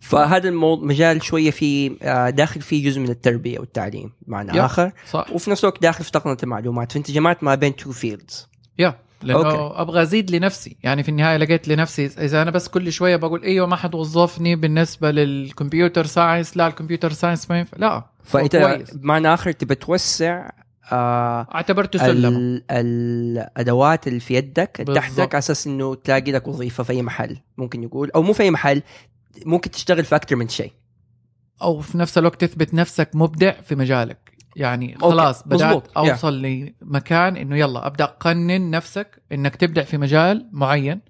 فهذا 0.00 0.48
الموضوع 0.48 0.86
مجال 0.86 1.22
شوية 1.22 1.50
في 1.50 1.96
آه، 2.02 2.30
داخل 2.30 2.60
فيه 2.60 2.84
جزء 2.84 3.00
من 3.00 3.08
التربية 3.08 3.58
والتعليم 3.58 4.12
معنى 4.26 4.50
yep. 4.50 4.56
آخر. 4.56 4.92
صح. 5.10 5.26
وفي 5.32 5.50
نفس 5.50 5.64
الوقت 5.64 5.82
داخل 5.82 6.04
في 6.04 6.10
تقنية 6.12 6.36
المعلومات. 6.42 6.92
فأنت 6.92 7.10
جمعت 7.10 7.44
ما 7.44 7.54
بين 7.54 7.76
two 7.76 7.92
fields 7.92 8.48
yeah. 8.78 8.98
لأنه 9.22 9.38
okay. 9.50 9.80
أبغى 9.80 10.02
أزيد 10.02 10.30
لنفسي 10.30 10.76
يعني 10.82 11.02
في 11.02 11.08
النهاية 11.08 11.36
لقيت 11.36 11.68
لنفسي 11.68 12.06
إذا 12.06 12.42
أنا 12.42 12.50
بس 12.50 12.68
كل 12.68 12.92
شوية 12.92 13.16
بقول 13.16 13.42
أيوه 13.42 13.66
ما 13.66 13.76
حد 13.76 13.94
وظفني 13.94 14.56
بالنسبة 14.56 15.10
لل 15.10 15.29
computer 15.29 16.06
science 16.06 16.56
لا 16.56 16.66
ال 16.66 16.71
computer 16.71 17.12
science 17.12 17.50
ما 17.50 17.58
ينفع 17.58 17.76
لا 17.78 18.04
فانت. 18.24 18.56
بمعنى 18.94 19.34
آخر 19.34 19.52
تبى 19.52 19.74
توسع 19.74 20.50
آه 20.92 21.46
اعتبرته 21.54 21.98
سلم 21.98 22.36
ال- 22.36 22.62
الأدوات 22.70 24.06
اللي 24.08 24.20
في 24.20 24.34
يدك. 24.34 24.70
تحتك 24.94 25.34
على 25.34 25.38
أساس 25.38 25.66
إنه 25.66 25.94
تلاقي 25.94 26.32
لك 26.32 26.48
وظيفة 26.48 26.84
في 26.84 26.92
أي 26.92 27.02
محل 27.02 27.36
ممكن 27.58 27.82
يقول 27.82 28.10
أو 28.10 28.22
مو 28.22 28.32
في 28.32 28.42
أي 28.42 28.50
محل 28.50 28.82
ممكن 29.46 29.70
تشتغل 29.70 30.04
في 30.04 30.16
أكثر 30.16 30.36
من 30.36 30.48
شيء 30.48 30.72
أو 31.62 31.80
في 31.80 31.98
نفس 31.98 32.18
الوقت 32.18 32.44
تثبت 32.44 32.74
نفسك 32.74 33.10
مبدع 33.14 33.52
في 33.60 33.74
مجالك 33.74 34.25
يعني 34.56 34.98
خلاص 35.00 35.42
بدأت 35.42 35.62
مظبوط. 35.62 35.98
أوصل 35.98 36.42
لمكان 36.42 37.36
إنه 37.36 37.56
يلا 37.56 37.86
أبدأ 37.86 38.04
اقنن 38.04 38.70
نفسك 38.70 39.22
إنك 39.32 39.56
تبدع 39.56 39.82
في 39.82 39.98
مجال 39.98 40.48
معين. 40.52 41.00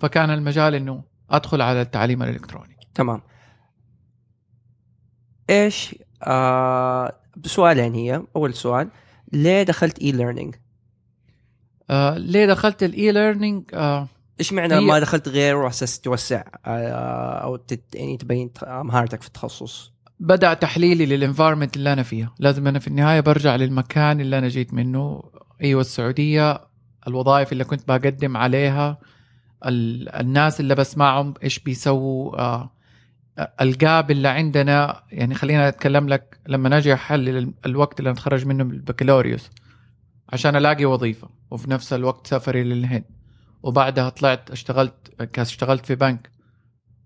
فكان 0.00 0.30
المجال 0.30 0.74
إنه 0.74 1.04
أدخل 1.30 1.62
على 1.62 1.80
التعليم 1.82 2.22
الإلكتروني. 2.22 2.76
تمام. 2.94 3.20
إيش 5.50 5.94
آه 6.22 7.12
سؤالين 7.46 7.94
هي. 7.94 8.22
أول 8.36 8.54
سؤال 8.54 8.88
ليه 9.32 9.62
دخلت 9.62 9.98
e-learning 9.98 10.54
آه 11.90 12.18
ليه 12.18 12.46
دخلت 12.46 12.82
الاي 12.82 13.12
ليرنينج 13.12 13.64
آه 13.74 14.08
إيش 14.40 14.52
معنى 14.52 14.74
هي- 14.74 14.80
ما 14.80 14.98
دخلت 14.98 15.28
غيره 15.28 15.58
على 15.58 15.68
أساس 15.68 16.00
توسع 16.00 16.42
آه 16.66 17.38
أو 17.42 17.56
تت 17.56 17.94
يعني 17.94 18.16
تبين 18.16 18.50
مهارتك 18.66 19.20
في 19.22 19.26
التخصص؟ 19.28 19.92
بدأ 20.20 20.54
تحليلي 20.54 21.06
لل 21.06 21.17
environment 21.17 21.76
اللي 21.76 21.92
أنا 21.92 22.02
فيها. 22.02 22.34
لازم 22.38 22.66
أنا 22.66 22.78
في 22.78 22.88
النهاية 22.88 23.20
برجع 23.20 23.56
للمكان 23.56 24.20
اللي 24.20 24.38
أنا 24.38 24.48
جيت 24.48 24.74
منه. 24.74 25.22
أيوه 25.62 25.80
السعودية 25.80 26.60
الوظائف 27.08 27.52
اللي 27.52 27.64
كنت 27.64 27.88
بقدم 27.88 28.36
عليها 28.36 28.98
ال- 29.66 30.08
الناس 30.08 30.60
اللي 30.60 30.74
بسمعهم 30.74 31.34
إيش 31.44 31.58
بيسووا 31.58 32.38
آه، 32.40 32.70
ال 33.60 33.72
job 33.72 34.10
اللي 34.10 34.28
عندنا. 34.28 35.02
يعني 35.12 35.34
خلينا 35.34 35.68
أتكلم 35.68 36.08
لك 36.08 36.38
لما 36.48 36.68
نجي 36.68 36.94
أحلل 36.94 37.36
ال- 37.36 37.52
الوقت 37.66 37.98
اللي 38.00 38.10
نتخرج 38.12 38.46
منه 38.46 38.64
من 38.64 38.70
البكالوريوس 38.70 39.50
عشان 40.32 40.56
ألاقي 40.56 40.84
وظيفة 40.84 41.28
وفي 41.50 41.70
نفس 41.70 41.92
الوقت 41.92 42.26
سفري 42.26 42.64
للهند. 42.64 43.04
وبعدها 43.62 44.08
طلعت 44.08 44.50
اشتغلت 44.50 44.94
اشتغلت 45.38 45.86
في 45.86 45.94
بنك. 45.94 46.30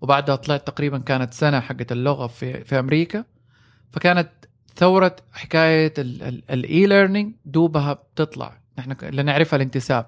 وبعدها 0.03 0.35
طلعت 0.35 0.67
تقريبا 0.67 0.97
كانت 0.97 1.33
سنة 1.33 1.59
حقت 1.59 1.91
اللغة 1.91 2.27
في 2.27 2.63
في 2.63 2.79
أمريكا. 2.79 3.23
فكانت 3.91 4.29
ثورة 4.75 5.15
حكاية 5.33 5.93
ال 5.97 6.85
e-learning 6.85 7.33
دوبها 7.45 7.93
بتطلع. 7.93 8.57
نحن 8.79 8.95
اللي 9.03 9.23
نعرفها 9.23 9.57
الانتساب. 9.57 10.05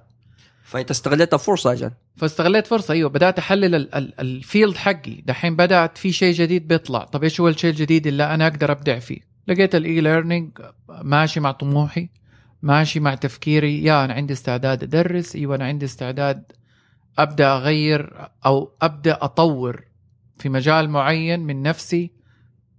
فانت 0.63 0.91
استغلت 0.91 1.33
الفرصه 1.33 1.71
أجل. 1.71 1.91
فاستغليت 2.17 2.67
فرصة 2.67 2.93
أيوه. 2.93 3.09
بدأت 3.09 3.39
أحلل 3.39 3.75
ال- 3.75 3.95
ال- 3.95 4.19
ال 4.19 4.29
field 4.29 4.77
حقي. 4.77 5.21
دحين 5.25 5.55
بدأت 5.55 5.97
في 5.97 6.11
شيء 6.11 6.33
جديد 6.33 6.67
بيطلع. 6.67 7.03
طب 7.03 7.23
إيش 7.23 7.41
هو 7.41 7.47
الشيء 7.47 7.69
الجديد 7.69 8.07
اللي 8.07 8.23
أنا 8.33 8.47
أقدر 8.47 8.71
أبدع 8.71 8.99
فيه؟ 8.99 9.19
لقيت 9.47 9.75
ال 9.75 10.01
e-learning 10.01 10.51
ماشي 10.89 11.39
مع 11.39 11.51
طموحي 11.51 12.09
ماشي 12.61 12.99
مع 12.99 13.15
تفكيري. 13.15 13.83
يا 13.83 14.05
أنا 14.05 14.13
عندي 14.13 14.33
استعداد 14.33 14.83
أدرس. 14.83 15.35
أيوه 15.35 15.55
أنا 15.55 15.65
عندي 15.65 15.85
استعداد 15.85 16.43
أبدأ 17.17 17.55
أغير 17.57 18.29
أو 18.45 18.71
أبدأ 18.81 19.17
أطور 19.21 19.83
في 20.37 20.49
مجال 20.49 20.89
معين 20.89 21.39
من 21.39 21.61
نفسي 21.61 22.11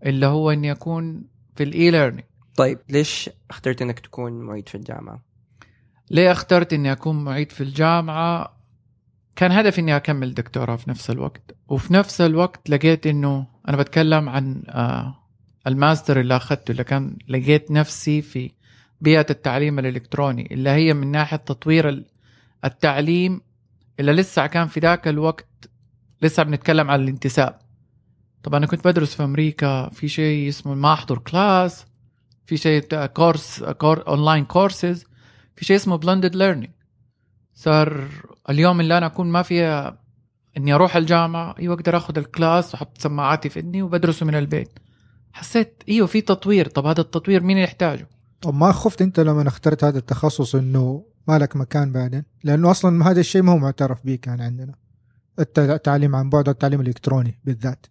اللي 0.07 0.27
هو 0.27 0.51
إني 0.51 0.73
أكون 0.73 1.25
في 1.57 1.63
ال 1.63 1.91
e-learning 1.91 2.25
طيب 2.57 2.79
ليش 2.89 3.31
اخترت 3.51 3.83
إنك 3.83 3.99
تكون 4.01 4.33
معيد 4.33 4.69
في 4.69 4.75
الجامعة؟ 4.75 5.23
ليه 6.11 6.33
اخترت 6.33 6.73
إني 6.73 6.93
أكون 6.93 7.25
معيد 7.25 7.53
في 7.53 7.61
الجامعة؟ 7.61 8.57
كان 9.37 9.53
هدفي 9.53 9.81
إني 9.81 9.97
أكمل 9.97 10.35
دكتوراه 10.35 10.77
في 10.77 10.91
نفس 10.91 11.11
الوقت. 11.11 11.57
وفي 11.69 11.93
نفس 11.95 12.21
الوقت 12.21 12.71
لقيت 12.71 13.07
إنه 13.07 13.47
أنا 13.69 13.77
بتكلم 13.77 14.29
عن 14.29 14.63
آه، 14.69 15.15
الماستر 15.67 16.21
اللي 16.21 16.37
أخذته 16.37 16.73
اللي 16.73 16.85
كان 16.85 17.17
لقيت 17.29 17.71
نفسي 17.71 18.23
في 18.23 18.51
بيئة 19.01 19.27
التعليم 19.31 19.79
الإلكتروني 19.79 20.49
اللي 20.55 20.71
هي 20.71 20.95
من 20.95 21.11
ناحية 21.11 21.37
تطوير 21.37 21.89
ال- 21.89 22.07
التعليم 22.65 23.41
اللي 24.01 24.13
لسه 24.13 24.47
كان 24.47 24.67
في 24.67 24.81
ذاك 24.81 25.09
الوقت 25.09 25.71
لسه 26.23 26.43
بنتكلم 26.43 26.91
عن 26.91 27.01
الانتساب. 27.01 27.59
طبعا 28.43 28.59
أنا 28.59 28.67
كنت 28.67 28.89
بدرس 28.89 29.15
في 29.15 29.25
أمريكا 29.25 29.89
في 29.89 30.09
شيء 30.09 30.49
اسمه 30.49 30.75
ما 30.75 30.93
احضر 30.93 31.19
class 31.19 31.87
في 32.47 32.57
شيء 32.57 33.07
course 33.07 33.65
كور 33.65 34.09
online 34.09 34.45
courses 34.45 35.05
في 35.57 35.65
شيء 35.65 35.77
اسمه 35.77 35.97
blended 35.97 36.35
learning 36.37 36.71
صار 37.55 38.09
اليوم 38.51 38.81
اللي 38.81 38.99
أنا 38.99 39.07
أكون 39.07 39.27
ما 39.27 39.43
فيها 39.43 39.99
إني 40.57 40.75
أروح 40.75 40.97
الجامعة 40.97 41.55
أيوه 41.59 41.75
أقدر 41.75 41.97
آخذ 41.97 42.19
ال 42.19 42.28
class 42.28 42.75
وأحط 42.75 42.99
سماعاتي 42.99 43.49
في 43.49 43.61
اذني 43.61 43.83
وبدرسه 43.83 44.27
من 44.27 44.35
البيت. 44.35 44.79
حسيت 45.33 45.83
أيوه 45.89 46.07
في 46.07 46.21
تطوير. 46.21 46.69
طب 46.69 46.87
هذا 46.87 47.01
التطوير 47.01 47.43
مين 47.43 47.59
يحتاجه؟ 47.59 48.09
طب 48.41 48.55
ما 48.55 48.73
خفت 48.73 49.03
أنت 49.03 49.21
لما 49.21 49.49
اخترت 49.49 49.85
هذا 49.85 49.99
التخصص 49.99 50.55
إنه 50.55 51.05
ما 51.29 51.39
لك 51.39 51.57
مكان 51.57 51.93
بعدين. 51.93 52.25
لأنه 52.45 52.71
أصلا 52.71 53.11
هذا 53.11 53.21
الشيء 53.21 53.43
ما 53.43 53.53
هو 53.53 53.59
معترف 53.59 54.07
به 54.07 54.15
كان 54.23 54.41
عندنا. 54.41 54.75
الت- 55.39 55.59
التعليم 55.59 56.17
عن 56.17 56.31
بعد 56.31 56.49
التعليم 56.49 56.81
الإلكتروني 56.81 57.41
بالذات. 57.45 57.87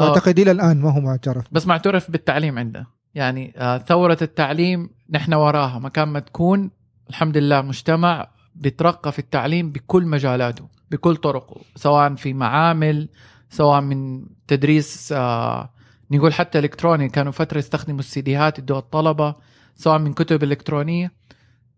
آه. 0.00 0.08
أعتقد 0.08 0.38
إلى 0.38 0.50
الآن 0.50 0.80
ما 0.80 0.90
هو 0.90 1.00
معترف. 1.00 1.44
بس 1.52 1.66
معترف 1.66 2.10
بالتعليم 2.10 2.58
عندنا 2.58 2.86
يعني 3.14 3.54
آه، 3.56 3.78
ثورة 3.78 4.18
التعليم 4.22 4.90
نحن 5.10 5.34
وراها. 5.34 5.78
مكان 5.78 6.08
ما 6.08 6.20
تكون 6.20 6.70
الحمد 7.10 7.36
لله 7.36 7.62
مجتمع 7.62 8.28
بيترقى 8.54 9.12
في 9.12 9.18
التعليم 9.18 9.72
بكل 9.72 10.06
مجالاته 10.06 10.68
بكل 10.90 11.16
طرقه. 11.16 11.60
سواء 11.76 12.14
في 12.14 12.32
معامل 12.32 13.08
سواء 13.50 13.80
من 13.80 14.26
تدريس 14.48 15.12
آه، 15.12 15.70
نقول 16.10 16.32
حتى 16.34 16.58
إلكتروني. 16.58 17.08
كانوا 17.08 17.32
فترة 17.32 17.58
يستخدموا 17.58 17.98
السيديهات 17.98 18.58
يدوها 18.58 18.78
الطلبة. 18.78 19.34
سواء 19.74 19.98
من 19.98 20.12
كتب 20.12 20.42
إلكترونية. 20.42 21.19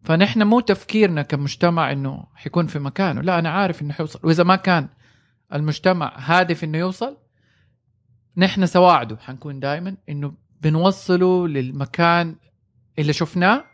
فنحن 0.04 0.42
مو 0.42 0.60
تفكيرنا 0.60 1.22
كمجتمع 1.22 1.92
إنه 1.92 2.24
حيكون 2.34 2.66
في 2.66 2.78
مكانه. 2.78 3.20
لا 3.20 3.38
أنا 3.38 3.50
عارف 3.50 3.82
إنه 3.82 3.92
حيوصل. 3.92 4.20
وإذا 4.24 4.44
ما 4.44 4.56
كان 4.56 4.88
المجتمع 5.54 6.12
هادف 6.18 6.64
إنه 6.64 6.78
يوصل 6.78 7.16
نحن 8.36 8.66
سواعده. 8.66 9.16
حنكون 9.16 9.60
دائما 9.60 9.96
إنه 10.08 10.34
بنوصله 10.60 11.48
للمكان 11.48 12.36
اللي 12.98 13.12
شفناه. 13.12 13.64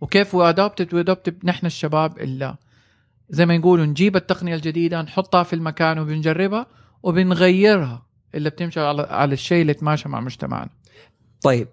وكيف 0.00 0.34
وادابتد 0.34 0.94
وادابتد 0.94 1.38
نحن 1.44 1.66
الشباب 1.66 2.18
اللي 2.18 2.56
زي 3.30 3.46
ما 3.46 3.54
يقولوا 3.54 3.86
نجيب 3.86 4.16
التقنية 4.16 4.54
الجديدة 4.54 5.02
نحطها 5.02 5.42
في 5.42 5.52
المكان 5.52 5.98
وبنجربها 5.98 6.66
وبنغيرها 7.02 8.06
اللي 8.34 8.50
بتمشي 8.50 8.80
على 8.80 9.02
على 9.02 9.32
الشيء 9.32 9.60
اللي 9.60 9.70
يتماشى 9.70 10.08
مع 10.08 10.20
مجتمعنا. 10.20 10.70
طيب 11.42 11.68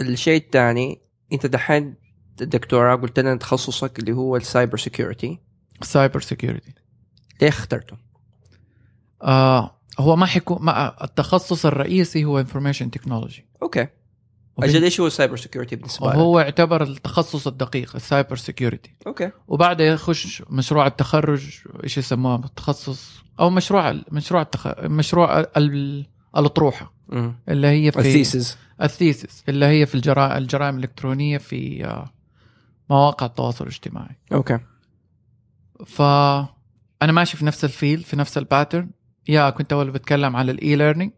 الشيء 0.00 0.40
الثاني 0.40 1.00
أنت 1.32 1.46
دحين 1.46 1.94
الدكتوراه 2.40 2.96
قلت 2.96 3.18
لنا 3.20 3.36
تخصصك 3.36 3.98
اللي 3.98 4.12
هو 4.12 4.36
السايبر 4.36 4.78
سيكيورتي. 4.78 5.38
سايبر 5.82 6.20
سيكيورتي. 6.20 6.74
ليه 7.42 7.48
اخترته؟ 7.48 7.96
آه 9.22 9.80
هو 9.98 10.16
ما 10.16 10.26
حيكون 10.26 10.58
ما 10.62 11.04
التخصص 11.04 11.66
الرئيسي 11.66 12.24
هو 12.24 12.40
information 12.40 12.90
technology 12.90 13.46
okay. 13.62 13.86
أجل 14.58 14.84
إيش 14.84 15.00
هو 15.00 15.06
ال 15.06 15.11
cyber 15.11 15.36
security 15.36 15.76
بالنسبة 15.76 16.08
لك؟ 16.08 16.14
وهو 16.14 16.40
يعتبر 16.40 16.82
التخصص 16.82 17.46
الدقيق 17.46 17.96
ال 17.96 18.03
cyber 18.03 18.36
security 18.36 18.94
okay. 19.06 19.30
وبعدها 19.48 19.86
يخش 19.86 20.42
مشروع 20.50 20.86
التخرج 20.86 21.60
إيش 21.84 21.98
يسموه؟ 21.98 22.44
التخصص 22.44 23.10
أو 23.40 23.50
مشروع 23.50 24.00
مشروع 24.12 24.42
التخ... 24.42 24.80
مشروع 24.80 25.40
ال... 25.40 26.06
الأطروحة. 26.36 26.94
اللي 27.48 27.66
هي 27.66 27.92
في 27.92 27.98
ال 27.98 28.05
thesis. 28.05 28.56
ال 28.82 28.91
thesis 28.91 29.44
اللي 29.48 29.66
هي 29.66 29.86
في 29.86 29.94
الجرائم 29.94 30.36
الجرائم 30.36 30.76
الإلكترونية 30.76 31.38
في 31.38 31.84
آه، 31.84 32.12
مواقع 32.90 33.26
التواصل 33.26 33.64
الاجتماعي. 33.64 34.16
okay. 34.32 34.58
فانا 35.86 37.12
ماشي 37.12 37.36
في 37.36 37.44
نفس 37.44 37.64
ال 37.64 37.70
field 37.70 38.02
في 38.02 38.16
نفس 38.16 38.38
ال 38.38 38.44
pattern. 38.44 38.90
يا 39.28 39.50
كنت 39.50 39.72
أول 39.72 39.90
بتكلم 39.90 40.36
على 40.36 40.52
ال 40.52 40.76
e-learning 40.76 41.12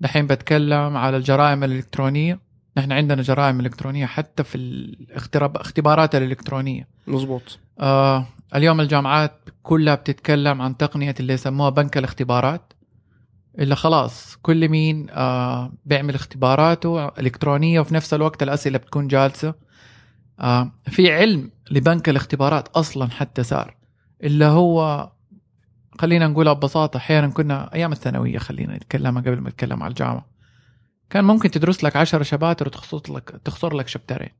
دحين 0.00 0.26
بتكلم 0.26 0.96
على 0.96 1.16
الجرائم 1.16 1.64
الإلكترونية. 1.64 2.40
نحن 2.76 2.92
عندنا 2.92 3.22
جرائم 3.22 3.60
إلكترونية 3.60 4.06
حتى 4.06 4.44
في 4.44 4.54
الاختبارات 4.54 6.14
الإلكترونية. 6.14 6.88
مزبوط 7.06 7.58
آه 7.80 8.26
اليوم 8.54 8.80
الجامعات 8.80 9.48
كلها 9.62 9.94
بتتكلم 9.94 10.62
عن 10.62 10.76
تقنية 10.76 11.14
اللي 11.20 11.32
يسموها 11.32 11.70
بنك 11.70 11.98
الاختبارات. 11.98 12.72
اللي 13.58 13.76
خلاص 13.76 14.36
كل 14.42 14.68
مين 14.68 15.06
آه 15.10 15.72
بيعمل 15.84 16.14
اختباراته 16.14 17.08
إلكترونية 17.08 17.80
وفي 17.80 17.94
نفس 17.94 18.14
الوقت 18.14 18.42
الأسئلة 18.42 18.78
بتكون 18.78 19.08
جالسة. 19.08 19.54
في 20.86 21.12
علم 21.12 21.50
لبنك 21.70 22.08
الاختبارات 22.08 22.68
أصلا 22.68 23.10
حتى 23.10 23.42
صار 23.42 23.76
اللي 24.22 24.44
هو 24.44 25.10
خلينا 26.00 26.26
نقولها 26.26 26.52
ببساطة 26.52 26.96
أحيانا 26.96 27.28
كنا 27.28 27.74
أيام 27.74 27.92
الثانوية 27.92 28.38
خلينا 28.38 28.76
نتكلم 28.76 29.18
قبل 29.18 29.40
ما 29.40 29.50
نتكلم 29.50 29.82
على 29.82 29.90
الجامعة. 29.90 30.26
كان 31.10 31.24
ممكن 31.24 31.50
تدرس 31.50 31.84
لك 31.84 31.96
10 31.96 32.22
شباتر 32.22 32.66
وتخصص 32.66 33.10
لك 33.10 33.40
تخسر 33.44 33.74
لك 33.76 33.88
شابترين. 33.88 34.30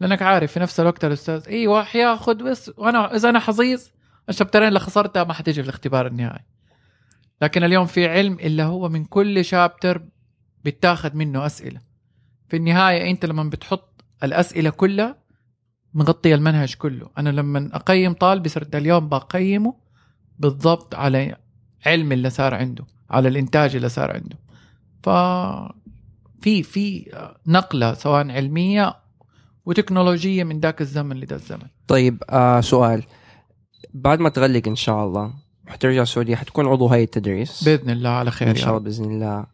لأنك 0.00 0.22
عارف 0.22 0.52
في 0.52 0.60
نفس 0.60 0.80
الوقت 0.80 1.04
الاستاذ 1.04 1.48
إيوه 1.48 1.84
حياخذ 1.84 2.34
بس 2.34 2.70
وأنا 2.76 3.16
إذا 3.16 3.28
أنا 3.28 3.38
حظيظ 3.38 3.82
الشابترين 4.28 4.68
اللي 4.68 4.80
خسرتها 4.80 5.24
ما 5.24 5.32
حتيجي 5.32 5.62
في 5.62 5.68
الاختبار 5.68 6.06
النهائي. 6.06 6.44
لكن 7.42 7.64
اليوم 7.64 7.86
في 7.86 8.08
علم 8.08 8.38
اللي 8.40 8.62
هو 8.62 8.88
من 8.88 9.04
كل 9.04 9.44
شابتر 9.44 10.02
بيتاخذ 10.64 11.16
منه 11.16 11.46
أسئلة. 11.46 11.80
في 12.48 12.56
النهاية 12.56 13.10
أنت 13.10 13.24
لما 13.24 13.42
بتحط 13.44 13.93
الأسئلة 14.22 14.70
كلها 14.70 15.16
مغطية 15.94 16.34
المنهج 16.34 16.74
كله. 16.74 17.10
أنا 17.18 17.28
لما 17.28 17.70
أقيم 17.72 18.12
طالبي 18.12 18.48
صرت 18.48 18.76
اليوم 18.76 19.08
بقيمه 19.08 19.74
بالضبط 20.38 20.94
على 20.94 21.36
علم 21.86 22.12
اللي 22.12 22.30
صار 22.30 22.54
عنده 22.54 22.84
على 23.10 23.28
الإنتاج 23.28 23.76
اللي 23.76 23.88
صار 23.88 24.10
عنده. 24.10 24.38
ف 25.02 25.08
في 26.40 26.62
في 26.62 27.12
نقلة 27.46 27.94
سواء 27.94 28.30
علمية 28.30 28.96
وتكنولوجية 29.64 30.44
من 30.44 30.60
ذاك 30.60 30.80
الزمن 30.80 31.16
لذا 31.16 31.34
الزمن. 31.34 31.66
طيب 31.86 32.22
آه 32.30 32.60
سؤال. 32.60 33.02
بعد 33.94 34.20
ما 34.20 34.28
تغلق 34.28 34.68
إن 34.68 34.76
شاء 34.76 35.04
الله 35.04 35.34
وحترجع 35.66 36.02
السعوديه 36.02 36.36
حتكون 36.36 36.66
عضو 36.66 36.88
هيئة 36.88 37.04
تدريس 37.04 37.64
بإذن 37.64 37.90
الله 37.90 38.10
على 38.10 38.30
خير 38.30 38.50
إن 38.50 38.54
شاء 38.54 38.68
الله. 38.68 38.80
بإذن 38.80 39.04
الله. 39.04 39.46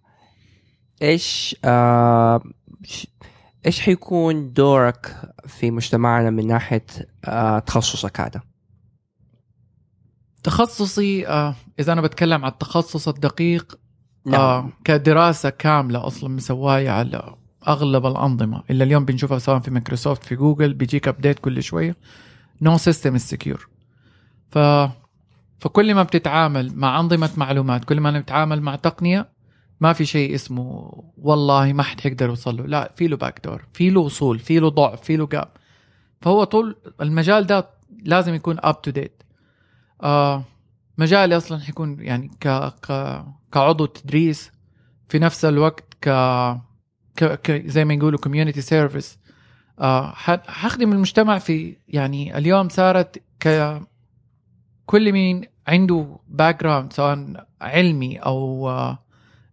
إيش 1.03 1.57
آه 1.65 2.43
إيش 3.67 3.81
حيكون 3.81 4.53
دورك 4.53 5.17
في 5.47 5.71
مجتمعنا 5.71 6.31
من 6.31 6.47
ناحية 6.47 6.87
آه 7.25 7.59
تخصصك 7.59 8.21
هذا؟ 8.21 8.41
تخصصي 10.43 11.29
آه 11.29 11.55
إذا 11.81 11.93
أنا 11.93 12.01
بتكلم 12.01 12.45
عن 12.45 12.51
التخصص 12.51 13.09
الدقيق 13.09 13.79
نعم. 14.27 14.41
آه 14.41 14.69
كدراسة 14.85 15.51
كاملة 15.51 16.07
أصلا 16.07 16.29
مسوايه 16.29 16.91
على 16.91 17.35
أغلب 17.69 18.07
الأنظمة. 18.07 18.63
اللي 18.71 18.85
اليوم 18.85 19.05
بنشوفها 19.05 19.39
سواء 19.39 19.59
في 19.59 19.71
مايكروسوفت 19.71 20.25
في 20.25 20.37
جوجل 20.37 20.75
بيجيك 20.75 21.09
update 21.09 21.39
كل 21.39 21.63
شوية 21.63 21.97
no 22.63 22.79
system 22.79 23.19
secure 23.19 23.69
ف 24.51 24.59
فكل 25.59 25.95
ما 25.95 26.03
بتتعامل 26.03 26.73
مع 26.77 27.01
أنظمة 27.01 27.31
معلومات 27.37 27.85
كل 27.85 28.01
ما 28.01 28.21
بتتعامل 28.21 28.61
مع 28.61 28.77
تقنية 28.77 29.29
ما 29.81 29.93
في 29.93 30.07
شيء 30.07 30.35
اسمه 30.35 30.93
والله 31.19 31.73
ما 31.73 31.83
حد 31.83 32.01
حيقدر 32.01 32.29
يوصل 32.29 32.57
له. 32.57 32.67
لا 32.67 32.93
في 32.97 33.09
له 33.09 33.17
back 33.17 33.41
door 33.45 33.67
في 33.73 33.91
له 33.91 34.01
وصول 34.01 34.39
في 34.39 34.59
له 34.59 34.69
ضعف 34.69 35.03
في 35.03 35.17
له 35.17 35.27
gap 35.27 35.49
فهو 36.21 36.45
طول 36.45 36.77
المجال 37.01 37.47
ده 37.47 37.69
لازم 38.03 38.35
يكون 38.35 38.57
up 38.61 38.83
to 38.83 38.91
date 38.91 39.23
مجالي 40.99 41.37
أصلا 41.37 41.59
حيكون 41.61 42.01
يعني 42.01 42.31
ك... 42.41 42.49
ك... 42.89 43.25
كعضو 43.53 43.87
تدريس 43.87 44.53
في 45.09 45.19
نفس 45.19 45.45
الوقت 45.45 45.95
ك, 46.01 46.09
ك... 47.17 47.25
ك... 47.25 47.67
زي 47.67 47.85
ما 47.85 47.95
يقولوا 47.95 48.19
community 48.19 48.61
service 48.61 49.19
حخدم 50.49 50.93
المجتمع 50.93 51.39
في 51.39 51.77
يعني 51.89 52.39
اليوم 52.39 52.69
صارت 52.69 53.23
ك 53.41 53.79
كل 54.87 55.13
مين 55.13 55.45
عنده 55.69 56.19
background 56.29 56.93
سواء 56.93 57.47
علمي 57.61 58.19
أو 58.19 58.69
آه، 58.71 58.99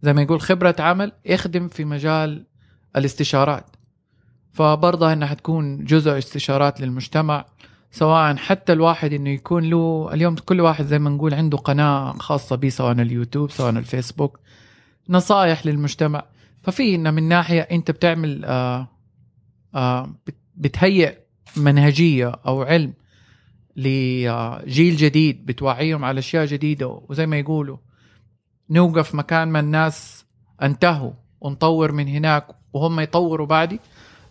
زي 0.02 0.14
ما 0.14 0.22
يقول 0.22 0.42
خبرة 0.42 0.76
عمل 0.80 1.12
يخدم 1.26 1.68
في 1.68 1.86
مجال 1.86 2.46
الاستشارات. 2.96 3.66
فبرضه 4.54 5.14
إنها 5.14 5.28
حتكون 5.28 5.84
جزء 5.84 6.18
استشارات 6.18 6.82
للمجتمع 6.82 7.46
سواء 7.92 8.36
حتى 8.36 8.74
الواحد 8.74 9.14
إنه 9.14 9.30
يكون 9.30 9.70
له 9.70 10.10
اليوم 10.14 10.36
كل 10.36 10.62
واحد 10.62 10.86
زي 10.86 11.00
ما 11.00 11.10
نقول 11.10 11.34
عنده 11.34 11.58
قناة 11.58 12.14
خاصة 12.14 12.56
به 12.56 12.70
سواء 12.70 12.92
اليوتيوب 12.92 13.52
سواء 13.52 13.70
الفيسبوك 13.70 14.40
نصائح 15.10 15.66
للمجتمع. 15.66 16.24
ففي 16.64 16.96
إنه 16.96 17.12
من 17.12 17.24
ناحية 17.24 17.62
أنت 17.62 17.92
بتعمل 17.92 18.46
آه 18.46 18.88
آه 19.76 20.10
بتهيئ 20.56 21.18
منهجية 21.58 22.32
أو 22.48 22.62
علم 22.62 22.94
لجيل 23.76 24.96
جديد 24.96 25.46
بتوعيهم 25.46 26.06
على 26.06 26.20
أشياء 26.20 26.46
جديدة 26.46 26.88
وزي 27.10 27.26
ما 27.26 27.40
يقولوا 27.40 27.78
نوقف 28.69 29.15
مكان 29.15 29.47
ما 29.47 29.60
الناس 29.60 30.25
انتهوا 30.62 31.12
ونطور 31.41 31.91
من 31.91 32.08
هناك 32.08 32.47
وهم 32.73 32.99
يطوروا 32.99 33.47
بعدي 33.47 33.80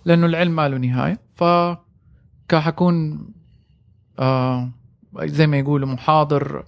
لأنه 0.05 0.27
العلم 0.27 0.57
ما 0.57 0.69
له 0.69 0.79
نهاية. 0.79 1.19
ف 1.35 1.45
حكون 2.55 3.29
آه 4.19 4.71
زي 5.19 5.47
ما 5.47 5.59
يقولوا 5.59 5.89
محاضر 5.89 6.65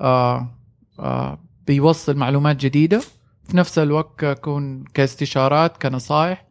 آه 0.00 0.48
آه 0.98 1.38
بيوصل 1.66 2.16
معلومات 2.16 2.56
جديدة. 2.56 3.00
في 3.48 3.56
نفس 3.56 3.78
الوقت 3.78 4.24
اكون 4.24 4.84
كاستشارات 4.84 5.82
كنصائح. 5.82 6.46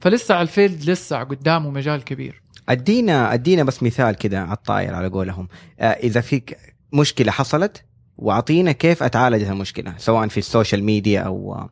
فلسه 0.00 0.34
على 0.34 0.42
ال 0.42 0.50
field 0.50 0.90
لسه 0.90 1.18
قدامه 1.22 1.70
مجال 1.70 2.04
كبير. 2.04 2.42
أدينا 2.68 3.34
أدينا 3.34 3.62
بس 3.62 3.82
مثال 3.82 4.14
كده 4.14 4.42
على 4.42 4.52
الطاير 4.52 4.94
على 4.94 5.08
قولهم. 5.08 5.48
آه 5.80 5.84
إذا 5.84 6.20
فيك 6.20 6.58
مشكلة 6.92 7.32
حصلت 7.32 7.84
وأعطينا 8.20 8.72
كيف 8.72 9.02
أتعالج 9.02 9.42
المشكلة 9.42 9.94
سواء 9.96 10.28
في 10.28 10.38
ال 10.38 10.45
social 10.45 10.84
media 10.84 11.20
أو 11.20 11.68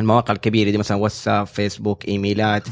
المواقع 0.00 0.32
الكبيرة 0.34 0.70
دي 0.70 0.78
مثلا 0.78 0.96
واتساب 0.96 1.46
فيسبوك 1.46 2.08
إيميلات. 2.08 2.68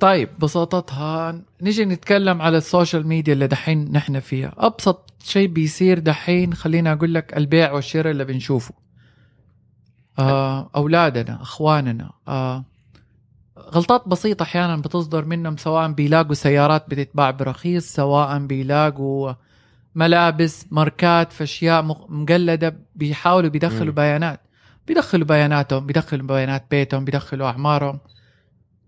طيب 0.00 0.28
بساطتها 0.38 1.42
نيجي 1.62 1.84
نتكلم 1.84 2.42
على 2.42 2.56
ال 2.56 2.63
social 2.63 3.06
media 3.06 3.32
اللي 3.32 3.46
دحين 3.46 3.92
نحن 3.92 4.20
فيها. 4.20 4.54
أبسط 4.58 5.12
شيء 5.24 5.48
بيصير 5.48 5.98
دحين 5.98 6.54
خلينا 6.54 6.92
أقول 6.92 7.14
لك 7.14 7.36
البيع 7.36 7.72
والشراء 7.72 8.10
اللي 8.12 8.24
بنشوفه. 8.24 8.74
آه 10.18 10.70
أولادنا 10.76 11.42
إخواننا 11.42 12.10
آه 12.28 12.64
غلطات 13.58 14.08
بسيطة 14.08 14.42
أحيانا 14.42 14.76
بتصدر 14.76 15.24
منهم 15.24 15.56
سواء 15.56 15.92
بيلاقوا 15.92 16.34
سيارات 16.34 16.90
بتتباع 16.90 17.30
برخيص 17.30 17.92
سواء 17.94 18.38
بيلاقوا 18.38 19.32
ملابس 19.96 20.66
ماركات 20.70 21.32
في 21.32 21.44
أشياء 21.44 21.82
مقلدة 22.08 22.76
بيحاولوا 22.94 23.50
بيدخلوا. 23.50 23.92
بيانات. 23.92 24.40
بيدخلوا 24.86 25.26
بياناتهم 25.26 25.86
بيدخلوا 25.86 26.26
بيانات 26.26 26.64
بيتهم 26.70 27.04
بيدخلوا 27.04 27.46
أعمارهم. 27.46 27.98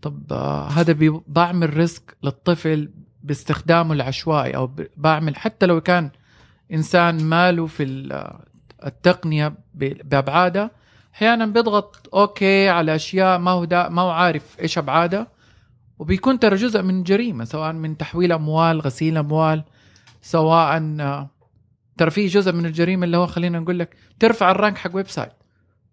طب 0.03 0.33
آه 0.33 0.69
هذا 0.69 1.23
بعمل 1.27 1.77
ريسك 1.77 2.17
للطفل 2.23 2.91
باستخدامه 3.23 3.93
العشوائي 3.95 4.57
أو 4.57 4.71
بعمل 4.97 5.37
حتى 5.37 5.67
لو 5.67 5.81
كان 5.81 6.11
إنسان 6.73 7.25
ماله 7.25 7.67
في 7.67 7.85
التقنية 8.87 9.55
بأبعادها 9.75 10.71
أحيانا 11.15 11.47
بيضغط 11.47 12.09
okay 12.15 12.69
على 12.69 12.95
أشياء 12.95 13.39
ما 13.39 13.51
هو 13.51 13.65
دا 13.65 13.89
ما 13.89 14.03
هو 14.03 14.11
عارف 14.11 14.61
إيش 14.61 14.79
ابعادها 14.79 15.27
وبيكون 15.99 16.39
ترى 16.39 16.57
جزء 16.57 16.83
من 16.83 17.03
جريمة 17.03 17.45
سواء 17.45 17.73
من 17.73 17.97
تحويل 17.97 18.33
أموال 18.33 18.81
غسيل 18.81 19.17
أموال. 19.17 19.65
سواء 20.31 20.79
ترى 21.99 22.11
في 22.11 22.27
جزء 22.27 22.53
من 22.53 22.67
الجريمة 22.67 23.05
اللي 23.05 23.17
هو 23.17 23.27
خلينا 23.27 23.59
نقول 23.59 23.79
لك 23.79 23.97
ترفع 24.21 24.51
ال 24.51 24.56
rank 24.56 24.79
حق 24.79 24.91
website 24.97 25.33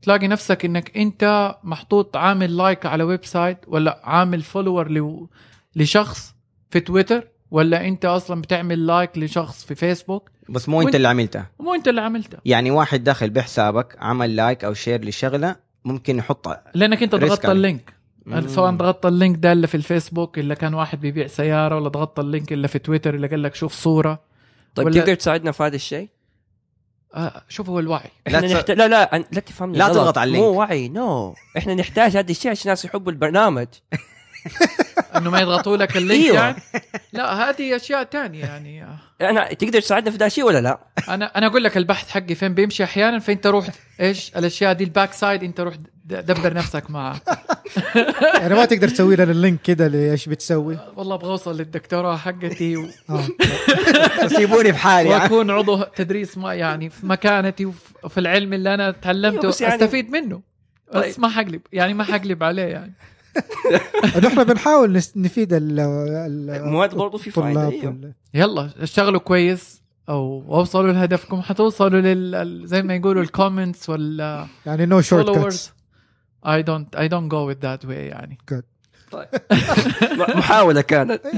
تلاقي 0.01 0.27
نفسك 0.27 0.65
إنك 0.65 0.97
أنت 0.97 1.55
محطوط 1.63 2.17
عامل 2.17 2.57
like 2.57 2.85
على 2.85 3.03
website 3.03 3.57
ولا 3.67 4.01
عامل 4.03 4.41
follower 4.41 5.27
لشخص 5.75 6.35
في 6.69 6.79
تويتر 6.79 7.27
ولا 7.51 7.87
أنت 7.87 8.05
أصلا 8.05 8.41
بتعمل 8.41 8.87
like 8.88 9.17
لشخص 9.17 9.65
في 9.65 9.75
فيسبوك. 9.75 10.31
بس 10.49 10.69
مو 10.69 10.81
أنت 10.81 10.95
اللي 10.95 11.07
عملتها 11.07 11.49
مو 11.59 11.73
أنت 11.73 11.87
اللي 11.87 12.01
عملتها 12.01 12.39
يعني 12.45 12.71
واحد 12.71 13.03
داخل 13.03 13.29
بحسابك 13.29 13.97
عمل 13.99 14.35
like 14.35 14.65
أو 14.65 14.73
share 14.73 15.05
لشغلة 15.05 15.55
ممكن 15.85 16.17
يحط 16.17 16.47
لأنك 16.73 17.03
أنت 17.03 17.15
ضغطت 17.15 17.45
ال 17.45 17.53
link. 17.53 17.93
سواء 18.47 18.71
ضغطت 18.71 19.05
ال 19.05 19.12
link 19.12 19.38
ده 19.37 19.51
اللي 19.51 19.67
في 19.67 19.75
الفيسبوك 19.75 20.39
اللي 20.39 20.55
كان 20.55 20.73
واحد 20.73 21.01
بيبيع 21.01 21.27
سيارة 21.27 21.75
ولا 21.75 21.89
ضغطت 21.89 22.19
ال 22.19 22.26
link 22.26 22.53
اللي 22.53 22.67
في 22.67 22.79
تويتر 22.79 23.15
اللي 23.15 23.27
قال 23.27 23.43
لك 23.43 23.55
شوف 23.55 23.73
صورة. 23.73 24.24
طيب 24.75 24.85
ولا... 24.85 24.99
تقدر 24.99 25.13
تساعدنا 25.13 25.51
في 25.51 25.63
هذا 25.63 25.75
الشيء؟ 25.75 26.09
آه 27.13 27.43
شوف 27.49 27.69
هو 27.69 27.79
الوعي. 27.79 28.09
لا 28.27 28.41
لا, 28.41 28.53
نحت... 28.53 28.71
لا 28.71 28.88
لا 28.88 29.25
لا 29.31 29.39
تفهمني 29.39 29.77
لا 29.77 29.88
تضغط 29.88 30.17
على 30.17 30.27
ال 30.27 30.30
link. 30.30 30.43
مو 30.43 30.49
وعي 30.49 30.89
no 30.89 31.35
إحنا 31.57 31.73
نحتاج 31.73 32.17
هذا 32.17 32.31
الشيء 32.31 32.51
عشان 32.51 32.63
الناس 32.63 32.85
يحبوا 32.85 33.11
البرنامج. 33.11 33.67
إنه 35.15 35.29
ما 35.29 35.39
يضغطوا 35.39 35.77
لك 35.77 35.97
ال 35.97 36.03
link 36.03 36.25
أيوة. 36.25 36.38
يعني. 36.38 36.55
لا 37.13 37.49
هذه 37.49 37.75
أشياء 37.75 38.03
تانية 38.03 38.45
يعني. 38.45 38.86
أنا 39.21 39.53
تقدر 39.53 39.79
تساعدنا 39.79 40.12
في 40.12 40.17
ذا 40.17 40.25
الشيء 40.25 40.43
ولا 40.43 40.62
لا؟ 40.62 40.79
أنا 41.10 41.25
أنا 41.38 41.47
أقول 41.47 41.63
لك 41.63 41.77
البحث 41.77 42.10
حقي 42.10 42.36
فين؟ 42.36 42.53
بيمشي 42.53 42.84
أحيانا 42.84 43.19
فانت 43.19 43.47
روح 43.47 43.67
إيش 44.01 44.31
الأشياء 44.36 44.73
دي؟ 44.73 44.84
ال 44.83 44.89
back 44.89 45.13
side 45.13 45.43
أنت 45.43 45.60
روح 45.60 45.75
دبر 46.05 46.53
نفسك 46.53 46.91
معها 46.91 47.21
يعني 48.41 48.53
ما 48.53 48.65
تقدر 48.65 48.89
تسوي 48.89 49.15
لنا 49.15 49.31
ال 49.31 49.38
link 49.38 49.61
كده 49.62 49.88
لإيش 49.88 50.29
بتسوي. 50.29 50.77
والله 50.95 51.15
أبغى 51.15 51.29
اوصل 51.29 51.58
للدكتوراه 51.58 52.17
حقتي 52.17 52.77
و... 52.77 52.88
سيبوني 54.38 54.73
في 54.73 54.79
حالي. 54.79 55.10
وأكون 55.10 55.51
عضو 55.51 55.84
تدريس 55.84 56.38
ما 56.38 56.53
يعني 56.53 56.89
في 56.89 57.05
مكانتي 57.05 57.65
وفي 58.03 58.19
العلم 58.19 58.53
اللي 58.53 58.73
أنا 58.73 58.91
تعلمته. 58.91 59.53
يعني... 59.62 59.75
أستفيد 59.75 60.12
منه. 60.12 60.41
بس 60.93 61.01
طيب. 61.01 61.13
ما 61.17 61.29
حقلب 61.29 61.62
يعني 61.73 61.93
ما 61.93 62.03
حقلب 62.03 62.43
عليه 62.43 62.63
يعني. 62.63 62.93
نحن 64.25 64.43
بنحاول 64.43 65.01
نفيد 65.15 65.49
المواد 65.53 66.95
برضه 66.95 67.17
في 67.17 67.31
فائده 67.31 67.67
أيوه. 67.67 68.13
يلا 68.33 68.69
اشتغلوا 68.79 69.19
كويس 69.19 69.81
أو 70.09 70.43
اوصلوا 70.49 70.93
لهدفكم. 70.93 71.41
حتوصلوا 71.41 72.01
لل 72.01 72.67
زي 72.67 72.81
ما 72.81 72.95
يقولوا 72.95 73.23
ال 73.23 73.31
comments 73.31 73.89
وال 73.89 74.45
يعني 74.65 74.85
نو 74.85 75.01
شورت 75.01 75.29
كاتس 75.29 75.73
اي 76.47 76.63
دونت 76.63 76.95
اي 76.95 77.07
دونت 77.07 77.31
جو 77.31 77.53
with 77.53 77.57
ذات 77.61 77.85
واي 77.85 78.07
يعني. 78.07 78.37
Good. 78.51 78.63
طيب. 79.11 79.27
محاولة 80.37 80.81
كانت. 80.81 81.21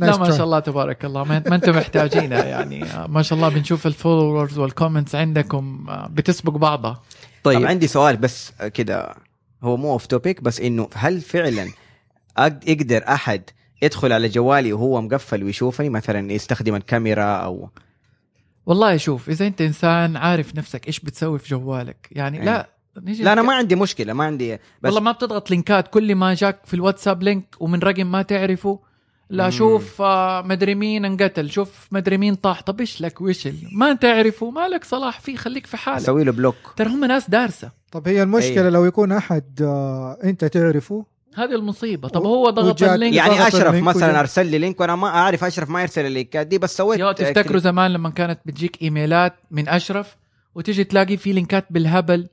لا 0.00 0.16
ما 0.16 0.30
شاء 0.30 0.44
الله 0.44 0.58
تبارك 0.58 1.04
الله. 1.04 1.24
ما 1.24 1.36
أنتم 1.36 1.76
محتاجينها 1.76 2.44
يعني. 2.44 2.84
ما 3.08 3.22
شاء 3.22 3.36
الله 3.36 3.48
بنشوف 3.48 3.86
ال 3.86 3.93
followers 3.93 4.58
وال 4.58 4.69
comments 4.69 5.14
عندكم 5.14 5.86
بتسبق 6.10 6.52
بعضها. 6.52 7.02
طيب, 7.44 7.58
طيب 7.58 7.66
عندي 7.66 7.86
سؤال 7.86 8.16
بس 8.16 8.52
كده. 8.74 9.14
هو 9.62 9.76
مو 9.76 9.92
off 9.92 10.06
topic 10.06 10.42
بس 10.42 10.60
إنه 10.60 10.88
هل 10.94 11.20
فعلا 11.20 11.68
يقدر 12.66 13.04
أحد 13.08 13.42
يدخل 13.82 14.12
على 14.12 14.28
جوالي 14.28 14.72
وهو 14.72 15.00
مقفل 15.00 15.44
ويشوفني 15.44 15.88
مثلا 15.88 16.32
يستخدم 16.32 16.74
الكاميرا 16.74 17.24
أو 17.24 17.70
والله 18.66 18.96
شوف 18.96 19.28
إذا 19.28 19.46
أنت 19.46 19.60
إنسان 19.60 20.16
عارف 20.16 20.56
نفسك 20.56 20.86
إيش 20.86 21.00
بتسوي 21.00 21.38
في 21.38 21.48
جوالك 21.48 22.08
يعني 22.10 22.44
لا 22.44 22.60
إيه. 22.60 23.02
نيجي 23.02 23.22
لا 23.22 23.32
أنا 23.32 23.42
ما 23.42 23.54
عندي 23.54 23.76
مشكلة 23.76 24.12
ما 24.12 24.24
عندي 24.24 24.54
بس 24.54 24.60
والله 24.84 25.00
ما 25.00 25.12
بتضغط 25.12 25.50
links 25.50 25.88
كل 25.88 26.14
ما 26.14 26.34
جاك 26.34 26.66
في 26.66 26.74
الواتساب 26.74 27.22
link 27.22 27.56
ومن 27.60 27.78
رقم 27.78 28.06
ما 28.06 28.22
تعرفه 28.22 28.80
لا 29.30 29.44
مم. 29.44 29.50
شوف 29.50 30.02
آه 30.02 30.42
مدري 30.42 30.74
مين 30.74 31.04
انقتل 31.04 31.50
شوف 31.50 31.88
مدري 31.92 32.18
مين 32.18 32.34
طاح. 32.34 32.60
طب 32.60 32.80
إيش 32.80 33.00
لك؟ 33.00 33.20
وش 33.20 33.48
ما 33.72 33.92
تعرفه 33.92 34.50
ما 34.50 34.68
لك 34.68 34.84
صلاح 34.84 35.20
فيه 35.20 35.36
خليك 35.36 35.66
في 35.66 35.76
حالك. 35.76 36.06
سوي 36.06 36.24
له 36.24 36.32
block 36.32 36.56
ترى 36.76 36.88
هم 36.88 37.04
ناس 37.04 37.30
دارسة. 37.30 37.70
طب 37.92 38.08
هي 38.08 38.22
المشكلة 38.22 38.62
أيه. 38.62 38.68
لو 38.68 38.84
يكون 38.84 39.12
أحد 39.12 39.62
آه 39.62 40.18
أنت 40.24 40.44
تعرفه؟ 40.44 41.04
هذه 41.34 41.54
المصيبة. 41.54 42.08
طب 42.08 42.22
هو 42.22 42.50
ضغط 42.50 42.82
ال 42.82 42.87
link. 42.87 43.14
يعني 43.14 43.48
أشرف 43.48 43.74
مثلا 43.74 44.20
أرسل 44.20 44.46
لي 44.46 44.58
link 44.58 44.80
وأنا 44.80 44.96
ما 44.96 45.08
أعرف 45.08 45.44
أشرف 45.44 45.70
ما 45.70 45.80
يرسل 45.80 46.06
ال 46.06 46.13
links 46.13 46.46
دي 46.46 46.58
بس 46.58 46.76
سويت 46.76 47.00
يا 47.00 47.12
تفتكروا 47.12 47.58
زمان 47.58 47.92
لما 47.92 48.10
كانت 48.10 48.40
بتجيك 48.46 48.82
إيميلات 48.82 49.34
من 49.50 49.68
أشرف 49.68 50.16
وتيجي 50.54 50.84
تلاقي 50.84 51.16
في 51.16 51.32
links 51.32 51.66
بالهبل 51.70 52.28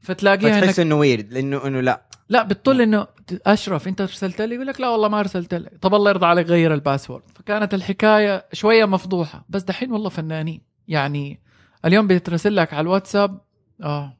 فتلاقيها 0.00 0.60
فتحس 0.60 0.80
إنه 0.80 0.94
ويرد 0.94 1.32
لأنه 1.32 1.66
إنه 1.66 1.80
لا. 1.80 2.02
لا 2.28 2.42
بتطل 2.42 2.80
إنه 2.80 3.06
أشرف 3.46 3.88
أنت 3.88 4.00
أرسلت 4.00 4.40
لي؟ 4.40 4.54
يقول 4.54 4.66
لك 4.66 4.80
لا 4.80 4.88
والله 4.88 5.08
ما 5.08 5.20
أرسلت 5.20 5.54
لي 5.54 5.70
طب 5.80 5.94
الله 5.94 6.10
يرضى 6.10 6.26
عليك 6.26 6.46
غير 6.46 6.74
ال 6.74 6.79
password. 6.79 7.22
فكانت 7.34 7.74
الحكاية 7.74 8.46
شوية 8.52 8.84
مفضوحة. 8.84 9.44
بس 9.48 9.62
دحين 9.62 9.92
والله 9.92 10.08
فنانين. 10.08 10.60
يعني 10.88 11.40
اليوم 11.84 12.06
بيترسل 12.06 12.56
لك 12.56 12.74
على 12.74 12.80
الواتساب 12.80 13.40
آه 13.82 14.16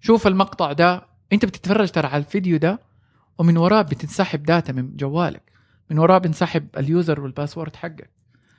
شوف 0.00 0.26
المقطع 0.26 0.72
ده. 0.72 1.06
أنت 1.32 1.44
بتتفرج 1.44 1.90
ترى 1.90 2.06
على 2.06 2.20
الفيديو 2.20 2.56
ده 2.56 2.80
ومن 3.38 3.56
وراه 3.56 3.82
بتنسحب 3.82 4.42
data 4.42 4.72
من 4.72 4.96
جوالك. 4.96 5.52
من 5.90 5.98
وراه 5.98 6.18
بنسحب 6.18 6.68
ال 6.76 6.85
user 6.85 7.20
وال 7.20 7.31
password 7.31 7.76
حقك. 7.76 8.10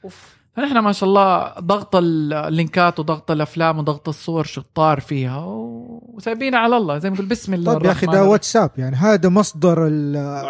أوف. 0.04 0.45
فنحن 0.56 0.78
ما 0.78 0.92
شاء 0.92 1.10
الله 1.10 1.54
ضغط 1.60 1.96
ال 1.96 2.13
links 2.13 3.00
وضغط 3.00 3.32
الأفلام 3.32 3.80
وضغط 3.80 4.10
الصور 4.10 4.44
شطار 4.44 5.00
فيها 5.00 5.44
وسايبينها 5.46 6.60
على 6.60 6.78
الله 6.78 6.98
زي 6.98 7.10
ما 7.10 7.16
نقول 7.16 7.28
بسم 7.28 7.54
الله 7.54 7.74
طيب 7.74 7.86
يا 7.86 7.92
أخي 7.92 8.06
ده. 8.06 8.24
واتساب 8.24 8.72
يعني 8.78 8.96
هذا 8.96 9.30
مصدر 9.30 9.88
ال- 9.88 10.46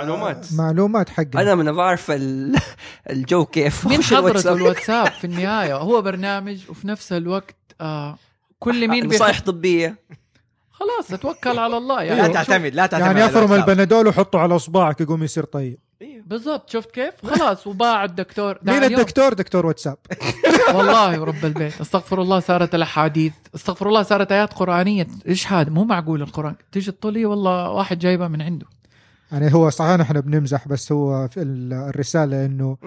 معلومات. 0.58 1.10
حقه 1.10 1.42
أنا 1.42 1.56
من 1.56 1.72
بعرف 1.72 2.12
ال- 2.12 2.56
الجو 3.10 3.46
كيف 3.46 3.88
مين 3.88 4.04
حضرته 4.04 4.22
الواتساب؟ 4.22 4.56
الواتساب 4.58 5.08
في 5.08 5.24
النهاية 5.28 5.76
هو 5.78 6.02
برنامج 6.02 6.70
وفي 6.70 6.88
نفس 6.88 7.14
الوقت 7.14 7.56
آه 7.82 8.18
كل 8.60 8.88
مين 8.88 9.08
بيخ... 9.08 9.16
نصائح 9.16 9.42
طبية 9.42 9.96
خلاص 10.72 11.14
اتوكل 11.14 11.60
على 11.60 11.78
الله 11.78 12.02
يعني 12.02 12.22
لا 12.22 12.28
تعتمد 12.28 12.76
لا 12.76 12.86
تعتمد 12.86 13.08
يعني 13.18 13.26
أفرم. 13.26 13.54
البنادول 13.54 14.08
وحطه 14.08 14.40
على 14.40 14.56
أصبعك 14.56 15.02
يقوم 15.02 15.24
يصير 15.24 15.44
طيب 15.44 15.80
بالضبط. 16.28 16.70
شفت 16.70 16.92
كيف؟ 16.92 17.14
خلاص 17.26 17.68
وباع 17.68 18.04
الدكتور. 18.04 18.58
مين 18.64 18.84
الدكتور؟ 18.84 19.34
دكتور 19.34 19.66
واتساب. 19.66 19.98
والله 20.76 21.22
ورب 21.22 21.46
البيت. 21.46 21.82
استغفر 21.82 22.22
الله 22.22 22.40
صارت 22.40 22.76
الأحاديث. 22.76 23.34
استغفر 23.56 23.88
الله 23.88 24.04
صارت 24.04 24.32
آيات 24.32 24.54
قرآنية. 24.54 25.08
إيش 25.28 25.52
هذا؟ 25.52 25.70
مو 25.70 25.84
معقول 25.84 26.22
القرآن. 26.22 26.56
تيجي 26.72 26.92
تطلي 26.92 27.26
والله 27.26 27.70
واحد 27.70 28.00
جايبها 28.00 28.28
من 28.28 28.42
عنده. 28.42 28.66
يعني 29.32 29.54
هو 29.54 29.70
صحيح 29.70 30.00
إحنا 30.00 30.20
بنمزح 30.20 30.68
بس 30.68 30.92
هو 30.92 31.28
في 31.28 31.42
ال- 31.42 31.74
الرسالة 31.74 32.46
إنه. 32.46 32.78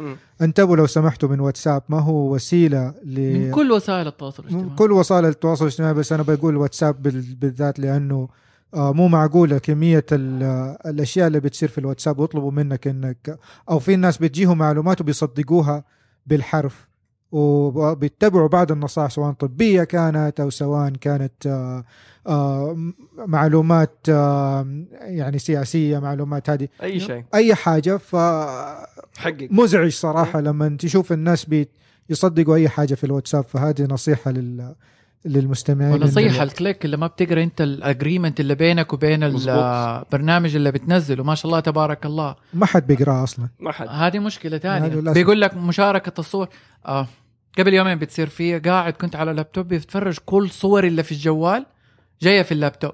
انتبهوا 0.42 0.76
لو 0.76 0.86
سمحتوا 0.86 1.28
من 1.28 1.40
واتساب. 1.40 1.82
ما 1.88 2.00
هو 2.00 2.34
وسيلة 2.34 2.94
ل 3.04 3.38
من 3.38 3.50
كل 3.50 3.72
وسائل 3.72 4.06
التواصل 4.06 4.42
من 4.42 4.48
الاجتماعي 4.50 4.76
كل 4.78 4.92
وسائل 4.92 5.24
التواصل 5.26 5.64
الاجتماعي 5.64 5.94
بس 5.94 6.12
أنا 6.12 6.22
بقول 6.22 6.56
واتساب 6.56 7.02
بال- 7.02 7.34
بالذات 7.34 7.78
لأنه 7.78 8.28
مو 8.74 9.08
معقولة 9.08 9.58
كمية 9.58 10.04
ال- 10.12 10.76
الأشياء 10.86 11.26
اللي 11.26 11.40
بتصير 11.40 11.68
في 11.68 11.78
الواتساب 11.78 12.18
ويطلبوا 12.18 12.50
منك 12.52 12.86
إنك 12.86 13.38
أو 13.70 13.78
في 13.78 13.96
ناس 13.96 14.18
بتجيهم 14.18 14.58
معلومات 14.58 15.00
وبيصدقوها 15.00 15.84
بالحرف 16.26 16.88
وبيتبعوا 17.32 18.48
بعض 18.48 18.72
النصائح 18.72 19.10
سواء 19.10 19.32
طبية 19.32 19.84
كانت 19.84 20.40
أو 20.40 20.50
سواء 20.50 20.88
كانت 20.90 21.46
آه، 21.46 21.84
آه، 22.26 22.76
معلومات 23.18 23.96
آه، 24.08 24.66
يعني 25.00 25.38
سياسية 25.38 25.98
معلومات 25.98 26.50
هذه. 26.50 26.68
أي 26.82 27.00
شيء. 27.00 27.24
أي 27.34 27.54
حاجة 27.54 27.96
ف 27.96 28.16
حقك. 29.18 29.48
مزعج 29.52 29.90
صراحة 29.92 30.40
لما 30.40 30.76
تشوف 30.80 31.12
الناس 31.12 31.44
بي 31.44 31.68
يصدقوا 32.10 32.54
أي 32.56 32.68
حاجة 32.68 32.94
في 32.94 33.04
الواتساب 33.04 33.44
فهذه 33.44 33.82
نصيحة 33.90 34.30
لل 34.30 34.74
للمستمعين 35.24 35.92
ونصيحة 35.92 36.38
إنه- 36.38 36.40
ال 36.40 36.48
click 36.48 36.84
اللي 36.84 36.96
ما 36.96 37.06
بتقرأ 37.06 37.42
انت 37.42 37.60
ال 37.60 37.68
agreement 37.68 38.40
اللي 38.40 38.54
بينك 38.54 38.92
وبين. 38.92 39.22
البرنامج 39.24 40.56
اللي 40.56 40.72
بتنزله. 40.72 41.24
ما 41.24 41.34
شاء 41.34 41.46
الله 41.46 41.60
تبارك 41.60 42.06
الله. 42.06 42.36
ما 42.54 42.66
حد 42.66 42.86
بيقراه 42.86 43.22
أصلا. 43.24 43.48
ما 43.60 43.72
حد. 43.72 43.86
هذه 43.90 44.18
ثانية. 44.58 44.88
لازم. 44.88 45.12
بيقول 45.12 45.40
لك 45.40 45.54
مشاركة 45.54 46.20
الصور. 46.20 46.48
آه. 46.86 47.06
قبل 47.58 47.74
يومين 47.74 47.98
بتصير 47.98 48.26
فيه 48.26 48.58
قاعد 48.58 48.92
كنت 48.92 49.16
على 49.16 49.30
اللابتوب 49.30 49.68
بتفرج 49.68 50.18
كل 50.26 50.50
صور 50.50 50.84
اللي 50.84 51.02
في 51.02 51.12
الجوال 51.12 51.66
جاية 52.22 52.42
في 52.42 52.52
اللابتوب. 52.52 52.92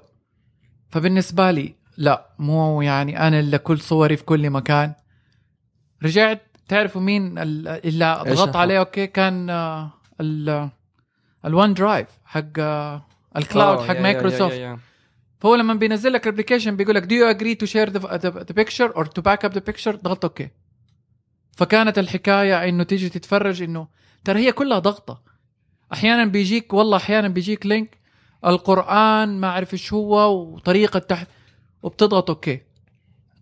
فبالنسبة 0.89 1.51
لي 1.51 1.75
لا 1.97 2.29
مو 2.39 2.81
يعني 2.81 3.27
أنا 3.27 3.39
اللي 3.39 3.57
كل 3.57 3.79
صوري 3.79 4.17
في 4.17 4.23
كل 4.23 4.49
مكان. 4.49 4.93
رجعت 6.03 6.41
تعرفوا 6.67 7.01
مين 7.01 7.37
ال- 7.37 7.67
اللي 7.67 8.05
إيش 8.25 8.37
ضغط 8.37 8.47
الحق؟ 8.47 8.57
عليه؟ 8.57 8.79
okay 8.79 9.07
كان 9.07 9.49
ال 11.45 11.49
ال 11.49 11.73
OneDrive 11.73 12.07
حق 12.25 12.59
ال 13.37 13.44
cloud 13.44 13.77
آه، 13.77 13.87
حق 13.87 13.99
مايكروسوفت 13.99 14.77
فهو 15.39 15.55
لما 15.55 15.73
بينزل 15.73 16.13
لك 16.13 16.27
ال 16.27 16.31
application 16.31 16.75
بيقول 16.75 16.95
لك 16.95 17.03
do 17.03 17.07
you 17.07 17.37
agree 17.37 17.65
to 17.65 17.71
share 17.71 17.89
the, 17.89 17.99
the, 17.99 18.45
the 18.45 18.53
picture 18.53 18.91
or 18.95 19.03
to 19.03 19.21
back 19.21 19.49
up 19.49 19.53
the 19.53 19.61
picture 19.71 19.95
ضغط 19.95 20.25
okay 20.25 20.49
فكانت 21.57 21.99
الحكاية 21.99 22.69
إنه 22.69 22.83
تيجي 22.83 23.09
تتفرج 23.09 23.61
إنه 23.61 23.87
ترى 24.23 24.39
هي 24.39 24.51
كلها 24.51 24.79
ضغطة. 24.79 25.21
أحيانا 25.93 26.25
بيجيك 26.25 26.73
والله 26.73 26.97
أحيانا 26.97 27.27
بيجيك 27.27 27.65
link 27.65 27.97
القرآن 28.45 29.39
ما 29.39 29.47
أعرف 29.47 29.73
إيش 29.73 29.93
هو 29.93 30.41
وطريقة 30.41 30.99
تحت 30.99 31.27
وبتضغط 31.83 32.29
okay 32.29 32.61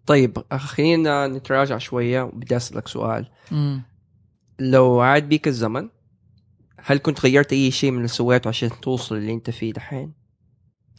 طيب 0.06 0.38
خلينا 0.52 1.28
نتراجع 1.28 1.78
شوية 1.78 2.22
وبدي 2.22 2.56
أسألك 2.56 2.88
سؤال. 2.88 3.28
امم 3.52 3.82
لو 4.60 5.00
عاد 5.02 5.30
بيك 5.30 5.48
الزمن 5.48 5.90
هل 6.86 6.98
كنت 6.98 7.22
غيرت 7.22 7.54
أي 7.54 7.72
شيء 7.72 7.92
من 7.92 7.98
اللي 7.98 8.08
سويته 8.08 8.48
عشان 8.48 8.70
توصل 8.82 9.16
اللي 9.16 9.34
أنت 9.34 9.50
فيه 9.50 9.74
دحين؟ 9.74 10.14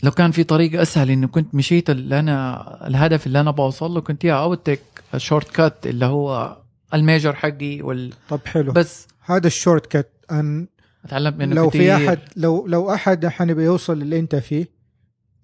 لو 0.02 0.10
كان 0.10 0.30
في 0.30 0.44
طريقه 0.44 0.82
أسهل 0.82 1.10
إنه 1.10 1.26
كنت 1.26 1.54
مشيت 1.54 1.90
اللي 1.90 2.18
أنا 2.18 2.86
الهدف 2.86 3.26
اللي 3.26 3.40
أنا 3.40 3.50
بوصل 3.50 3.90
له 3.90 4.00
كنت 4.00 4.24
يا 4.24 4.34
أو 4.34 4.54
take 4.54 4.80
shortcut 5.16 5.86
اللي 5.86 6.06
هو 6.06 6.56
ال 6.94 7.01
major 7.01 7.34
حقي 7.34 7.82
وال 7.82 8.12
طب 8.28 8.40
حلو 8.46 8.72
بس 8.72 9.06
هذا 9.20 9.46
ال 9.46 9.86
shortcut 9.86 10.08
أن 10.30 10.66
أتعلمت 11.04 11.36
منه 11.36 11.54
لو 11.54 11.70
كتير. 11.70 11.80
في 11.98 12.06
احد 12.08 12.18
لو 12.36 12.66
لو 12.66 12.94
أحد 12.94 13.24
الحين 13.24 13.54
بيوصل 13.54 14.02
اللي 14.02 14.18
أنت 14.18 14.36
فيه 14.36 14.68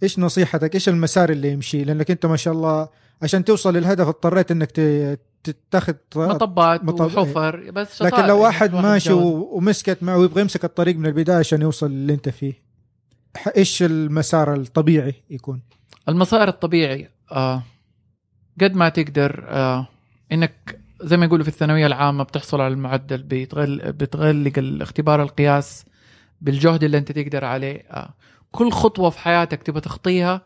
إيش 0.02 0.18
نصيحتك 0.18 0.74
إيش 0.74 0.88
المسار 0.88 1.30
اللي 1.30 1.50
يمشي 1.52 1.84
لأنك 1.84 2.10
أنت 2.10 2.26
ما 2.26 2.36
شاء 2.36 2.54
الله 2.54 2.88
عشان 3.22 3.44
توصل 3.44 3.76
للهدف 3.76 4.06
اضطريت 4.08 4.50
إنك 4.50 4.70
ت- 4.70 5.20
تتخذ 5.44 5.94
مطبات 6.16 6.84
مطب- 6.84 7.00
وحفر 7.18 7.70
بس 7.70 8.02
لكن 8.02 8.16
لو 8.16 8.22
يعني 8.22 8.32
واحد 8.32 8.74
ماشي. 8.74 9.12
و- 9.12 9.56
ومسكت 9.56 10.02
معه 10.02 10.18
ويبغى 10.18 10.40
يمسك 10.40 10.64
الطريق 10.64 10.96
من 10.96 11.06
البداية 11.06 11.36
عشان 11.38 11.62
يوصل 11.62 11.86
اللي 11.86 12.12
انت 12.14 12.28
فيه 12.28 12.62
إيش 13.56 13.82
المسار 13.82 14.54
الطبيعي 14.54 15.14
يكون؟ 15.30 15.62
المسار 16.08 16.48
الطبيعي 16.48 17.08
آه 17.32 17.62
قد 18.60 18.74
ما 18.74 18.88
تقدر 18.88 19.44
آه 19.48 19.86
إنك 20.32 20.80
زي 21.02 21.16
ما 21.16 21.24
يقولوا 21.26 21.44
في 21.44 21.50
الثانوية 21.50 21.86
العامة 21.86 22.24
بتحصل 22.24 22.60
على 22.60 22.74
المعدل 22.74 23.22
بتغل 23.22 23.92
بتغلق 23.92 24.52
الاختبار 24.58 25.22
القياس 25.22 25.84
بالجهد 26.40 26.84
اللي 26.84 26.98
انت 26.98 27.12
تقدر 27.12 27.44
عليه 27.44 27.76
آه. 27.90 28.14
كل 28.50 28.70
خطوة 28.72 29.10
في 29.10 29.18
حياتك 29.18 29.62
تبغى 29.62 29.80
تخطيها 29.80 30.42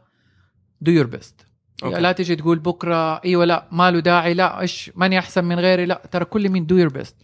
do 0.81 0.93
your 0.93 1.07
best 1.07 1.47
okay. 1.85 2.01
لا 2.01 2.13
تيجي 2.13 2.37
تقول 2.37 2.59
بكرة 2.59 3.21
إيوه 3.25 3.45
لا 3.45 3.69
ما 3.73 3.91
له 3.91 4.01
داعي 4.01 4.35
لا 4.35 4.61
إيش 4.61 4.91
ماني 4.95 5.19
أحسن 5.19 5.45
من 5.45 5.59
غيري 5.59 5.87
لا. 5.87 6.03
ترى 6.11 6.25
كل 6.25 6.49
مين 6.49 6.67
do 6.67 6.77
your 6.77 6.89
best 6.89 7.17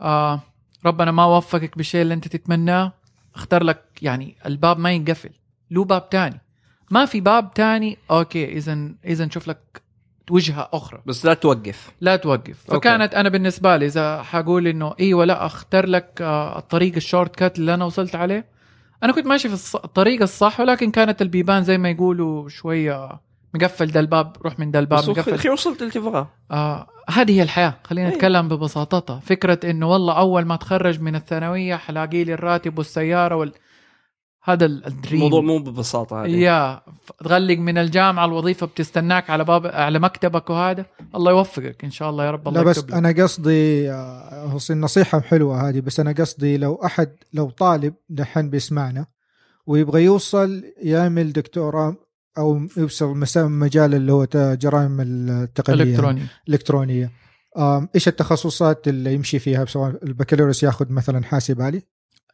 آه 0.00 0.40
ربنا 0.86 1.10
ما 1.10 1.24
وفقك 1.24 1.76
بالشيء 1.76 2.02
اللي 2.02 2.14
أنت 2.14 2.28
تتمناه 2.28 2.92
اختار 3.34 3.64
لك 3.64 3.84
يعني 4.02 4.36
الباب 4.46 4.78
ما 4.78 4.92
ينقفل. 4.92 5.30
له 5.70 5.84
باب 5.84 6.10
تاني. 6.10 6.40
ما 6.90 7.04
في 7.04 7.20
باب 7.20 7.54
تاني 7.54 7.98
okay 8.10 8.52
اذا 8.52 8.88
اذا 9.04 9.24
نشوف 9.24 9.48
لك 9.48 9.82
وجهة 10.30 10.68
أخرى. 10.72 11.02
بس 11.06 11.26
لا 11.26 11.34
توقف. 11.34 11.90
لا 12.00 12.16
توقف. 12.16 12.70
okay. 12.70 12.88
فكانت 12.88 13.14
أنا 13.14 13.28
بالنسبة 13.28 13.76
لي 13.76 13.86
إذا 13.86 14.22
حقول 14.22 14.66
إنه 14.66 14.94
إيوه 15.00 15.24
لا 15.24 15.46
أختار 15.46 15.86
لك 15.86 16.18
آه، 16.20 16.58
الطريق 16.58 16.94
ال 16.96 17.36
shortcut 17.36 17.58
اللي 17.58 17.74
أنا 17.74 17.84
وصلت 17.84 18.14
عليه. 18.14 18.46
أنا 19.02 19.12
كنت 19.12 19.26
ماشي 19.26 19.48
في 19.48 19.74
الطريق 19.74 20.22
الصح 20.22 20.60
ولكن 20.60 20.90
كانت 20.90 21.22
البيبان 21.22 21.64
زي 21.64 21.78
ما 21.78 21.90
يقولوا 21.90 22.48
شوية 22.48 23.20
مقفل 23.54 23.86
ده 23.86 24.00
الباب 24.00 24.36
روح 24.44 24.58
من 24.58 24.70
ده 24.70 24.78
الباب 24.78 24.98
بس 24.98 25.08
مقفل. 25.08 25.34
أخي 25.34 25.48
وصلت 25.48 25.80
اللي 25.80 25.92
تبغاه 25.92 26.28
آه 26.50 26.86
هذه 27.10 27.32
هي 27.32 27.42
الحياة 27.42 27.74
خلينا 27.84 28.06
أيوة. 28.06 28.16
نتكلم 28.16 28.48
ببساطتها. 28.48 29.20
فكرة 29.20 29.70
إنه 29.70 29.88
والله 29.90 30.18
أول 30.18 30.44
ما 30.44 30.54
اتخرج 30.54 31.00
من 31.00 31.14
الثانوية 31.14 31.76
حلاقي 31.76 32.24
لي 32.24 32.34
الراتب 32.34 32.78
والسيارة 32.78 33.34
وال... 33.36 33.52
هذا 34.44 34.66
ال- 34.66 34.86
الدريم 34.86 35.14
الموضوع 35.14 35.40
مو 35.40 35.58
ببساطة 35.58 36.24
هذه. 36.24 36.30
يا 36.30 36.80
تغلق 37.24 37.58
من 37.58 37.78
الجامعة 37.78 38.24
الوظيفة 38.24 38.66
بتستناك 38.66 39.30
على 39.30 39.44
باب 39.44 39.66
على 39.66 39.98
مكتبك 39.98 40.50
وهذا. 40.50 40.86
الله 41.14 41.30
يوفقك 41.32 41.84
إن 41.84 41.90
شاء 41.90 42.10
الله 42.10 42.24
يا 42.24 42.30
رب 42.30 42.48
الله 42.48 42.60
لا 42.62 42.66
بس 42.70 42.78
لك. 42.78 42.92
أنا 42.92 43.14
قصدي 43.22 43.90
آه، 43.90 44.44
هو 44.46 44.58
نصيحة 44.76 45.20
حلوة 45.20 45.68
هذه 45.68 45.80
بس 45.80 46.00
أنا 46.00 46.12
قصدي 46.18 46.56
لو 46.56 46.74
أحد 46.84 47.16
لو 47.34 47.50
طالب 47.50 47.94
دحين 48.08 48.50
بيسمعنا 48.50 49.06
ويبغى 49.66 50.04
يوصل 50.04 50.64
يعمل 50.82 51.32
دكتوراه 51.32 51.96
أو 52.38 52.66
يوصل 52.76 53.16
مجال 53.36 53.94
اللي 53.94 54.12
هو 54.12 54.26
جرائم 54.34 55.00
التقنيه 55.00 55.82
الكتروني 55.82 56.22
الإلكترونية. 56.48 57.10
آم، 57.58 57.88
إيش 57.94 58.08
التخصصات 58.08 58.88
اللي 58.88 59.14
يمشي 59.14 59.38
فيها؟ 59.38 59.64
سواء 59.64 60.04
البكالوريوس 60.04 60.62
ياخذ 60.62 60.92
مثلا 60.92 61.24
حاسب 61.24 61.60
آلي؟ 61.60 61.82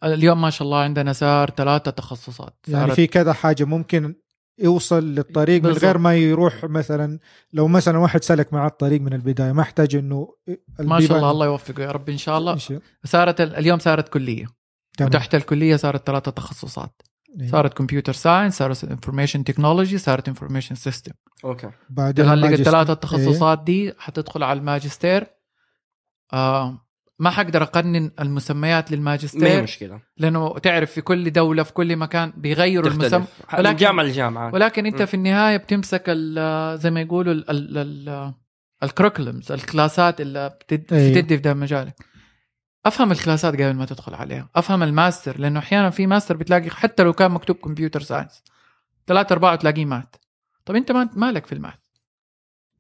اليوم 0.05 0.40
ما 0.40 0.51
شاء 0.51 0.66
الله 0.66 0.78
عندنا 0.78 1.12
صار 1.12 1.51
ثلاثة 1.51 1.90
تخصصات. 1.90 2.59
يعني 2.68 2.94
في 2.94 3.07
كذا 3.07 3.32
حاجة 3.32 3.64
ممكن 3.64 4.14
يوصل 4.59 5.05
للطريق 5.14 5.57
من 5.62 5.68
بالضبط. 5.68 5.84
غير 5.84 5.99
ما 5.99 6.14
يروح 6.16 6.64
مثلا 6.64 7.18
لو 7.53 7.68
مثلا 7.68 7.99
واحد 7.99 8.24
سلك 8.24 8.53
مع 8.53 8.66
الطريق 8.66 9.01
من 9.01 9.12
البداية 9.12 9.53
ما 9.53 9.62
احتاج 9.62 9.97
إنه 9.97 10.28
ما 10.80 11.01
شاء 11.01 11.16
الله 11.16 11.30
الله 11.30 11.47
يوفقه 11.47 11.82
يا 11.82 11.90
رب 11.90 12.09
إن 12.11 12.18
شاء 12.18 12.38
الله. 12.38 12.59
صارت 13.05 13.40
ال- 13.40 13.57
اليوم 13.57 13.78
صارت 13.78 14.09
كلية. 14.09 14.47
وتحت 15.01 15.34
الكلية 15.34 15.76
صارت 15.76 16.07
ثلاثة 16.07 16.30
تخصصات. 16.30 17.03
صارت 17.51 17.74
computer 17.74 18.12
science 18.12 18.59
صارت 18.59 18.84
information 18.84 19.45
technology 19.45 19.99
صارت 19.99 20.28
information 20.28 20.74
system 20.74 21.12
okay. 21.45 21.70
بعدين 21.91 22.24
الماجستير. 22.30 22.66
الثلاثة 22.66 22.93
التخصصات 22.93 23.62
دي 23.64 23.93
حتدخل 23.99 24.43
على 24.43 24.59
الماجستير. 24.59 25.26
آه 26.32 26.82
ما 27.18 27.30
حقدر 27.30 27.62
أقنن 27.62 28.11
المسميات 28.20 28.91
ما 28.91 28.97
للماجستير 28.97 29.62
مشكلة. 29.62 30.01
لأنه 30.16 30.59
تعرف 30.59 30.91
في 30.91 31.01
كل 31.01 31.30
دولة 31.32 31.62
في 31.62 31.72
كل 31.72 31.97
مكان 31.97 32.32
بيغيروا 32.37 32.91
المسمى 32.91 33.24
ولكن- 33.59 33.76
جامعه 33.76 34.05
لجامعه 34.05 34.55
ولكن 34.55 34.87
أنت 34.87 35.03
م. 35.03 35.07
في 35.07 35.14
النهاية 35.14 35.57
بتمسك 35.57 36.03
ال- 36.09 36.78
زي 36.80 36.91
ما 36.91 37.01
يقولوا 37.01 37.32
ال- 37.32 37.51
ال- 37.51 37.78
ال- 37.78 38.34
ال 38.82 38.88
curriculums 38.88 39.53
ال 39.53 39.62
classات 39.62 40.20
اللي 40.20 40.39
أيوه. 40.93 41.11
بتدي 41.11 41.37
في 41.37 41.43
ده 41.43 41.53
المجال 41.53 41.93
أفهم 42.87 43.12
ال 43.12 43.18
classات 43.18 43.55
قبل 43.55 43.74
ما 43.74 43.84
تدخل 43.84 44.14
عليها. 44.14 44.49
أفهم 44.57 44.82
الماستر 44.82 45.41
لأنه 45.41 45.59
أحيانا 45.59 45.91
في 45.91 46.07
ماستر 46.07 46.37
بتلاقي 46.37 46.70
حتى 46.70 47.03
لو 47.03 47.12
كان 47.12 47.30
مكتوب 47.30 47.57
computer 47.57 48.03
science. 48.03 48.45
ثلاثة 49.07 49.32
أربعة 49.32 49.57
تلاقيه 49.57 49.84
math. 49.84 50.16
طب 50.66 50.76
أنت 50.76 50.93
ما 50.93 51.11
مالك 51.14 51.47
في 51.47 51.53
ال 51.53 51.59
math 51.59 51.87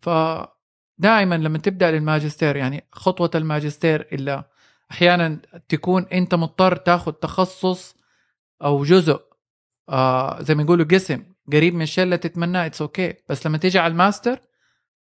فدائما 0.02 1.34
لما 1.34 1.58
تبدأ 1.58 1.90
للماجستير 1.90 2.56
يعني 2.56 2.86
خطوة 2.92 3.30
الماجستير 3.34 4.08
إلا 4.12 4.50
أحيانا 4.90 5.40
تكون 5.68 6.06
أنت 6.12 6.34
مضطر 6.34 6.76
تاخذ 6.76 7.12
تخصص 7.12 7.96
أو 8.62 8.84
جزء 8.84 9.20
آه 9.88 10.42
زي 10.42 10.54
ما 10.54 10.62
يقولوا 10.62 10.86
قسم 10.86 11.24
قريب 11.52 11.74
من 11.74 11.82
الشيء 11.82 12.04
اللي 12.04 12.18
تتمناه 12.18 12.66
it's 12.66 12.82
okay 12.82 13.12
okay. 13.12 13.16
بس 13.28 13.46
لما 13.46 13.58
تيجي 13.58 13.78
على 13.78 13.90
الماستر 13.90 14.40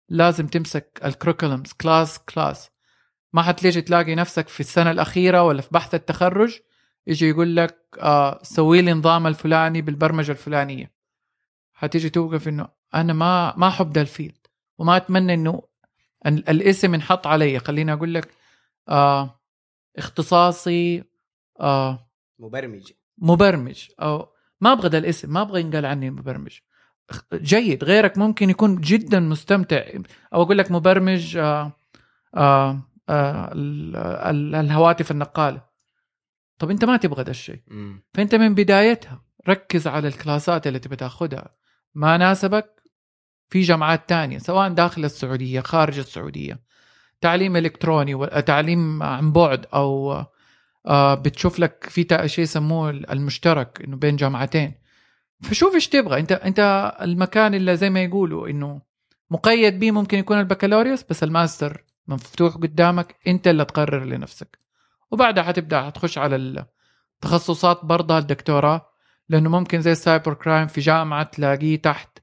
لازم 0.10 0.48
تمسك 0.48 1.02
ال 1.06 1.12
curriculums 1.12 1.74
class 1.74 2.20
class 2.20 2.70
ما 3.36 3.42
حتلاقي 3.42 3.82
تلاقي 3.82 4.16
نفسك 4.16 4.48
في 4.48 4.60
السنة 4.60 4.92
الأخيرة 4.92 5.44
ولا 5.44 5.62
في 5.62 5.70
بحث 5.72 5.96
التخرج 5.96 6.60
يجي 7.08 7.30
يقول 7.30 7.56
لك 7.56 7.80
آه 8.00 8.40
سوي 8.44 8.82
لي 8.82 8.94
نظام 8.94 9.28
الفلاني 9.28 9.82
بالبرمجة 9.82 10.32
الفلانية. 10.32 10.92
حتيجي 11.74 12.10
توقف 12.10 12.48
إنه 12.48 12.68
أنا 12.96 13.14
ما 13.14 13.54
ما 13.58 13.68
أحب 13.68 13.94
ده 13.94 14.02
الفيلد 14.02 14.48
وما 14.78 14.98
أتمنى 14.98 15.34
إنه 15.34 15.62
ال- 16.26 16.50
الاسم 16.50 16.94
انحط 16.94 17.28
علي. 17.28 17.60
خليني 17.60 17.94
أقول 17.94 18.14
لك 18.14 18.34
آه 18.90 19.40
اختصاصي 19.98 21.04
آه 21.60 22.10
مبرمج. 22.40 22.92
مبرمج. 23.18 23.88
أو 24.02 24.30
ما 24.62 24.72
أبغى 24.72 24.90
ده 24.90 24.98
الاسم 24.98 25.34
ما 25.34 25.42
أبغى 25.42 25.62
ينقال 25.62 25.86
عني 25.86 26.10
مبرمج. 26.10 26.58
جيد. 27.34 27.84
غيرك 27.84 28.18
ممكن 28.18 28.50
يكون 28.50 28.82
جدا 28.82 29.20
مستمتع. 29.20 29.84
أو 30.34 30.42
أقول 30.42 30.58
لك 30.58 30.72
مبرمج 30.72 31.38
آه 31.38 31.72
آه 32.36 32.82
الهواتف 34.60 35.12
النقالة. 35.12 35.62
طب 36.60 36.70
أنت 36.70 36.86
ما 36.86 36.98
تبغى 36.98 37.24
ده 37.24 37.32
الشيء. 37.32 37.62
فأنت 38.14 38.36
من 38.36 38.56
بدايتها 38.56 39.22
ركز 39.50 39.88
على 39.88 40.08
الكلاسات 40.08 40.68
اللي 40.68 40.80
تبي 40.80 40.96
تاخذها. 40.96 41.50
ما 41.96 42.18
ناسبك؟ 42.18 42.76
في 43.50 43.62
جامعات 43.62 44.10
تانية 44.10 44.38
سواء 44.38 44.70
داخل 44.70 45.06
السعودية 45.06 45.62
خارج 45.62 45.98
السعودية. 46.00 46.60
تعليم 47.22 47.56
إلكتروني 47.56 48.16
و- 48.16 48.26
تعليم 48.26 49.04
عن 49.04 49.32
بعد 49.32 49.66
أو 49.74 50.24
آه، 50.88 51.16
بتشوف 51.16 51.60
لك 51.60 51.86
في 51.90 52.08
شيء 52.26 52.44
يسموه 52.44 52.90
المشترك 52.90 53.82
إنه 53.84 53.98
بين 53.98 54.16
جامعتين. 54.16 54.74
فشوف 55.44 55.74
إيش 55.76 55.88
تبغى. 55.88 56.20
أنت 56.20 56.32
أنت 56.32 56.92
المكان 57.02 57.54
اللي 57.54 57.78
زي 57.78 57.90
ما 57.90 58.04
يقولوا 58.04 58.48
إنه 58.48 58.82
مقيد 59.32 59.80
به 59.80 59.92
ممكن 59.92 60.18
يكون 60.18 60.40
البكالوريوس 60.40 61.04
بس 61.10 61.24
الماستر 61.24 61.85
مفتوح 62.08 62.56
قدامك 62.56 63.16
أنت 63.28 63.48
اللي 63.48 63.66
تقرر 63.66 64.04
لنفسك. 64.06 64.58
وبعدها 65.12 65.44
حتبدأ 65.44 65.84
حتخش 65.86 66.18
على 66.18 66.66
التخصصات 67.24 67.86
برضها 67.86 68.20
الدكتوراه 68.20 68.90
لأنه 69.30 69.50
ممكن 69.50 69.82
زي 69.82 69.92
ال 69.92 69.99
cyber 69.99 70.34
crime 70.34 70.68
في 70.68 70.82
جامعة 70.82 71.24
تلاقيه 71.24 71.82
تحت 71.82 72.18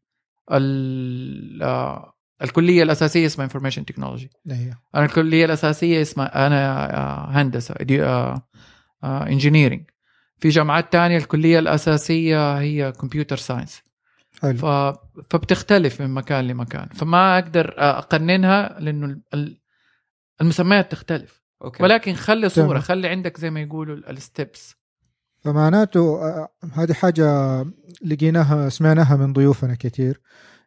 ال- 0.53 1.62
آه، 1.62 2.12
الكلية 2.43 2.83
الأساسية 2.83 3.26
اسمها 3.26 3.45
information 3.45 3.85
technology 3.85 4.30
أنا 4.95 5.05
الكلية 5.05 5.45
الأساسية 5.45 6.03
اسمها 6.03 6.47
أنا 6.47 6.95
آه، 6.97 7.30
هندسة 7.30 7.74
engineering 9.05 9.85
في 10.39 10.49
جامعات 10.49 10.93
تانية 10.93 11.16
الكلية 11.16 11.59
الأساسية 11.59 12.59
هي 12.59 12.93
computer 12.93 13.37
science 13.37 13.83
حلو. 14.43 14.57
فبتختلف 15.30 16.03
من 16.03 16.11
مكان 16.14 16.47
لمكان. 16.47 16.89
فما 16.89 17.39
أقدر 17.39 17.74
أقننها 17.78 18.76
لأنه 18.80 19.20
المسميات 20.41 20.93
تختلف. 20.93 21.43
okay. 21.64 21.83
ولكن 21.83 22.14
خلي 22.14 22.49
صورة 22.49 22.66
تمام. 22.66 22.80
خلي 22.80 23.09
عندك 23.09 23.41
زي 23.41 23.51
ما 23.51 23.61
يقولوا 23.61 24.11
ال 24.11 24.21
steps 24.21 24.74
فمعناته 25.41 26.01
آه، 26.01 26.49
هذه 26.72 26.93
حاجة 26.93 27.26
لقيناها 28.05 28.68
سمعناها 28.68 29.16
من 29.16 29.33
ضيوفنا 29.33 29.74
كثير 29.74 30.20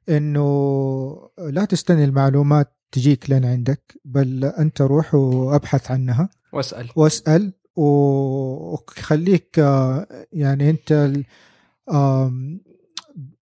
إنه 0.10 1.30
لا 1.38 1.66
تستني 1.66 2.04
المعلومات 2.04 2.78
تجيك 2.92 3.30
لين 3.30 3.46
عندك 3.46 4.00
بل 4.06 4.46
أنت 4.46 4.82
روح 4.82 5.16
وأبحث 5.16 5.92
عنها. 5.92 6.30
واسأل. 6.54 6.90
واسأل 6.96 7.54
وخليك 7.76 9.60
آه، 9.60 10.08
يعني 10.34 10.70
أنت 10.70 11.12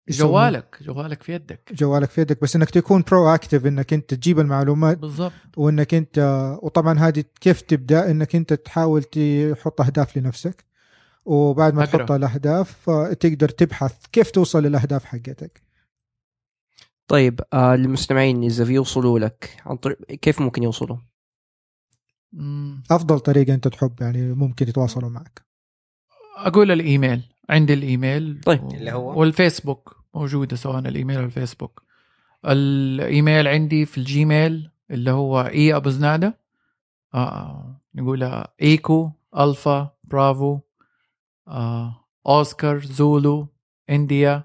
جوالك 0.08 0.78
جوالك 0.82 1.22
في 1.22 1.32
يدك. 1.32 1.72
جوالك 1.72 2.10
في 2.10 2.20
يدك 2.20 2.42
بس 2.42 2.56
إنك 2.56 2.70
تكون 2.70 3.04
proactive 3.10 3.66
إنك 3.66 3.92
أنت 3.92 4.14
تجيب 4.14 4.40
المعلومات 4.40 4.98
بالضبط. 4.98 5.32
وإنك 5.56 5.94
أنت 5.94 6.18
وطبعا 6.62 6.98
هذه 6.98 7.24
كيف 7.40 7.60
تبدأ؟ 7.60 8.10
إنك 8.10 8.36
أنت 8.36 8.52
تحاول 8.52 9.02
تحط 9.02 9.80
أهداف 9.80 10.16
لنفسك 10.16 10.64
وبعد 11.24 11.74
ما 11.74 11.84
أقرأ. 11.84 11.98
تحط 11.98 12.12
الأهداف 12.12 12.90
آه، 12.90 13.12
تقدر 13.12 13.48
تبحث 13.48 14.06
كيف 14.12 14.30
توصل 14.30 14.62
للأهداف 14.62 15.04
حقتك. 15.04 15.62
طيب 17.08 17.40
آه 17.52 17.76
للمستمعين 17.76 18.42
إذا 18.44 18.64
بيوصلوا 18.64 19.18
لك 19.18 19.56
عن 19.66 19.76
طريق 19.76 19.98
كيف 20.06 20.40
ممكن 20.40 20.62
يوصلوا؟ 20.62 20.96
أفضل 22.90 23.20
طريقة 23.20 23.54
أنت 23.54 23.68
تحب 23.68 23.94
يعني 24.00 24.32
ممكن 24.32 24.68
يتواصلوا 24.68 25.10
معك. 25.10 25.42
أقول 26.36 26.70
الإيميل. 26.70 27.31
عندي 27.50 27.72
الإيميل 27.74 28.40
طيب. 28.46 28.62
و- 28.64 28.70
اللي 28.74 28.92
هو؟ 28.92 29.20
والفيسبوك. 29.20 30.02
موجوده 30.14 30.56
سواء 30.56 30.78
الإيميل 30.78 31.18
أو 31.18 31.24
الفيسبوك. 31.24 31.82
الإيميل 32.44 33.48
عندي 33.48 33.86
في 33.86 33.98
الجيميل 33.98 34.70
اللي 34.90 35.10
هو 35.10 35.40
E 35.40 35.76
أبو 35.76 35.90
زنادة 35.90 36.38
آه 37.14 37.80
نقولها 37.94 38.48
echo 38.62 39.10
alpha 39.38 39.90
bravo 40.04 40.58
آه 41.48 42.04
Oscar 42.26 42.78
Zulu 42.80 43.46
India 43.90 44.42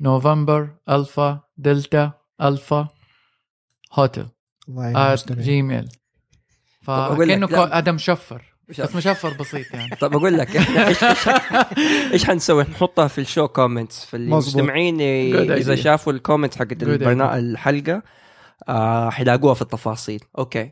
November 0.00 0.70
alpha 0.88 1.40
delta 1.56 2.12
alpha 2.42 2.88
hotel. 3.92 4.26
الله. 5.32 5.44
جيميل. 5.44 5.88
فكأنه 6.82 7.46
آدم 7.78 7.94
مشفر 7.94 8.49
بس 8.78 8.96
مشفر 8.96 9.32
بسيط 9.40 9.74
يعني. 9.74 9.96
طب 9.96 10.16
أقول 10.16 10.38
لك. 10.38 10.56
إحنا 10.56 10.86
إيش 10.88 11.04
إيش 12.12 12.24
حنسوي؟ 12.24 12.62
نحطها 12.62 13.08
في 13.08 13.20
ال 13.20 13.26
show 13.26 13.48
comments 13.48 14.04
فالمستمعين 14.04 15.00
ي- 15.00 15.32
Good 15.32 15.50
إذا. 15.50 15.74
شافوا 15.74 16.12
ال 16.12 16.17
comments 16.17 16.56
حقت 16.58 16.82
البرنامج 16.82 17.38
الحلقة 17.38 18.02
آه 18.68 19.10
حيلاقوها 19.10 19.54
في 19.54 19.62
التفاصيل. 19.62 20.20
okay. 20.38 20.70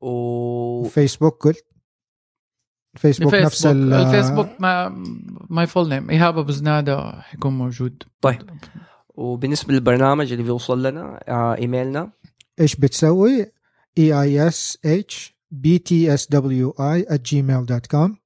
و 0.00 0.84
فيسبوك 0.84 1.44
قلت؟ 1.44 1.64
فيسبوك 2.96 3.34
نفس 3.34 3.66
ال- 3.66 3.92
الفيسبوك 3.92 4.48
ما 4.58 4.88
my 5.50 5.66
full 5.66 5.88
name 5.88 6.10
إيهاب 6.10 6.38
أبو 6.38 6.52
زنادة 6.52 7.20
حيكون 7.20 7.58
موجود. 7.58 8.02
طيب. 8.20 8.50
وبالنسبة 9.08 9.74
للبرنامج 9.74 10.32
اللي 10.32 10.44
بيوصل 10.44 10.82
لنا 10.86 11.24
آه 11.28 11.54
إيميلنا. 11.58 12.10
إيش 12.60 12.76
بتسوي؟ 12.76 13.46
E 13.98 14.20
I 14.22 14.48
S 14.48 14.78
H 14.84 15.35
B 15.50 15.78
T 15.78 16.14
S 16.14 16.30
W 16.30 16.70
E 16.70 17.06
Gmail 17.12 17.66
dot 17.66 17.86
com 17.86 18.16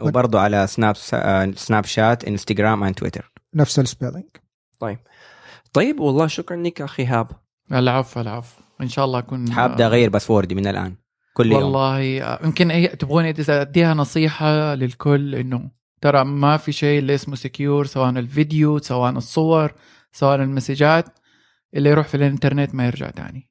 وبرضه 0.00 0.40
على 0.40 0.66
سناب 0.66 0.94
آه، 1.14 1.52
سناب 1.56 1.84
شات 1.84 2.24
إنستغرام 2.24 2.84
and 2.84 2.94
تويتر 2.94 3.32
نفس 3.54 3.78
ال 3.78 3.83
spelling 3.83 4.24
طيب. 5.72 6.00
والله 6.00 6.26
شكرا 6.26 6.56
لك 6.56 6.82
أخي 6.82 7.06
إيهاب. 7.06 7.30
العفو 7.72 8.20
العفو. 8.20 8.62
إن 8.80 8.88
شاء 8.88 9.04
الله 9.04 9.18
أكون 9.18 9.52
حابدا 9.52 9.86
اغير 9.86 10.10
password 10.10 10.49
ي 10.49 10.54
من 10.54 10.66
الآن 10.66 10.96
كل 11.34 11.52
يوم. 11.52 11.62
والله 11.62 12.22
آه، 12.22 12.40
يمكن 12.44 12.70
أي 12.70 12.88
تبغوني 12.88 13.30
إذا 13.30 13.60
أديها 13.60 13.94
نصيحة 13.94 14.74
للكل 14.74 15.34
إنه 15.34 15.70
ترى 16.00 16.24
ما 16.24 16.56
في 16.56 16.72
شيء 16.72 16.98
اللي 16.98 17.14
اسمه 17.14 17.36
secure 17.36 17.86
سواء 17.86 18.10
الفيديو 18.10 18.78
سواء 18.78 19.10
الصور 19.10 19.74
سواء 20.12 20.36
المسجات 20.36 21.18
اللي 21.74 21.90
يروح 21.90 22.08
في 22.08 22.16
الإنترنت 22.16 22.74
ما 22.74 22.86
يرجع 22.86 23.10
تاني. 23.10 23.50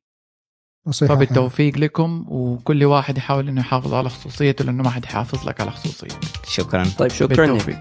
نصيحة 0.87 1.15
فبالتوفيق 1.15 1.77
لكم 1.77 2.25
وكل 2.27 2.83
واحد 2.85 3.17
يحاول 3.17 3.47
إنه 3.47 3.61
يحافظ 3.61 3.93
على 3.93 4.09
خصوصيته 4.09 4.65
لأنه 4.65 4.83
ما 4.83 4.89
حد 4.89 5.05
يحافظ 5.05 5.47
لك 5.47 5.61
على 5.61 5.71
خصوصيتك. 5.71 6.17
شكرا. 6.47 6.85
طيب 6.97 7.11
شكرا 7.11 7.45
لك. 7.45 7.51
بالتوفيق. 7.51 7.77